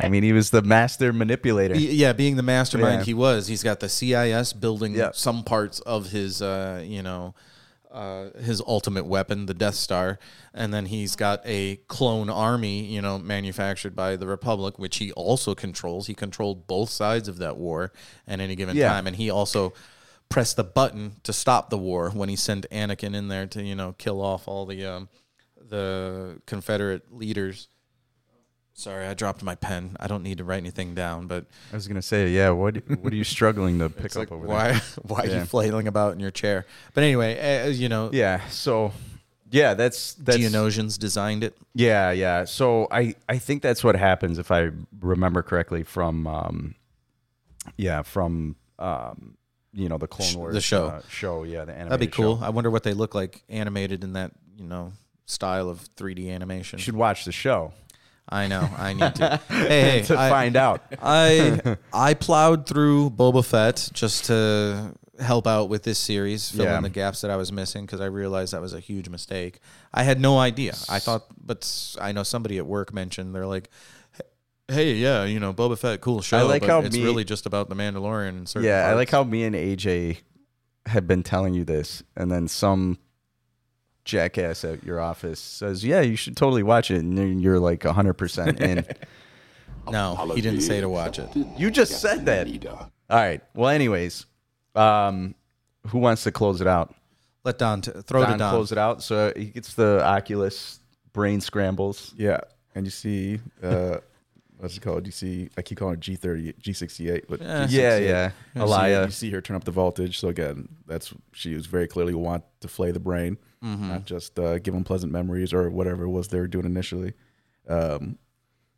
I 0.00 0.08
mean, 0.08 0.22
he 0.22 0.32
was 0.32 0.50
the 0.50 0.62
master 0.62 1.12
manipulator. 1.12 1.74
Yeah, 1.76 2.12
being 2.12 2.36
the 2.36 2.42
mastermind 2.42 3.00
Yeah. 3.00 3.04
he 3.04 3.14
was, 3.14 3.46
he's 3.48 3.62
got 3.62 3.80
the 3.80 3.88
CIS 3.88 4.52
building 4.52 4.94
Yeah. 4.94 5.10
some 5.12 5.42
parts 5.44 5.80
of 5.80 6.10
his, 6.10 6.40
uh, 6.42 6.82
you 6.86 7.02
know, 7.02 7.34
uh, 7.90 8.30
his 8.40 8.60
ultimate 8.66 9.06
weapon, 9.06 9.46
the 9.46 9.54
Death 9.54 9.74
Star, 9.74 10.18
and 10.52 10.72
then 10.74 10.86
he's 10.86 11.16
got 11.16 11.40
a 11.46 11.76
clone 11.88 12.28
army, 12.28 12.84
you 12.84 13.00
know, 13.00 13.18
manufactured 13.18 13.96
by 13.96 14.14
the 14.14 14.26
Republic, 14.26 14.78
which 14.78 14.98
he 14.98 15.10
also 15.12 15.54
controls. 15.54 16.06
He 16.06 16.14
controlled 16.14 16.66
both 16.66 16.90
sides 16.90 17.28
of 17.28 17.38
that 17.38 17.56
war 17.56 17.90
at 18.26 18.40
any 18.40 18.54
given 18.56 18.76
Yeah. 18.76 18.90
time, 18.90 19.06
and 19.06 19.16
he 19.16 19.30
also 19.30 19.72
pressed 20.28 20.56
the 20.56 20.64
button 20.64 21.16
to 21.22 21.32
stop 21.32 21.70
the 21.70 21.78
war 21.78 22.10
when 22.10 22.28
he 22.28 22.36
sent 22.36 22.66
Anakin 22.70 23.14
in 23.14 23.28
there 23.28 23.46
to, 23.46 23.62
you 23.62 23.74
know, 23.74 23.94
kill 23.98 24.20
off 24.20 24.46
all 24.48 24.66
the 24.66 24.84
um, 24.84 25.08
the 25.68 26.40
Confederate 26.46 27.14
leaders. 27.16 27.68
Sorry, 28.74 29.06
I 29.06 29.14
dropped 29.14 29.42
my 29.42 29.56
pen. 29.56 29.96
I 29.98 30.06
don't 30.06 30.22
need 30.22 30.38
to 30.38 30.44
write 30.44 30.58
anything 30.58 30.94
down, 30.94 31.26
but 31.26 31.46
I 31.72 31.74
was 31.74 31.88
gonna 31.88 32.00
say, 32.02 32.28
yeah. 32.28 32.50
What 32.50 32.76
what 33.00 33.12
are 33.12 33.16
you 33.16 33.24
struggling 33.24 33.80
to 33.80 33.88
pick 33.90 34.14
up 34.14 34.30
over 34.30 34.46
why 34.46 34.72
there? 34.72 34.80
why 35.02 35.20
are 35.22 35.26
Yeah. 35.26 35.38
you 35.40 35.44
flailing 35.46 35.88
about 35.88 36.12
in 36.12 36.20
your 36.20 36.30
chair? 36.30 36.64
But 36.94 37.02
anyway, 37.02 37.62
uh, 37.64 37.68
you 37.70 37.88
know, 37.88 38.10
Yeah. 38.12 38.46
So, 38.50 38.92
yeah, 39.50 39.74
that's 39.74 40.14
that's 40.14 40.38
Geonosians 40.38 40.96
designed 40.96 41.42
it. 41.42 41.56
Yeah, 41.74 42.12
yeah. 42.12 42.44
So 42.44 42.86
I 42.92 43.16
I 43.28 43.38
think 43.38 43.62
that's 43.62 43.82
what 43.82 43.96
happens 43.96 44.38
if 44.38 44.52
I 44.52 44.70
remember 45.00 45.42
correctly 45.42 45.82
from 45.82 46.26
um 46.28 46.74
yeah, 47.76 48.02
from 48.02 48.54
um 48.78 49.34
you 49.78 49.88
know, 49.88 49.96
the 49.98 50.06
Clone 50.08 50.34
Wars 50.34 50.54
the 50.54 50.60
show. 50.60 50.86
uh, 50.88 51.02
show, 51.08 51.44
yeah, 51.44 51.64
the 51.64 51.72
animated 51.72 51.90
That'd 51.92 52.00
be 52.00 52.06
cool. 52.14 52.38
show. 52.38 52.44
I 52.44 52.50
wonder 52.50 52.70
what 52.70 52.82
they 52.82 52.92
look 52.94 53.14
like 53.14 53.42
animated 53.48 54.04
in 54.04 54.14
that 54.14 54.32
you 54.56 54.66
know 54.66 54.92
style 55.26 55.68
of 55.68 55.80
3D 55.96 56.30
animation. 56.30 56.78
You 56.78 56.82
should 56.82 56.96
watch 56.96 57.24
the 57.24 57.32
show 57.32 57.72
I 58.30 58.46
know. 58.46 58.68
I 58.76 58.92
need 58.92 59.14
to. 59.16 59.40
Hey, 59.48 59.90
hey, 60.00 60.02
to 60.02 60.18
I, 60.18 60.28
find 60.28 60.54
out. 60.56 60.82
I 61.02 61.76
I 61.92 62.14
plowed 62.14 62.66
through 62.66 63.10
Boba 63.10 63.42
Fett 63.44 63.88
just 63.94 64.26
to 64.26 64.92
help 65.18 65.46
out 65.46 65.68
with 65.70 65.82
this 65.82 65.98
series, 65.98 66.50
fill 66.50 66.66
Yeah. 66.66 66.76
in 66.76 66.82
the 66.82 66.90
gaps 66.90 67.22
that 67.22 67.30
I 67.30 67.36
was 67.36 67.50
missing 67.50 67.86
because 67.86 68.00
I 68.00 68.04
realized 68.06 68.52
that 68.52 68.60
was 68.60 68.72
a 68.74 68.80
huge 68.80 69.08
mistake. 69.08 69.60
I 69.94 70.02
had 70.04 70.20
no 70.20 70.38
idea. 70.38 70.74
I 70.88 70.98
thought, 70.98 71.24
but 71.44 71.96
I 72.00 72.12
know 72.12 72.22
somebody 72.22 72.58
at 72.58 72.66
work 72.66 72.92
mentioned 72.92 73.34
they're 73.34 73.46
like, 73.46 73.68
"Hey, 74.68 74.94
yeah, 74.94 75.24
you 75.24 75.40
know, 75.40 75.52
Boba 75.52 75.78
Fett, 75.78 76.00
cool 76.00 76.20
show. 76.22 76.38
I 76.38 76.42
like 76.42 76.62
but 76.62 76.70
how 76.70 76.80
it's 76.80 76.96
me- 76.96 77.02
really 77.04 77.24
just 77.24 77.46
about 77.46 77.68
the 77.68 77.74
Mandalorian." 77.74 78.28
And 78.30 78.48
certain 78.48 78.68
Yeah, 78.68 78.86
I 78.88 78.94
like 78.94 79.10
parts." 79.10 79.24
how 79.26 79.30
me 79.30 79.44
and 79.44 79.54
AJ 79.56 80.18
had 80.86 81.06
been 81.06 81.22
telling 81.22 81.54
you 81.54 81.64
this 81.64 82.02
and 82.16 82.30
then 82.30 82.48
some 82.48 82.98
jackass 84.04 84.64
at 84.64 84.82
your 84.84 85.00
office 85.00 85.40
says, 85.40 85.84
"Yeah, 85.84 86.00
you 86.00 86.16
should 86.16 86.36
totally 86.36 86.62
watch 86.62 86.90
it." 86.90 86.98
And 86.98 87.16
then 87.18 87.38
you're 87.40 87.58
like 87.58 87.80
100% 87.80 88.60
in. 88.60 88.84
No, 89.90 90.16
he 90.34 90.42
didn't 90.42 90.60
say 90.60 90.82
to 90.82 90.88
watch 90.88 91.18
it. 91.18 91.30
you 91.56 91.70
just 91.70 92.02
said 92.02 92.26
that. 92.26 92.46
All 92.66 92.86
right. 93.10 93.40
Well, 93.54 93.70
anyways, 93.70 94.26
um 94.74 95.34
who 95.86 95.96
wants 95.98 96.24
to 96.24 96.30
close 96.32 96.60
it 96.60 96.66
out? 96.66 96.94
Let 97.42 97.56
Don 97.56 97.80
t- 97.80 97.92
throw 98.04 98.20
Don 98.22 98.32
to 98.32 98.38
Don. 98.38 98.50
close 98.52 98.70
it 98.70 98.76
out. 98.76 99.02
So 99.02 99.32
he 99.34 99.46
gets 99.46 99.72
the 99.72 100.04
Oculus 100.04 100.80
brain 101.14 101.40
scrambles. 101.40 102.12
Yeah, 102.18 102.40
and 102.74 102.84
you 102.86 102.90
see, 102.90 103.40
uh, 103.62 103.98
what's 104.58 104.76
it 104.76 104.80
called? 104.80 105.06
You 105.06 105.12
see, 105.12 105.48
I 105.56 105.62
keep 105.62 105.78
calling 105.78 105.94
it 105.94 106.00
G 106.00 106.14
thirty, 106.16 106.52
G 106.60 106.72
sixty 106.72 107.08
eight, 107.10 107.24
but 107.28 107.40
Yeah. 107.40 107.64
G68. 107.66 107.70
Yeah, 107.70 107.96
yeah. 107.98 108.30
You 108.54 108.60
see, 108.62 108.66
Alaya. 108.66 109.04
you 109.06 109.10
see 109.10 109.30
her 109.30 109.40
turn 109.40 109.56
up 109.56 109.64
the 109.64 109.70
voltage. 109.70 110.18
So 110.18 110.28
again, 110.28 110.68
that's 110.86 111.12
she 111.32 111.54
was 111.54 111.66
very 111.66 111.86
clearly 111.86 112.14
want 112.14 112.44
to 112.60 112.68
flay 112.68 112.90
the 112.90 113.00
brain, 113.00 113.38
not 113.62 114.04
just 114.04 114.38
uh, 114.38 114.58
give 114.58 114.74
them 114.74 114.84
pleasant 114.84 115.12
memories 115.12 115.52
or 115.52 115.70
whatever 115.70 116.04
it 116.04 116.10
was 116.10 116.28
they 116.28 116.38
were 116.40 116.46
doing 116.48 116.66
initially. 116.66 117.14
Um, 117.68 118.18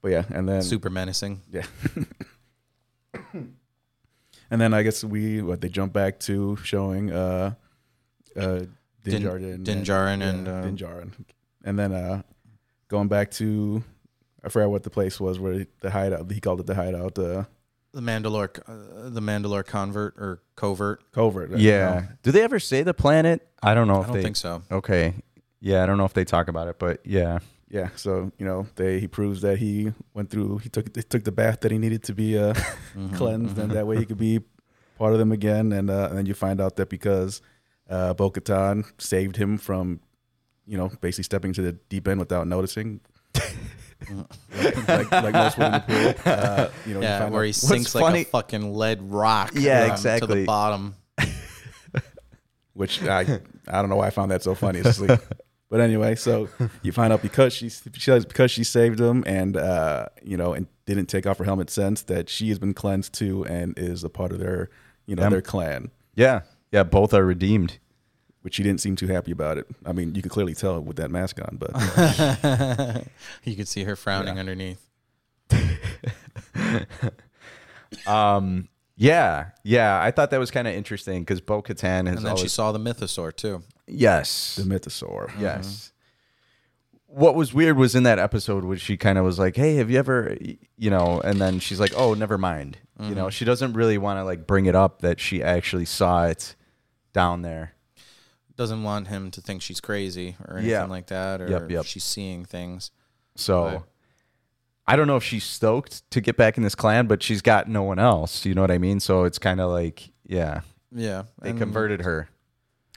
but 0.03 0.11
yeah, 0.13 0.25
and 0.31 0.49
then 0.49 0.63
Super 0.63 0.91
menacing. 0.91 1.43
yeah. 1.53 1.67
and 4.51 4.61
then 4.61 4.75
I 4.75 4.83
guess 4.83 5.05
we 5.05 5.43
what 5.43 5.61
they 5.61 5.69
jump 5.69 5.93
back 5.93 6.19
to 6.21 6.57
showing 6.65 7.11
uh 7.13 7.55
uh 8.37 8.61
Din 9.03 9.23
Din- 9.23 9.23
Djarin 9.23 9.65
Din 9.65 9.79
and- 9.79 9.87
Djarin 9.87 10.23
and, 10.23 10.49
uh, 10.49 10.63
Din 10.63 10.77
Djarin. 10.77 11.11
And 11.65 11.79
then 11.79 11.93
uh 11.93 12.23
going 12.89 13.09
back 13.09 13.31
to 13.33 13.83
I 14.45 14.49
forgot 14.49 14.71
what 14.71 14.83
the 14.83 14.91
place 14.91 15.21
was 15.21 15.39
where 15.39 15.67
the 15.81 15.91
hideout 15.91 16.31
he 16.31 16.41
called 16.41 16.61
it 16.61 16.67
the 16.67 16.75
hideout 16.75 17.19
uh 17.19 17.45
The 17.93 18.01
Mandalore, 18.01 18.51
uh, 18.69 19.11
the 19.11 19.21
Mandalore 19.21 19.65
convert 19.67 20.15
or 20.17 20.43
covert. 20.57 21.03
covert. 21.13 21.51
Yeah. 21.59 22.07
Do 22.23 22.31
they 22.33 22.43
ever 22.43 22.59
say 22.61 22.83
the 22.83 22.95
planet? 22.95 23.47
I 23.63 23.75
don't 23.75 23.89
know 23.89 23.97
I 23.97 24.01
if 24.01 24.07
don't 24.07 24.17
they 24.17 24.23
think 24.23 24.37
so. 24.37 24.63
Okay. 24.71 25.15
Yeah, 25.61 25.83
I 25.83 25.87
don't 25.87 25.99
know 25.99 26.05
if 26.07 26.15
they 26.15 26.25
talk 26.25 26.49
about 26.49 26.69
it, 26.69 26.79
but 26.79 27.01
yeah. 27.05 27.41
Yeah, 27.69 27.91
so 27.95 28.33
you 28.39 28.45
know, 28.47 28.67
they 28.77 28.99
he 28.99 29.07
proves 29.09 29.43
that 29.43 29.59
he 29.59 29.93
went 30.15 30.31
through 30.31 30.59
he 30.59 30.69
took 30.69 30.95
he 30.97 31.03
took 31.03 31.23
the 31.25 31.33
bath 31.33 31.61
that 31.61 31.71
he 31.71 31.79
needed 31.79 32.03
to 32.05 32.15
be 32.15 32.37
uh 32.39 32.55
Mm-hmm. 32.97 33.15
cleansed 33.17 33.59
and 33.59 33.71
that 33.73 33.87
way 33.87 33.97
he 33.99 34.05
could 34.07 34.19
be 34.19 34.41
part 34.99 35.13
of 35.13 35.19
them 35.21 35.31
again 35.33 35.71
and 35.73 35.89
uh 35.91 36.09
and 36.11 36.19
then 36.19 36.27
you 36.27 36.35
find 36.35 36.61
out 36.61 36.75
that 36.77 36.89
because 36.89 37.41
uh 37.89 38.13
Bo 38.15 38.31
Katan 38.31 38.85
saved 38.99 39.37
him 39.37 39.59
from 39.59 40.01
you 40.67 40.77
know, 40.79 40.89
basically 41.01 41.25
stepping 41.25 41.53
to 41.55 41.63
the 41.63 41.73
deep 41.89 42.07
end 42.09 42.21
without 42.21 42.47
noticing. 42.47 43.01
like, 44.89 45.11
like 45.13 45.33
most 45.35 45.59
women 45.59 45.75
in 45.75 45.83
the 45.89 46.15
pool. 46.15 46.33
Uh, 46.33 46.69
you 46.87 46.95
know, 46.95 47.01
Yeah, 47.01 47.19
find 47.21 47.33
where 47.33 47.43
out- 47.43 47.47
he 47.47 47.53
sinks 47.53 47.95
like 47.95 48.03
funny- 48.05 48.21
a 48.23 48.25
fucking 48.25 48.75
lead 48.75 49.03
rock. 49.03 49.53
Yeah, 49.55 49.97
um, 49.97 50.21
To 50.21 50.27
the 50.27 50.45
bottom. 50.45 50.95
which 52.75 53.03
I 53.03 53.41
I 53.69 53.81
don't 53.81 53.89
know 53.89 53.97
why 53.97 54.07
I 54.07 54.11
found 54.11 54.31
that 54.31 54.43
so 54.43 54.55
funny. 54.55 54.79
It's 54.81 55.01
like, 55.01 55.21
but 55.69 55.81
anyway, 55.81 56.15
so 56.15 56.49
you 56.83 56.93
find 56.93 57.13
out 57.13 57.23
because 57.23 57.53
she 57.53 57.69
she 57.69 58.01
says 58.01 58.25
because 58.25 58.51
she 58.51 58.65
saved 58.65 59.01
him 59.01 59.23
and 59.27 59.57
uh 59.57 60.07
you 60.23 60.37
know 60.37 60.53
and 60.55 60.67
didn't 60.87 61.07
take 61.07 61.27
off 61.27 61.39
her 61.39 61.45
helmet 61.45 61.71
since 61.71 62.03
that 62.03 62.29
she 62.29 62.49
has 62.49 62.59
been 62.59 62.75
cleansed 62.75 63.13
too 63.13 63.45
and 63.47 63.79
is 63.79 64.03
a 64.05 64.09
part 64.09 64.33
of 64.33 64.39
their 64.39 64.71
you 65.07 65.15
know 65.15 65.23
Yep. 65.23 65.31
their 65.31 65.43
clan, 65.43 65.91
Yeah. 66.15 66.43
Yeah, 66.73 66.85
both 66.85 67.13
are 67.13 67.25
redeemed. 67.25 67.79
Which 68.43 68.55
she 68.55 68.63
didn't 68.63 68.81
seem 68.81 68.97
too 68.97 69.07
happy 69.07 69.33
about 69.33 69.59
it. 69.59 69.67
I 69.85 69.93
mean, 69.93 70.15
you 70.15 70.23
could 70.23 70.31
clearly 70.31 70.55
tell 70.55 70.81
with 70.81 70.97
that 70.97 71.11
mask 71.11 71.41
on, 71.41 71.57
but 71.59 71.71
uh, 71.75 73.01
you 73.45 73.57
could 73.57 73.69
see 73.69 73.85
her 73.85 73.97
frowning 73.97 74.39
underneath. 74.39 74.87
Um 78.07 78.69
yeah, 78.97 79.47
yeah. 79.65 79.99
I 80.01 80.11
thought 80.11 80.31
that 80.31 80.39
was 80.39 80.51
kind 80.51 80.69
of 80.69 80.75
interesting 80.75 81.23
because 81.23 81.41
Bo 81.41 81.63
Katan 81.63 82.07
has 82.07 82.19
And 82.19 82.27
then 82.27 82.37
she 82.37 82.41
always 82.41 82.53
saw 82.53 82.71
the 82.71 82.79
mythosaur 82.79 83.35
too. 83.35 83.63
Yes. 83.87 84.57
the 84.57 84.63
mythosaur. 84.63 85.33
Yes. 85.41 85.93
What 87.07 87.35
was 87.35 87.55
weird 87.55 87.79
was 87.79 87.95
in 87.95 88.03
that 88.03 88.19
episode 88.19 88.63
where 88.63 88.77
she 88.77 88.99
kind 88.99 89.17
of 89.19 89.25
was 89.25 89.39
like, 89.39 89.57
"Hey, 89.57 89.77
have 89.77 89.91
you 89.91 89.99
ever, 89.99 90.37
you 90.77 90.91
know?" 90.91 91.21
And 91.25 91.41
then 91.41 91.59
she's 91.59 91.81
like, 91.81 91.93
"Oh, 91.97 92.15
never 92.15 92.39
mind." 92.39 92.79
You 93.01 93.15
know, 93.15 93.31
she 93.31 93.47
doesn't 93.47 93.73
really 93.73 93.97
want 93.97 94.19
to 94.19 94.25
like 94.25 94.47
bring 94.47 94.67
it 94.67 94.75
up 94.77 95.01
that 95.01 95.19
she 95.19 95.43
actually 95.43 95.87
saw 95.87 96.27
it 96.27 96.55
down 97.15 97.41
there. 97.41 97.73
Doesn't 98.61 98.83
want 98.83 99.09
him 99.09 99.31
to 99.31 99.41
think 99.41 99.63
she's 99.63 99.81
crazy 99.81 100.37
or 100.47 100.59
anything 100.59 100.71
Yeah. 100.71 100.85
like 100.85 101.07
that, 101.07 101.41
or 101.41 101.49
Yep, 101.49 101.71
yep. 101.71 101.85
she's 101.87 102.05
seeing 102.05 102.45
things. 102.45 102.91
So 103.35 103.65
Right. 103.65 103.83
I 104.87 104.97
don't 104.97 105.07
know 105.07 105.17
if 105.17 105.25
she's 105.25 105.45
stoked 105.45 106.09
to 106.11 106.21
get 106.21 106.37
back 106.37 106.59
in 106.59 106.63
this 106.63 106.75
clan, 106.75 107.07
but 107.07 107.23
she's 107.23 107.41
got 107.41 107.69
no 107.71 107.83
one 107.83 107.99
else. 107.99 108.45
You 108.45 108.53
know 108.55 108.61
what 108.61 108.71
I 108.71 108.77
mean? 108.77 109.01
So 109.01 109.25
it's 109.25 109.39
kind 109.39 109.63
of 109.63 109.71
like, 109.71 110.11
yeah, 110.27 110.61
Yeah, 110.93 111.23
they 111.41 111.51
and, 111.51 111.59
converted 111.59 112.03
her. 112.03 112.29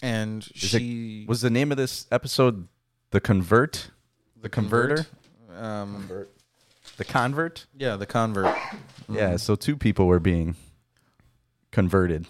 and 0.01 0.43
Is 0.53 0.69
she 0.69 1.21
it, 1.21 1.29
was 1.29 1.39
the 1.39 1.49
name 1.49 1.71
of 1.71 1.77
this 1.77 2.07
episode 2.11 2.67
the 3.11 3.21
convert, 3.21 3.89
the 4.41 4.49
converter, 4.49 5.05
Um, 5.55 6.09
the 6.97 7.05
convert? 7.05 7.67
yeah, 7.73 7.95
the 7.95 8.05
convert. 8.05 8.53
Yeah. 9.07 9.37
So 9.37 9.55
two 9.55 9.77
people 9.77 10.07
were 10.07 10.19
being 10.19 10.57
converted. 11.71 12.27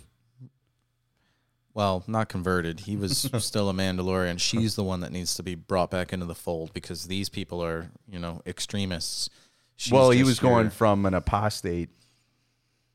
Well, 1.74 2.04
not 2.08 2.30
converted. 2.30 2.82
He 2.82 2.96
was 2.96 3.18
still 3.40 3.70
a 3.70 3.74
Mandalorian. 3.74 4.40
She's 4.40 4.76
the 4.76 4.84
one 4.84 5.00
that 5.00 5.12
needs 5.12 5.36
to 5.36 5.44
be 5.44 5.56
brought 5.56 5.90
back 5.90 6.14
into 6.14 6.26
the 6.26 6.36
fold 6.36 6.74
because 6.74 7.06
these 7.06 7.30
people 7.30 7.64
are, 7.64 7.90
you 8.08 8.20
know, 8.20 8.42
extremists. 8.46 9.30
She's 9.76 9.92
well, 9.92 10.12
he 10.12 10.24
was 10.24 10.40
going 10.40 10.70
from 10.70 11.06
an 11.06 11.14
apostate, 11.16 11.90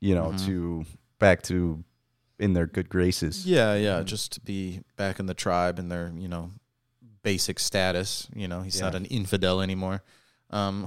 you 0.00 0.14
know, 0.14 0.26
Mm-hmm. 0.26 0.46
to 0.46 0.86
back 1.18 1.42
to 1.42 1.82
in 2.38 2.52
their 2.52 2.66
good 2.66 2.88
graces. 2.88 3.44
Yeah, 3.44 3.74
yeah, 3.74 4.02
just 4.04 4.32
to 4.32 4.40
be 4.40 4.80
back 4.96 5.18
in 5.18 5.26
the 5.26 5.34
tribe 5.34 5.80
and 5.80 5.90
their, 5.90 6.12
you 6.16 6.28
know, 6.28 6.52
basic 7.22 7.58
status. 7.58 8.28
You 8.32 8.46
know, 8.46 8.62
he's 8.62 8.80
not 8.80 8.94
an 8.94 9.06
infidel 9.06 9.60
anymore. 9.60 10.02
Um, 10.50 10.86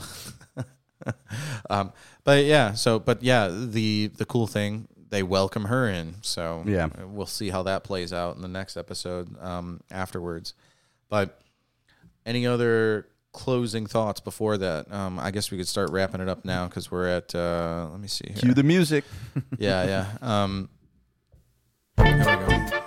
um, 1.69 1.91
but 2.23 2.45
yeah, 2.45 2.73
so 2.73 2.99
but 2.99 3.21
yeah, 3.21 3.49
the 3.49 4.07
the 4.15 4.25
cool 4.25 4.47
thing 4.47 4.87
they 5.11 5.21
welcome 5.23 5.65
her 5.65 5.87
in. 5.87 6.15
So 6.21 6.63
Yeah. 6.65 6.85
uh, 6.85 7.05
we'll 7.07 7.25
see 7.27 7.49
how 7.51 7.61
that 7.63 7.83
plays 7.83 8.11
out 8.11 8.35
in 8.35 8.41
the 8.41 8.47
next 8.47 8.75
episode 8.77 9.39
um, 9.41 9.81
afterwards. 9.91 10.53
But 11.09 11.39
any 12.25 12.47
other 12.47 13.07
closing 13.33 13.85
thoughts 13.85 14.19
before 14.19 14.57
that? 14.57 14.91
Um, 14.91 15.19
I 15.19 15.31
guess 15.31 15.51
we 15.51 15.57
could 15.57 15.67
start 15.67 15.91
wrapping 15.91 16.21
it 16.21 16.27
up 16.29 16.43
now 16.45 16.67
because 16.67 16.89
we're 16.89 17.07
at. 17.07 17.35
Uh, 17.35 17.87
let 17.91 17.99
me 17.99 18.07
see 18.07 18.25
here. 18.29 18.37
Cue 18.37 18.53
the 18.53 18.63
music. 18.63 19.03
yeah, 19.59 19.85
yeah. 19.85 20.07
Um, 20.21 20.69
here 21.97 22.15
we 22.17 22.23
go. 22.23 22.57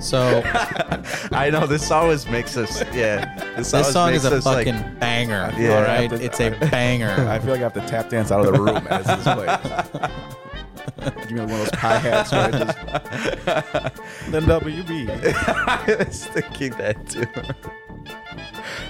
So 0.00 0.42
I 1.32 1.50
know 1.50 1.66
this 1.66 1.90
always 1.90 2.24
makes 2.28 2.56
us. 2.56 2.82
Yeah, 2.94 3.34
this, 3.56 3.72
this 3.72 3.92
song 3.92 4.12
is 4.12 4.24
a 4.24 4.36
us, 4.36 4.46
like- 4.46 4.68
fucking 4.68 4.98
banger. 5.00 5.52
Yeah. 5.58 5.74
all 5.76 5.82
right, 5.82 6.12
it's 6.12 6.38
a 6.40 6.50
banger. 6.70 7.26
I 7.28 7.40
feel 7.40 7.50
like 7.50 7.58
I 7.60 7.64
have 7.64 7.72
to 7.74 7.80
tap 7.80 8.08
dance 8.08 8.30
out 8.30 8.46
of 8.46 8.52
the 8.52 8.60
room 8.60 8.86
as 8.88 9.04
this 9.06 9.24
plays. 9.24 10.08
Give 11.16 11.32
me 11.32 11.40
one 11.40 11.50
of 11.50 11.58
those 11.58 11.70
hi 11.70 11.98
hats 11.98 12.32
where 12.32 12.48
it 12.48 12.52
just 12.52 12.78
the 14.30 14.40
WB. 14.40 15.34
I 15.34 16.04
was 16.04 16.26
thinking 16.26 16.70
that 16.72 17.08
too. 17.08 17.26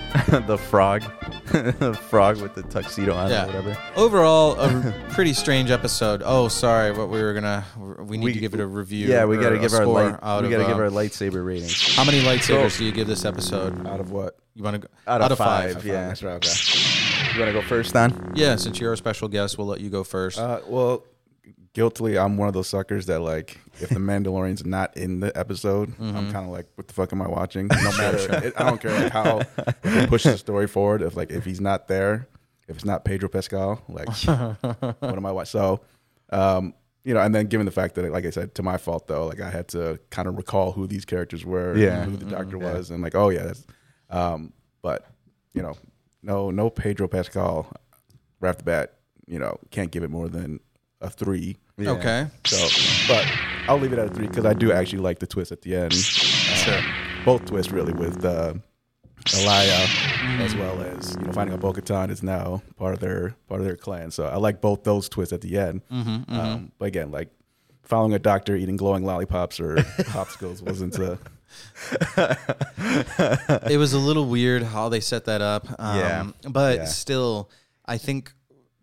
the 0.47 0.57
frog, 0.59 1.03
the 1.53 1.95
frog 2.09 2.41
with 2.41 2.55
the 2.55 2.62
tuxedo 2.62 3.14
on 3.14 3.31
Yeah. 3.31 3.45
or 3.45 3.47
whatever. 3.49 3.79
Overall, 3.97 4.59
a 4.59 4.95
pretty 5.11 5.33
strange 5.35 5.71
episode. 5.71 6.23
Oh, 6.25 6.49
sorry, 6.49 6.93
what 6.93 7.09
we 7.11 7.23
were 7.23 7.35
gonna. 7.35 7.64
We 8.01 8.16
need 8.16 8.33
to 8.33 8.41
give 8.41 8.55
it 8.55 8.61
a 8.61 8.66
review. 8.66 9.07
Yeah, 9.09 9.27
we 9.27 9.37
got 9.37 9.51
to 9.51 9.59
give 9.59 9.73
our 9.75 9.83
score 9.83 9.95
light. 10.11 10.19
out 10.23 10.43
We 10.43 10.47
of, 10.55 10.59
got 10.61 10.66
to 10.66 10.73
give 10.73 10.79
uh, 10.81 10.85
our 10.85 10.91
lightsaber 10.91 11.45
ratings. 11.45 11.95
How 11.95 12.05
many 12.05 12.23
lightsabers 12.23 12.79
do 12.79 12.85
you 12.85 12.93
give 12.93 13.07
this 13.07 13.25
episode? 13.25 13.87
Out 13.87 14.01
of 14.01 14.11
what? 14.11 14.37
You 14.55 14.62
want 14.64 14.75
to 14.75 14.79
go 14.81 14.89
Out 15.07 15.31
of 15.31 15.39
five, 15.39 15.85
Yeah, 15.85 15.93
yeah. 15.93 16.09
that's 16.09 16.23
right. 16.23 16.35
Okay. 16.37 17.35
You 17.35 17.41
want 17.45 17.55
to 17.55 17.61
go 17.61 17.62
first, 17.62 17.93
Don? 17.93 18.33
Yeah, 18.35 18.57
since 18.57 18.81
you're 18.81 18.93
a 18.93 18.97
special 18.97 19.29
guest, 19.29 19.59
we'll 19.59 19.66
let 19.69 19.81
you 19.81 19.91
go 19.91 20.03
first. 20.05 20.39
Uh, 20.39 20.61
well, 20.66 21.05
guiltily, 21.79 22.18
I'm 22.18 22.37
one 22.37 22.49
of 22.49 22.55
those 22.55 22.66
suckers 22.66 23.07
that 23.07 23.20
like 23.20 23.57
if 23.81 23.89
the 23.91 23.95
Mandalorian's 24.11 24.66
not 24.66 24.97
in 24.97 25.20
the 25.20 25.31
episode, 25.39 25.95
I'm 26.01 26.33
kind 26.33 26.45
of 26.45 26.49
like, 26.49 26.66
what 26.74 26.89
the 26.89 26.93
fuck 26.95 27.12
am 27.12 27.22
I 27.22 27.29
watching? 27.29 27.68
No 27.68 27.97
matter, 27.97 28.47
it, 28.47 28.55
I 28.57 28.64
don't 28.68 28.81
care 28.83 28.91
like 29.01 29.12
how 29.12 29.43
it 29.85 30.09
pushes 30.09 30.33
the 30.33 30.39
story 30.39 30.66
forward. 30.66 31.03
If 31.03 31.14
like 31.16 31.31
if 31.31 31.45
he's 31.45 31.61
not 31.61 31.87
there, 31.87 32.26
if 32.66 32.74
it's 32.74 32.85
not 32.85 33.05
Pedro 33.05 33.29
Pascal, 33.29 33.81
like 33.89 34.09
what 34.26 35.03
am 35.16 35.24
I 35.24 35.31
watching? 35.31 35.51
So, 35.61 35.81
um, 36.31 36.74
you 37.05 37.14
know, 37.14 37.20
and 37.20 37.33
then 37.33 37.47
given 37.47 37.64
the 37.64 37.70
fact 37.72 37.95
that, 37.95 38.11
like 38.12 38.26
I 38.26 38.31
said, 38.31 38.57
to 38.57 38.62
my 38.64 38.76
fault 38.76 39.07
though, 39.07 39.26
like 39.26 39.41
I 39.41 39.49
had 39.49 39.68
to 39.68 40.01
kind 40.11 40.26
of 40.26 40.37
recall 40.37 40.72
who 40.72 40.89
these 40.89 41.05
characters 41.05 41.45
were, 41.45 41.70
and 41.74 41.81
Yeah. 41.81 42.05
who 42.05 42.16
the 42.16 42.24
doctor 42.26 42.59
was, 42.59 42.91
and 42.91 43.03
like, 43.03 43.14
oh 43.14 43.29
yeah, 43.29 43.45
that's. 43.45 43.64
Um, 44.11 44.53
but 44.83 45.07
you 45.55 45.62
know, 45.62 45.76
no, 46.24 46.51
no 46.51 46.70
Pedro 46.70 47.07
Pascal 47.07 47.70
right 48.41 48.49
off 48.51 48.59
the 48.59 48.64
bat, 48.64 48.95
you 49.29 49.39
know, 49.39 49.59
can't 49.70 49.93
give 49.93 50.03
it 50.03 50.11
more 50.11 50.29
than 50.29 50.59
a 51.01 51.09
three. 51.09 51.57
Yeah. 51.79 51.91
Okay. 51.93 52.26
So, 52.47 52.66
but 53.12 53.24
I'll 53.68 53.79
leave 53.79 53.93
it 53.93 53.99
at 53.99 54.11
a 54.11 54.14
three 54.14 54.26
because 54.26 54.45
I 54.45 54.53
do 54.55 54.72
actually 54.72 54.99
like 55.01 55.18
the 55.20 55.26
twist 55.26 55.53
at 55.53 55.62
the 55.62 55.76
end. 55.76 55.95
Sure. 55.95 56.81
Both 57.24 57.47
twists 57.47 57.70
really 57.72 57.93
with 57.93 58.24
uh, 58.24 58.55
Elia 59.35 59.87
as 60.41 60.55
well 60.57 60.81
as 60.83 61.16
you 61.20 61.26
know 61.26 61.33
finding 61.33 61.55
out 61.55 61.61
Bo-Katan 61.61 62.11
is 62.11 62.22
now 62.22 62.62
part 62.76 62.95
of 62.95 63.01
their 63.01 63.35
part 63.49 63.61
of 63.61 63.66
their 63.66 63.76
clan. 63.76 64.11
So 64.11 64.26
I 64.26 64.37
like 64.37 64.61
both 64.61 64.85
those 64.85 65.09
twists 65.09 65.33
at 65.33 65.41
the 65.41 65.59
end. 65.59 65.83
Um, 65.91 66.72
but 66.79 66.87
again, 66.87 67.11
like 67.11 67.29
following 67.83 68.12
a 68.14 68.18
doctor 68.18 68.55
eating 68.57 68.76
glowing 68.76 69.05
lollipops 69.05 69.61
or 69.61 69.76
popsicles 70.12 70.62
wasn't 70.62 70.99
uh, 70.99 71.16
it 73.68 73.79
was 73.79 73.93
a 73.93 73.99
little 73.99 74.26
weird 74.26 74.62
how 74.62 74.89
they 74.89 75.01
set 75.01 75.24
that 75.26 75.41
up. 75.41 75.66
Um, 75.79 75.97
Yeah. 75.99 76.26
But 76.49 76.76
Yeah. 76.79 76.85
still, 76.87 77.51
I 77.87 77.99
think 77.99 78.33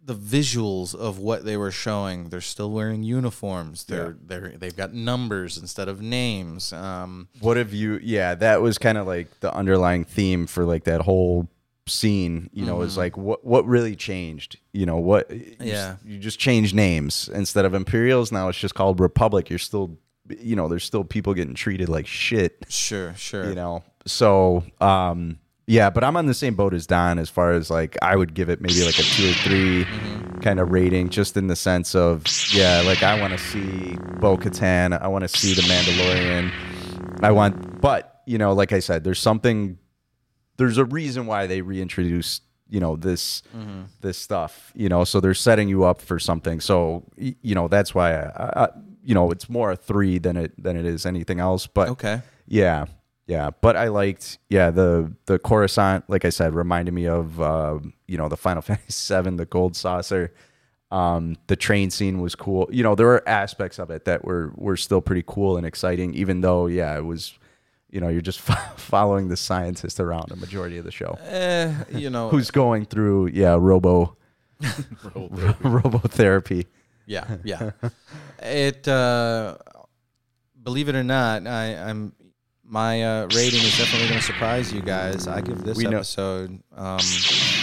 the 0.06 0.16
visuals 0.16 0.94
of 0.94 1.18
what 1.18 1.46
they 1.46 1.58
were 1.58 1.72
showing, 1.72 2.30
they're 2.30 2.40
still 2.42 2.72
wearing 2.72 3.02
uniforms. 3.04 3.86
They're 3.86 4.16
they're 4.24 4.50
they've 4.56 4.76
got 4.76 4.94
numbers 4.94 5.58
instead 5.58 5.88
of 5.88 6.02
names. 6.02 6.72
Um, 6.72 7.28
What 7.40 7.58
have 7.58 7.74
you? 7.74 8.00
Yeah, 8.04 8.36
that 8.36 8.62
was 8.62 8.78
kind 8.78 8.98
of 8.98 9.08
like 9.08 9.40
the 9.40 9.54
underlying 9.54 10.06
theme 10.06 10.46
for 10.48 10.64
like 10.64 10.84
that 10.84 11.02
whole 11.02 11.50
scene. 11.88 12.50
You 12.54 12.66
know, 12.66 12.82
is 12.82 12.98
like 12.98 13.18
what 13.18 13.44
what 13.44 13.66
really 13.66 13.96
changed. 13.96 14.58
You 14.74 14.86
know 14.86 14.98
what? 14.98 15.32
you 15.32 15.56
Yeah. 15.60 15.96
you 16.06 16.20
just 16.20 16.38
changed 16.40 16.76
names 16.76 17.28
instead 17.34 17.66
of 17.66 17.74
Imperials. 17.74 18.32
Now 18.32 18.48
it's 18.50 18.60
just 18.60 18.76
called 18.76 19.00
Republic. 19.00 19.50
You're 19.50 19.58
still, 19.60 19.98
you 20.30 20.56
know, 20.56 20.68
there's 20.68 20.84
still 20.84 21.04
people 21.04 21.34
getting 21.34 21.56
treated 21.56 21.90
like 21.90 22.06
shit. 22.08 22.66
sure, 22.70 23.16
sure. 23.16 23.50
you 23.50 23.56
know 23.56 23.84
so 24.08 24.64
um 24.82 25.40
yeah 25.68 25.90
but 25.90 26.04
i'm 26.04 26.16
on 26.16 26.26
the 26.26 26.34
same 26.34 26.56
boat 26.56 26.74
as 26.74 26.86
don 26.88 27.20
as 27.20 27.30
far 27.30 27.54
as 27.54 27.70
like 27.70 27.98
i 28.02 28.16
would 28.16 28.34
give 28.34 28.50
it 28.50 28.62
maybe 28.62 28.84
like 28.84 28.98
a 28.98 29.04
two 29.04 29.30
or 29.30 29.34
3 29.34 29.84
mm-hmm. 29.86 30.40
kind 30.40 30.60
of 30.60 30.72
rating 30.72 31.10
just 31.10 31.38
in 31.38 31.48
the 31.48 31.56
sense 31.56 31.96
of 31.96 32.24
yeah 32.54 32.82
like 32.86 33.04
i 33.04 33.20
want 33.20 33.34
to 33.34 33.40
see 33.40 33.98
bo-katan 34.20 35.00
i 35.02 35.08
want 35.08 35.24
to 35.24 35.28
see 35.28 35.54
the 35.54 35.62
mandalorian 35.64 36.52
i 37.24 37.32
want 37.32 37.82
but 37.82 38.22
you 38.26 38.38
know 38.38 38.54
like 38.54 38.72
i 38.74 38.80
said 38.80 39.04
there's 39.04 39.20
something 39.20 39.78
there's 40.58 40.78
a 40.78 40.86
reason 40.86 41.26
why 41.26 41.48
they 41.48 41.62
reintroduced 41.62 42.44
you 42.70 42.80
know 42.80 42.96
this 42.96 43.44
mm-hmm. 43.56 43.84
this 44.02 44.18
stuff 44.18 44.72
you 44.76 44.90
know 44.90 45.04
so 45.04 45.20
they're 45.20 45.34
setting 45.34 45.70
you 45.70 45.84
up 45.84 46.02
for 46.02 46.20
something. 46.20 46.60
So 46.60 47.04
you 47.18 47.56
know 47.56 47.68
that's 47.68 47.94
why 47.94 48.16
I, 48.16 48.64
I 48.64 48.70
you 49.04 49.14
know 49.14 49.32
it's 49.32 49.50
more 49.50 49.72
a 49.72 49.76
three 49.76 50.18
than 50.18 50.36
it 50.38 50.62
than 50.62 50.76
it 50.76 50.86
is 50.86 51.06
anything 51.06 51.40
else 51.40 51.68
but 51.68 51.90
Okay. 51.90 52.22
yeah, 52.48 52.86
yeah, 53.28 53.50
but 53.62 53.76
I 53.76 53.88
liked 53.88 54.38
yeah 54.50 54.70
the 54.70 55.12
the 55.26 55.40
Coruscant, 55.40 56.08
like 56.10 56.26
I 56.26 56.30
said, 56.30 56.54
reminded 56.54 56.94
me 56.94 57.08
of 57.08 57.42
uh, 57.42 57.80
you 58.08 58.18
know 58.18 58.30
the 58.30 58.38
Final 58.38 58.62
Fantasy 58.62 59.14
VII, 59.14 59.38
the 59.38 59.46
Gold 59.46 59.76
Saucer. 59.76 60.34
Um, 60.92 61.36
the 61.48 61.56
train 61.56 61.90
scene 61.90 62.22
was 62.22 62.36
cool. 62.36 62.70
You 62.72 62.84
know, 62.84 62.94
there 62.96 63.08
were 63.08 63.28
aspects 63.28 63.80
of 63.80 63.90
it 63.90 64.06
that 64.06 64.24
were 64.24 64.54
were 64.56 64.78
still 64.78 65.02
pretty 65.02 65.24
cool 65.26 65.58
and 65.58 65.66
exciting, 65.66 66.14
even 66.14 66.42
though 66.42 66.68
yeah, 66.68 66.96
it 66.98 67.04
was 67.04 67.38
you 67.90 68.00
know 68.00 68.10
you're 68.10 68.22
just 68.22 68.40
following 68.78 69.28
the 69.28 69.38
scientist 69.38 70.00
around 70.00 70.32
a 70.32 70.36
majority 70.36 70.78
of 70.78 70.86
the 70.86 70.92
show, 70.92 71.18
Eh, 71.24 71.74
you 71.92 72.12
know, 72.12 72.30
who's 72.30 72.52
going 72.52 72.86
through 72.86 73.28
yeah 73.28 73.58
robo 73.60 74.16
robotherapy. 74.62 76.66
Yeah, 77.08 77.38
yeah. 77.44 77.72
it 78.42 78.88
uh 78.88 79.58
believe 80.62 80.90
it 80.90 80.96
or 80.96 81.04
not, 81.04 81.48
I, 81.48 81.76
I'm 81.76 82.14
my 82.68 83.04
uh, 83.04 83.28
rating 83.36 83.62
is 83.62 83.78
definitely 83.78 84.08
going 84.08 84.20
to 84.20 84.26
surprise 84.26 84.74
you 84.74 84.82
guys. 84.82 85.28
I 85.28 85.42
give 85.42 85.64
this 85.64 85.78
We 85.78 85.86
episode 85.88 86.60
um, 86.76 87.00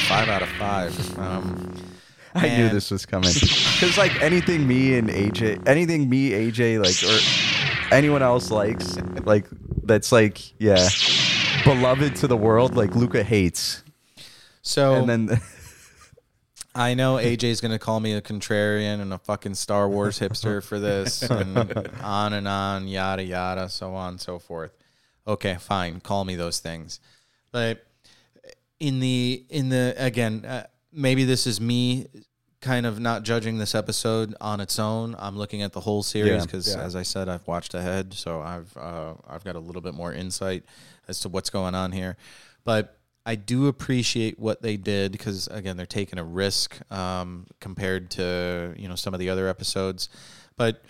five 0.06 0.28
out 0.28 0.42
of 0.42 0.48
five. 0.50 1.18
Um, 1.18 1.74
I 2.34 2.48
knew 2.56 2.68
this 2.70 2.90
was 2.90 3.04
coming 3.04 3.32
because 3.34 3.98
like 3.98 4.22
anything 4.22 4.66
me 4.66 4.96
and 4.96 5.08
AJ, 5.08 5.68
anything 5.68 6.08
me 6.08 6.30
AJ 6.30 6.82
like 6.82 7.02
or 7.12 7.94
anyone 7.94 8.22
else 8.22 8.50
likes, 8.50 8.96
like 9.24 9.46
that's 9.82 10.12
like 10.12 10.58
yeah, 10.58 10.88
beloved 11.64 12.16
to 12.16 12.26
the 12.26 12.36
world. 12.36 12.74
Like 12.74 12.94
Luca 12.94 13.22
hates, 13.22 13.82
So 14.62 14.94
and 14.94 15.08
then 15.08 15.40
I 16.74 16.94
know 16.94 17.16
AJ's 17.16 17.60
going 17.60 17.72
to 17.72 17.78
call 17.78 18.00
me 18.00 18.14
a 18.14 18.22
contrarian 18.22 19.02
and 19.02 19.12
a 19.12 19.18
fucking 19.18 19.54
Star 19.54 19.86
Wars 19.86 20.18
hipster 20.18 20.64
for 20.64 20.78
this, 20.78 21.22
and 21.22 21.58
on 22.02 22.32
and 22.32 22.48
on, 22.48 22.88
yada 22.88 23.22
yada, 23.24 23.68
so 23.68 23.94
on 23.94 24.12
and 24.12 24.20
so 24.20 24.38
forth. 24.38 24.72
Okay, 25.26 25.56
fine, 25.60 26.00
call 26.00 26.24
me 26.24 26.36
those 26.36 26.58
things. 26.58 27.00
But 27.50 27.84
in 28.80 29.00
the 29.00 29.44
in 29.48 29.68
the 29.68 29.94
again, 29.96 30.44
uh, 30.44 30.66
maybe 30.92 31.24
this 31.24 31.46
is 31.46 31.60
me 31.60 32.08
kind 32.60 32.86
of 32.86 33.00
not 33.00 33.24
judging 33.24 33.58
this 33.58 33.74
episode 33.74 34.34
on 34.40 34.60
its 34.60 34.78
own. 34.78 35.14
I'm 35.18 35.36
looking 35.36 35.62
at 35.62 35.72
the 35.72 35.80
whole 35.80 36.02
series 36.02 36.30
Yeah, 36.30 36.44
because, 36.44 36.74
yeah. 36.74 36.82
as 36.82 36.96
I 36.96 37.02
said, 37.02 37.28
I've 37.28 37.46
watched 37.46 37.74
ahead, 37.74 38.14
so 38.14 38.40
I've 38.40 38.74
uh, 38.76 39.14
I've 39.28 39.44
got 39.44 39.56
a 39.56 39.60
little 39.60 39.82
bit 39.82 39.94
more 39.94 40.12
insight 40.12 40.64
as 41.08 41.20
to 41.20 41.28
what's 41.28 41.50
going 41.50 41.74
on 41.74 41.92
here. 41.92 42.16
But 42.64 42.96
I 43.26 43.34
do 43.34 43.68
appreciate 43.68 44.38
what 44.38 44.62
they 44.62 44.76
did 44.76 45.12
because 45.12 45.46
again, 45.48 45.76
they're 45.76 45.86
taking 45.86 46.18
a 46.18 46.24
risk 46.24 46.78
um, 46.90 47.46
compared 47.60 48.10
to 48.12 48.74
you 48.76 48.88
know 48.88 48.96
some 48.96 49.12
of 49.12 49.20
the 49.20 49.28
other 49.28 49.48
episodes. 49.48 50.08
But 50.56 50.82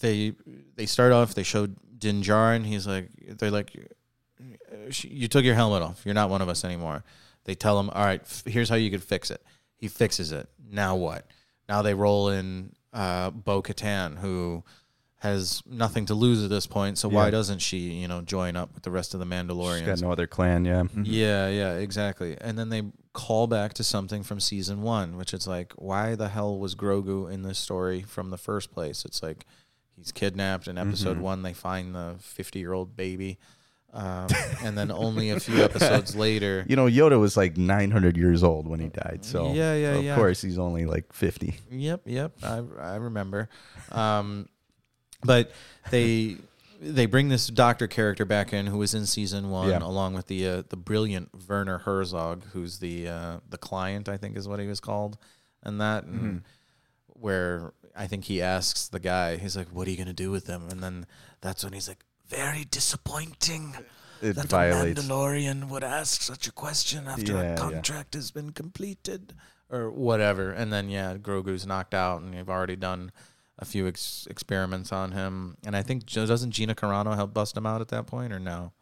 they 0.00 0.34
they 0.76 0.86
start 0.86 1.12
off. 1.12 1.34
They 1.34 1.42
showed 1.42 1.76
Din 1.98 2.22
Djarin. 2.22 2.64
He's 2.64 2.86
like 2.86 3.10
they're 3.38 3.50
like 3.50 3.72
you 5.02 5.28
took 5.28 5.44
your 5.44 5.54
helmet 5.54 5.82
off. 5.82 6.02
You're 6.04 6.14
not 6.14 6.30
one 6.30 6.42
of 6.42 6.48
us 6.48 6.64
anymore. 6.64 7.04
They 7.44 7.54
tell 7.54 7.78
him, 7.78 7.90
all 7.90 8.04
right, 8.04 8.20
f- 8.20 8.42
here's 8.46 8.68
how 8.68 8.74
you 8.76 8.90
could 8.90 9.02
fix 9.02 9.30
it. 9.30 9.42
He 9.76 9.88
fixes 9.88 10.32
it. 10.32 10.48
Now 10.70 10.96
what? 10.96 11.26
Now 11.68 11.82
they 11.82 11.94
roll 11.94 12.28
in 12.28 12.72
uh, 12.92 13.30
Bo 13.30 13.62
Katan, 13.62 14.18
who 14.18 14.64
has 15.20 15.62
nothing 15.66 16.06
to 16.06 16.14
lose 16.14 16.44
at 16.44 16.50
this 16.50 16.66
point. 16.66 16.98
So 16.98 17.08
why 17.08 17.30
doesn't 17.30 17.60
she, 17.60 17.78
you 17.78 18.06
know, 18.08 18.20
join 18.20 18.54
up 18.54 18.74
with 18.74 18.82
the 18.82 18.90
rest 18.90 19.14
of 19.14 19.20
the 19.20 19.26
she's 19.26 19.32
Mandalorians? 19.32 19.86
got 19.86 20.00
no 20.00 20.12
other 20.12 20.26
clan. 20.26 20.64
Yeah, 20.64 20.84
Yeah, 21.02 21.48
yeah, 21.48 21.74
exactly. 21.76 22.36
And 22.40 22.58
then 22.58 22.68
they 22.68 22.82
call 23.12 23.46
back 23.46 23.72
to 23.74 23.84
something 23.84 24.22
from 24.22 24.40
season 24.40 24.82
one, 24.82 25.16
which 25.16 25.32
is 25.32 25.46
like, 25.46 25.72
why 25.76 26.14
the 26.14 26.28
hell 26.28 26.58
was 26.58 26.74
Grogu 26.74 27.32
in 27.32 27.42
this 27.42 27.58
story 27.58 28.02
from 28.02 28.30
the 28.30 28.38
first 28.38 28.70
place? 28.72 29.04
It's 29.04 29.22
like 29.22 29.46
he's 29.96 30.12
kidnapped. 30.12 30.68
In 30.68 30.78
episode 30.78 31.18
one, 31.18 31.42
they 31.42 31.52
find 31.52 31.94
the 31.94 32.16
fifty-year-old 32.20 32.96
baby, 32.96 33.38
um, 33.92 34.28
and 34.62 34.76
then 34.76 34.90
only 34.90 35.30
a 35.30 35.40
few 35.40 35.62
episodes 35.62 36.14
later, 36.14 36.64
you 36.68 36.76
know 36.76 36.86
Yoda 36.86 37.18
was 37.18 37.36
like 37.36 37.56
900 37.56 38.16
years 38.16 38.42
old 38.42 38.66
when 38.68 38.80
he 38.80 38.88
died. 38.88 39.20
So 39.24 39.52
Yeah, 39.52 39.74
yeah, 39.74 39.94
of 39.94 40.04
yeah. 40.04 40.14
course 40.16 40.42
he's 40.42 40.58
only 40.58 40.86
like 40.86 41.12
50. 41.12 41.54
Yep, 41.70 42.02
yep. 42.06 42.32
I 42.42 42.62
I 42.80 42.96
remember. 42.96 43.48
Um, 43.90 44.48
but 45.24 45.50
they 45.90 46.36
they 46.78 47.06
bring 47.06 47.30
this 47.30 47.46
doctor 47.46 47.86
character 47.86 48.26
back 48.26 48.52
in 48.52 48.66
who 48.66 48.76
was 48.76 48.92
in 48.92 49.06
season 49.06 49.48
one, 49.48 49.70
Yeah. 49.70 49.78
along 49.78 50.12
with 50.12 50.26
the 50.26 50.46
uh, 50.46 50.62
the 50.68 50.76
brilliant 50.76 51.30
Werner 51.48 51.78
Herzog, 51.78 52.44
who's 52.52 52.80
the 52.80 53.08
uh, 53.08 53.36
the 53.48 53.56
client, 53.56 54.10
I 54.10 54.18
think 54.18 54.36
is 54.36 54.46
what 54.46 54.60
he 54.60 54.66
was 54.66 54.78
called, 54.80 55.16
and 55.62 55.80
that, 55.80 56.04
and 56.04 56.20
Mm-hmm. 56.20 56.36
where 57.20 57.72
I 57.96 58.06
think 58.06 58.24
he 58.24 58.42
asks 58.42 58.88
the 58.88 59.00
guy, 59.00 59.36
he's 59.36 59.56
like, 59.56 59.68
"What 59.68 59.86
are 59.88 59.90
you 59.90 59.96
gonna 59.96 60.12
do 60.12 60.30
with 60.30 60.44
them?" 60.46 60.68
And 60.70 60.82
then 60.82 61.06
that's 61.40 61.64
when 61.64 61.72
he's 61.72 61.88
like, 61.88 62.04
"Very 62.28 62.64
disappointing." 62.64 63.76
It 64.22 64.34
that 64.34 64.46
violates- 64.46 64.98
a 64.98 65.02
Mandalorian 65.02 65.68
would 65.68 65.84
ask 65.84 66.22
such 66.22 66.46
a 66.48 66.52
question 66.52 67.06
after 67.06 67.32
Yeah, 67.34 67.40
a 67.40 67.44
yeah. 67.50 67.56
contract 67.56 68.14
has 68.14 68.30
been 68.30 68.50
completed, 68.52 69.34
or 69.70 69.90
whatever. 69.90 70.50
And 70.52 70.72
then 70.72 70.88
yeah, 70.88 71.16
Grogu's 71.16 71.66
knocked 71.66 71.94
out, 71.94 72.22
and 72.22 72.34
you've 72.34 72.48
already 72.50 72.76
done 72.76 73.12
a 73.58 73.64
few 73.64 73.86
ex- 73.88 74.26
experiments 74.30 74.92
on 74.92 75.12
him. 75.12 75.56
And 75.64 75.76
I 75.76 75.82
think 75.82 76.06
doesn't 76.06 76.50
Gina 76.50 76.74
Carano 76.74 77.14
help 77.14 77.32
bust 77.34 77.56
him 77.56 77.66
out 77.66 77.80
at 77.80 77.88
that 77.88 78.06
point, 78.06 78.32
or 78.32 78.38
no? 78.38 78.72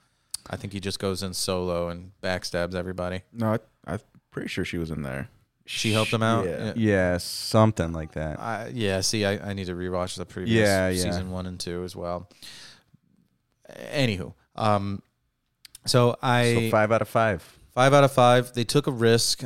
I 0.51 0.57
think 0.57 0.73
he 0.73 0.81
just 0.81 0.99
goes 0.99 1.23
in 1.23 1.33
solo 1.35 1.89
and 1.89 2.13
backstabs 2.23 2.75
everybody. 2.75 3.23
No, 3.33 3.55
I, 3.55 3.59
I'm 3.87 4.01
pretty 4.31 4.49
sure 4.49 4.65
she 4.65 4.79
was 4.79 4.91
in 4.91 5.03
there. 5.03 5.29
She 5.67 5.93
helped 5.93 6.13
him 6.13 6.23
out. 6.23 6.45
Yeah. 6.47 6.73
Yeah, 6.77 7.17
something 7.19 7.93
like 7.93 8.13
that. 8.13 8.39
I, 8.39 8.71
yeah, 8.75 9.01
see, 9.01 9.25
I, 9.25 9.51
I 9.51 9.55
need 9.55 9.67
to 9.67 9.75
rewatch 9.75 10.17
the 10.17 10.27
previous 10.27 10.67
Yeah, 10.69 10.89
yeah. 10.91 11.03
season 11.03 11.31
one 11.31 11.47
and 11.47 11.59
two 11.59 11.85
as 11.85 11.97
well. 11.97 12.29
Anywho, 13.95 14.35
um, 14.57 15.03
so 15.87 16.17
I 16.23 16.55
so 16.55 16.71
five 16.71 16.93
out 16.93 17.01
of 17.03 17.09
five. 17.09 17.43
Five 17.73 17.95
out 17.95 18.05
of 18.05 18.13
five. 18.13 18.53
They 18.53 18.65
took 18.65 18.87
a 18.87 18.93
risk. 18.93 19.43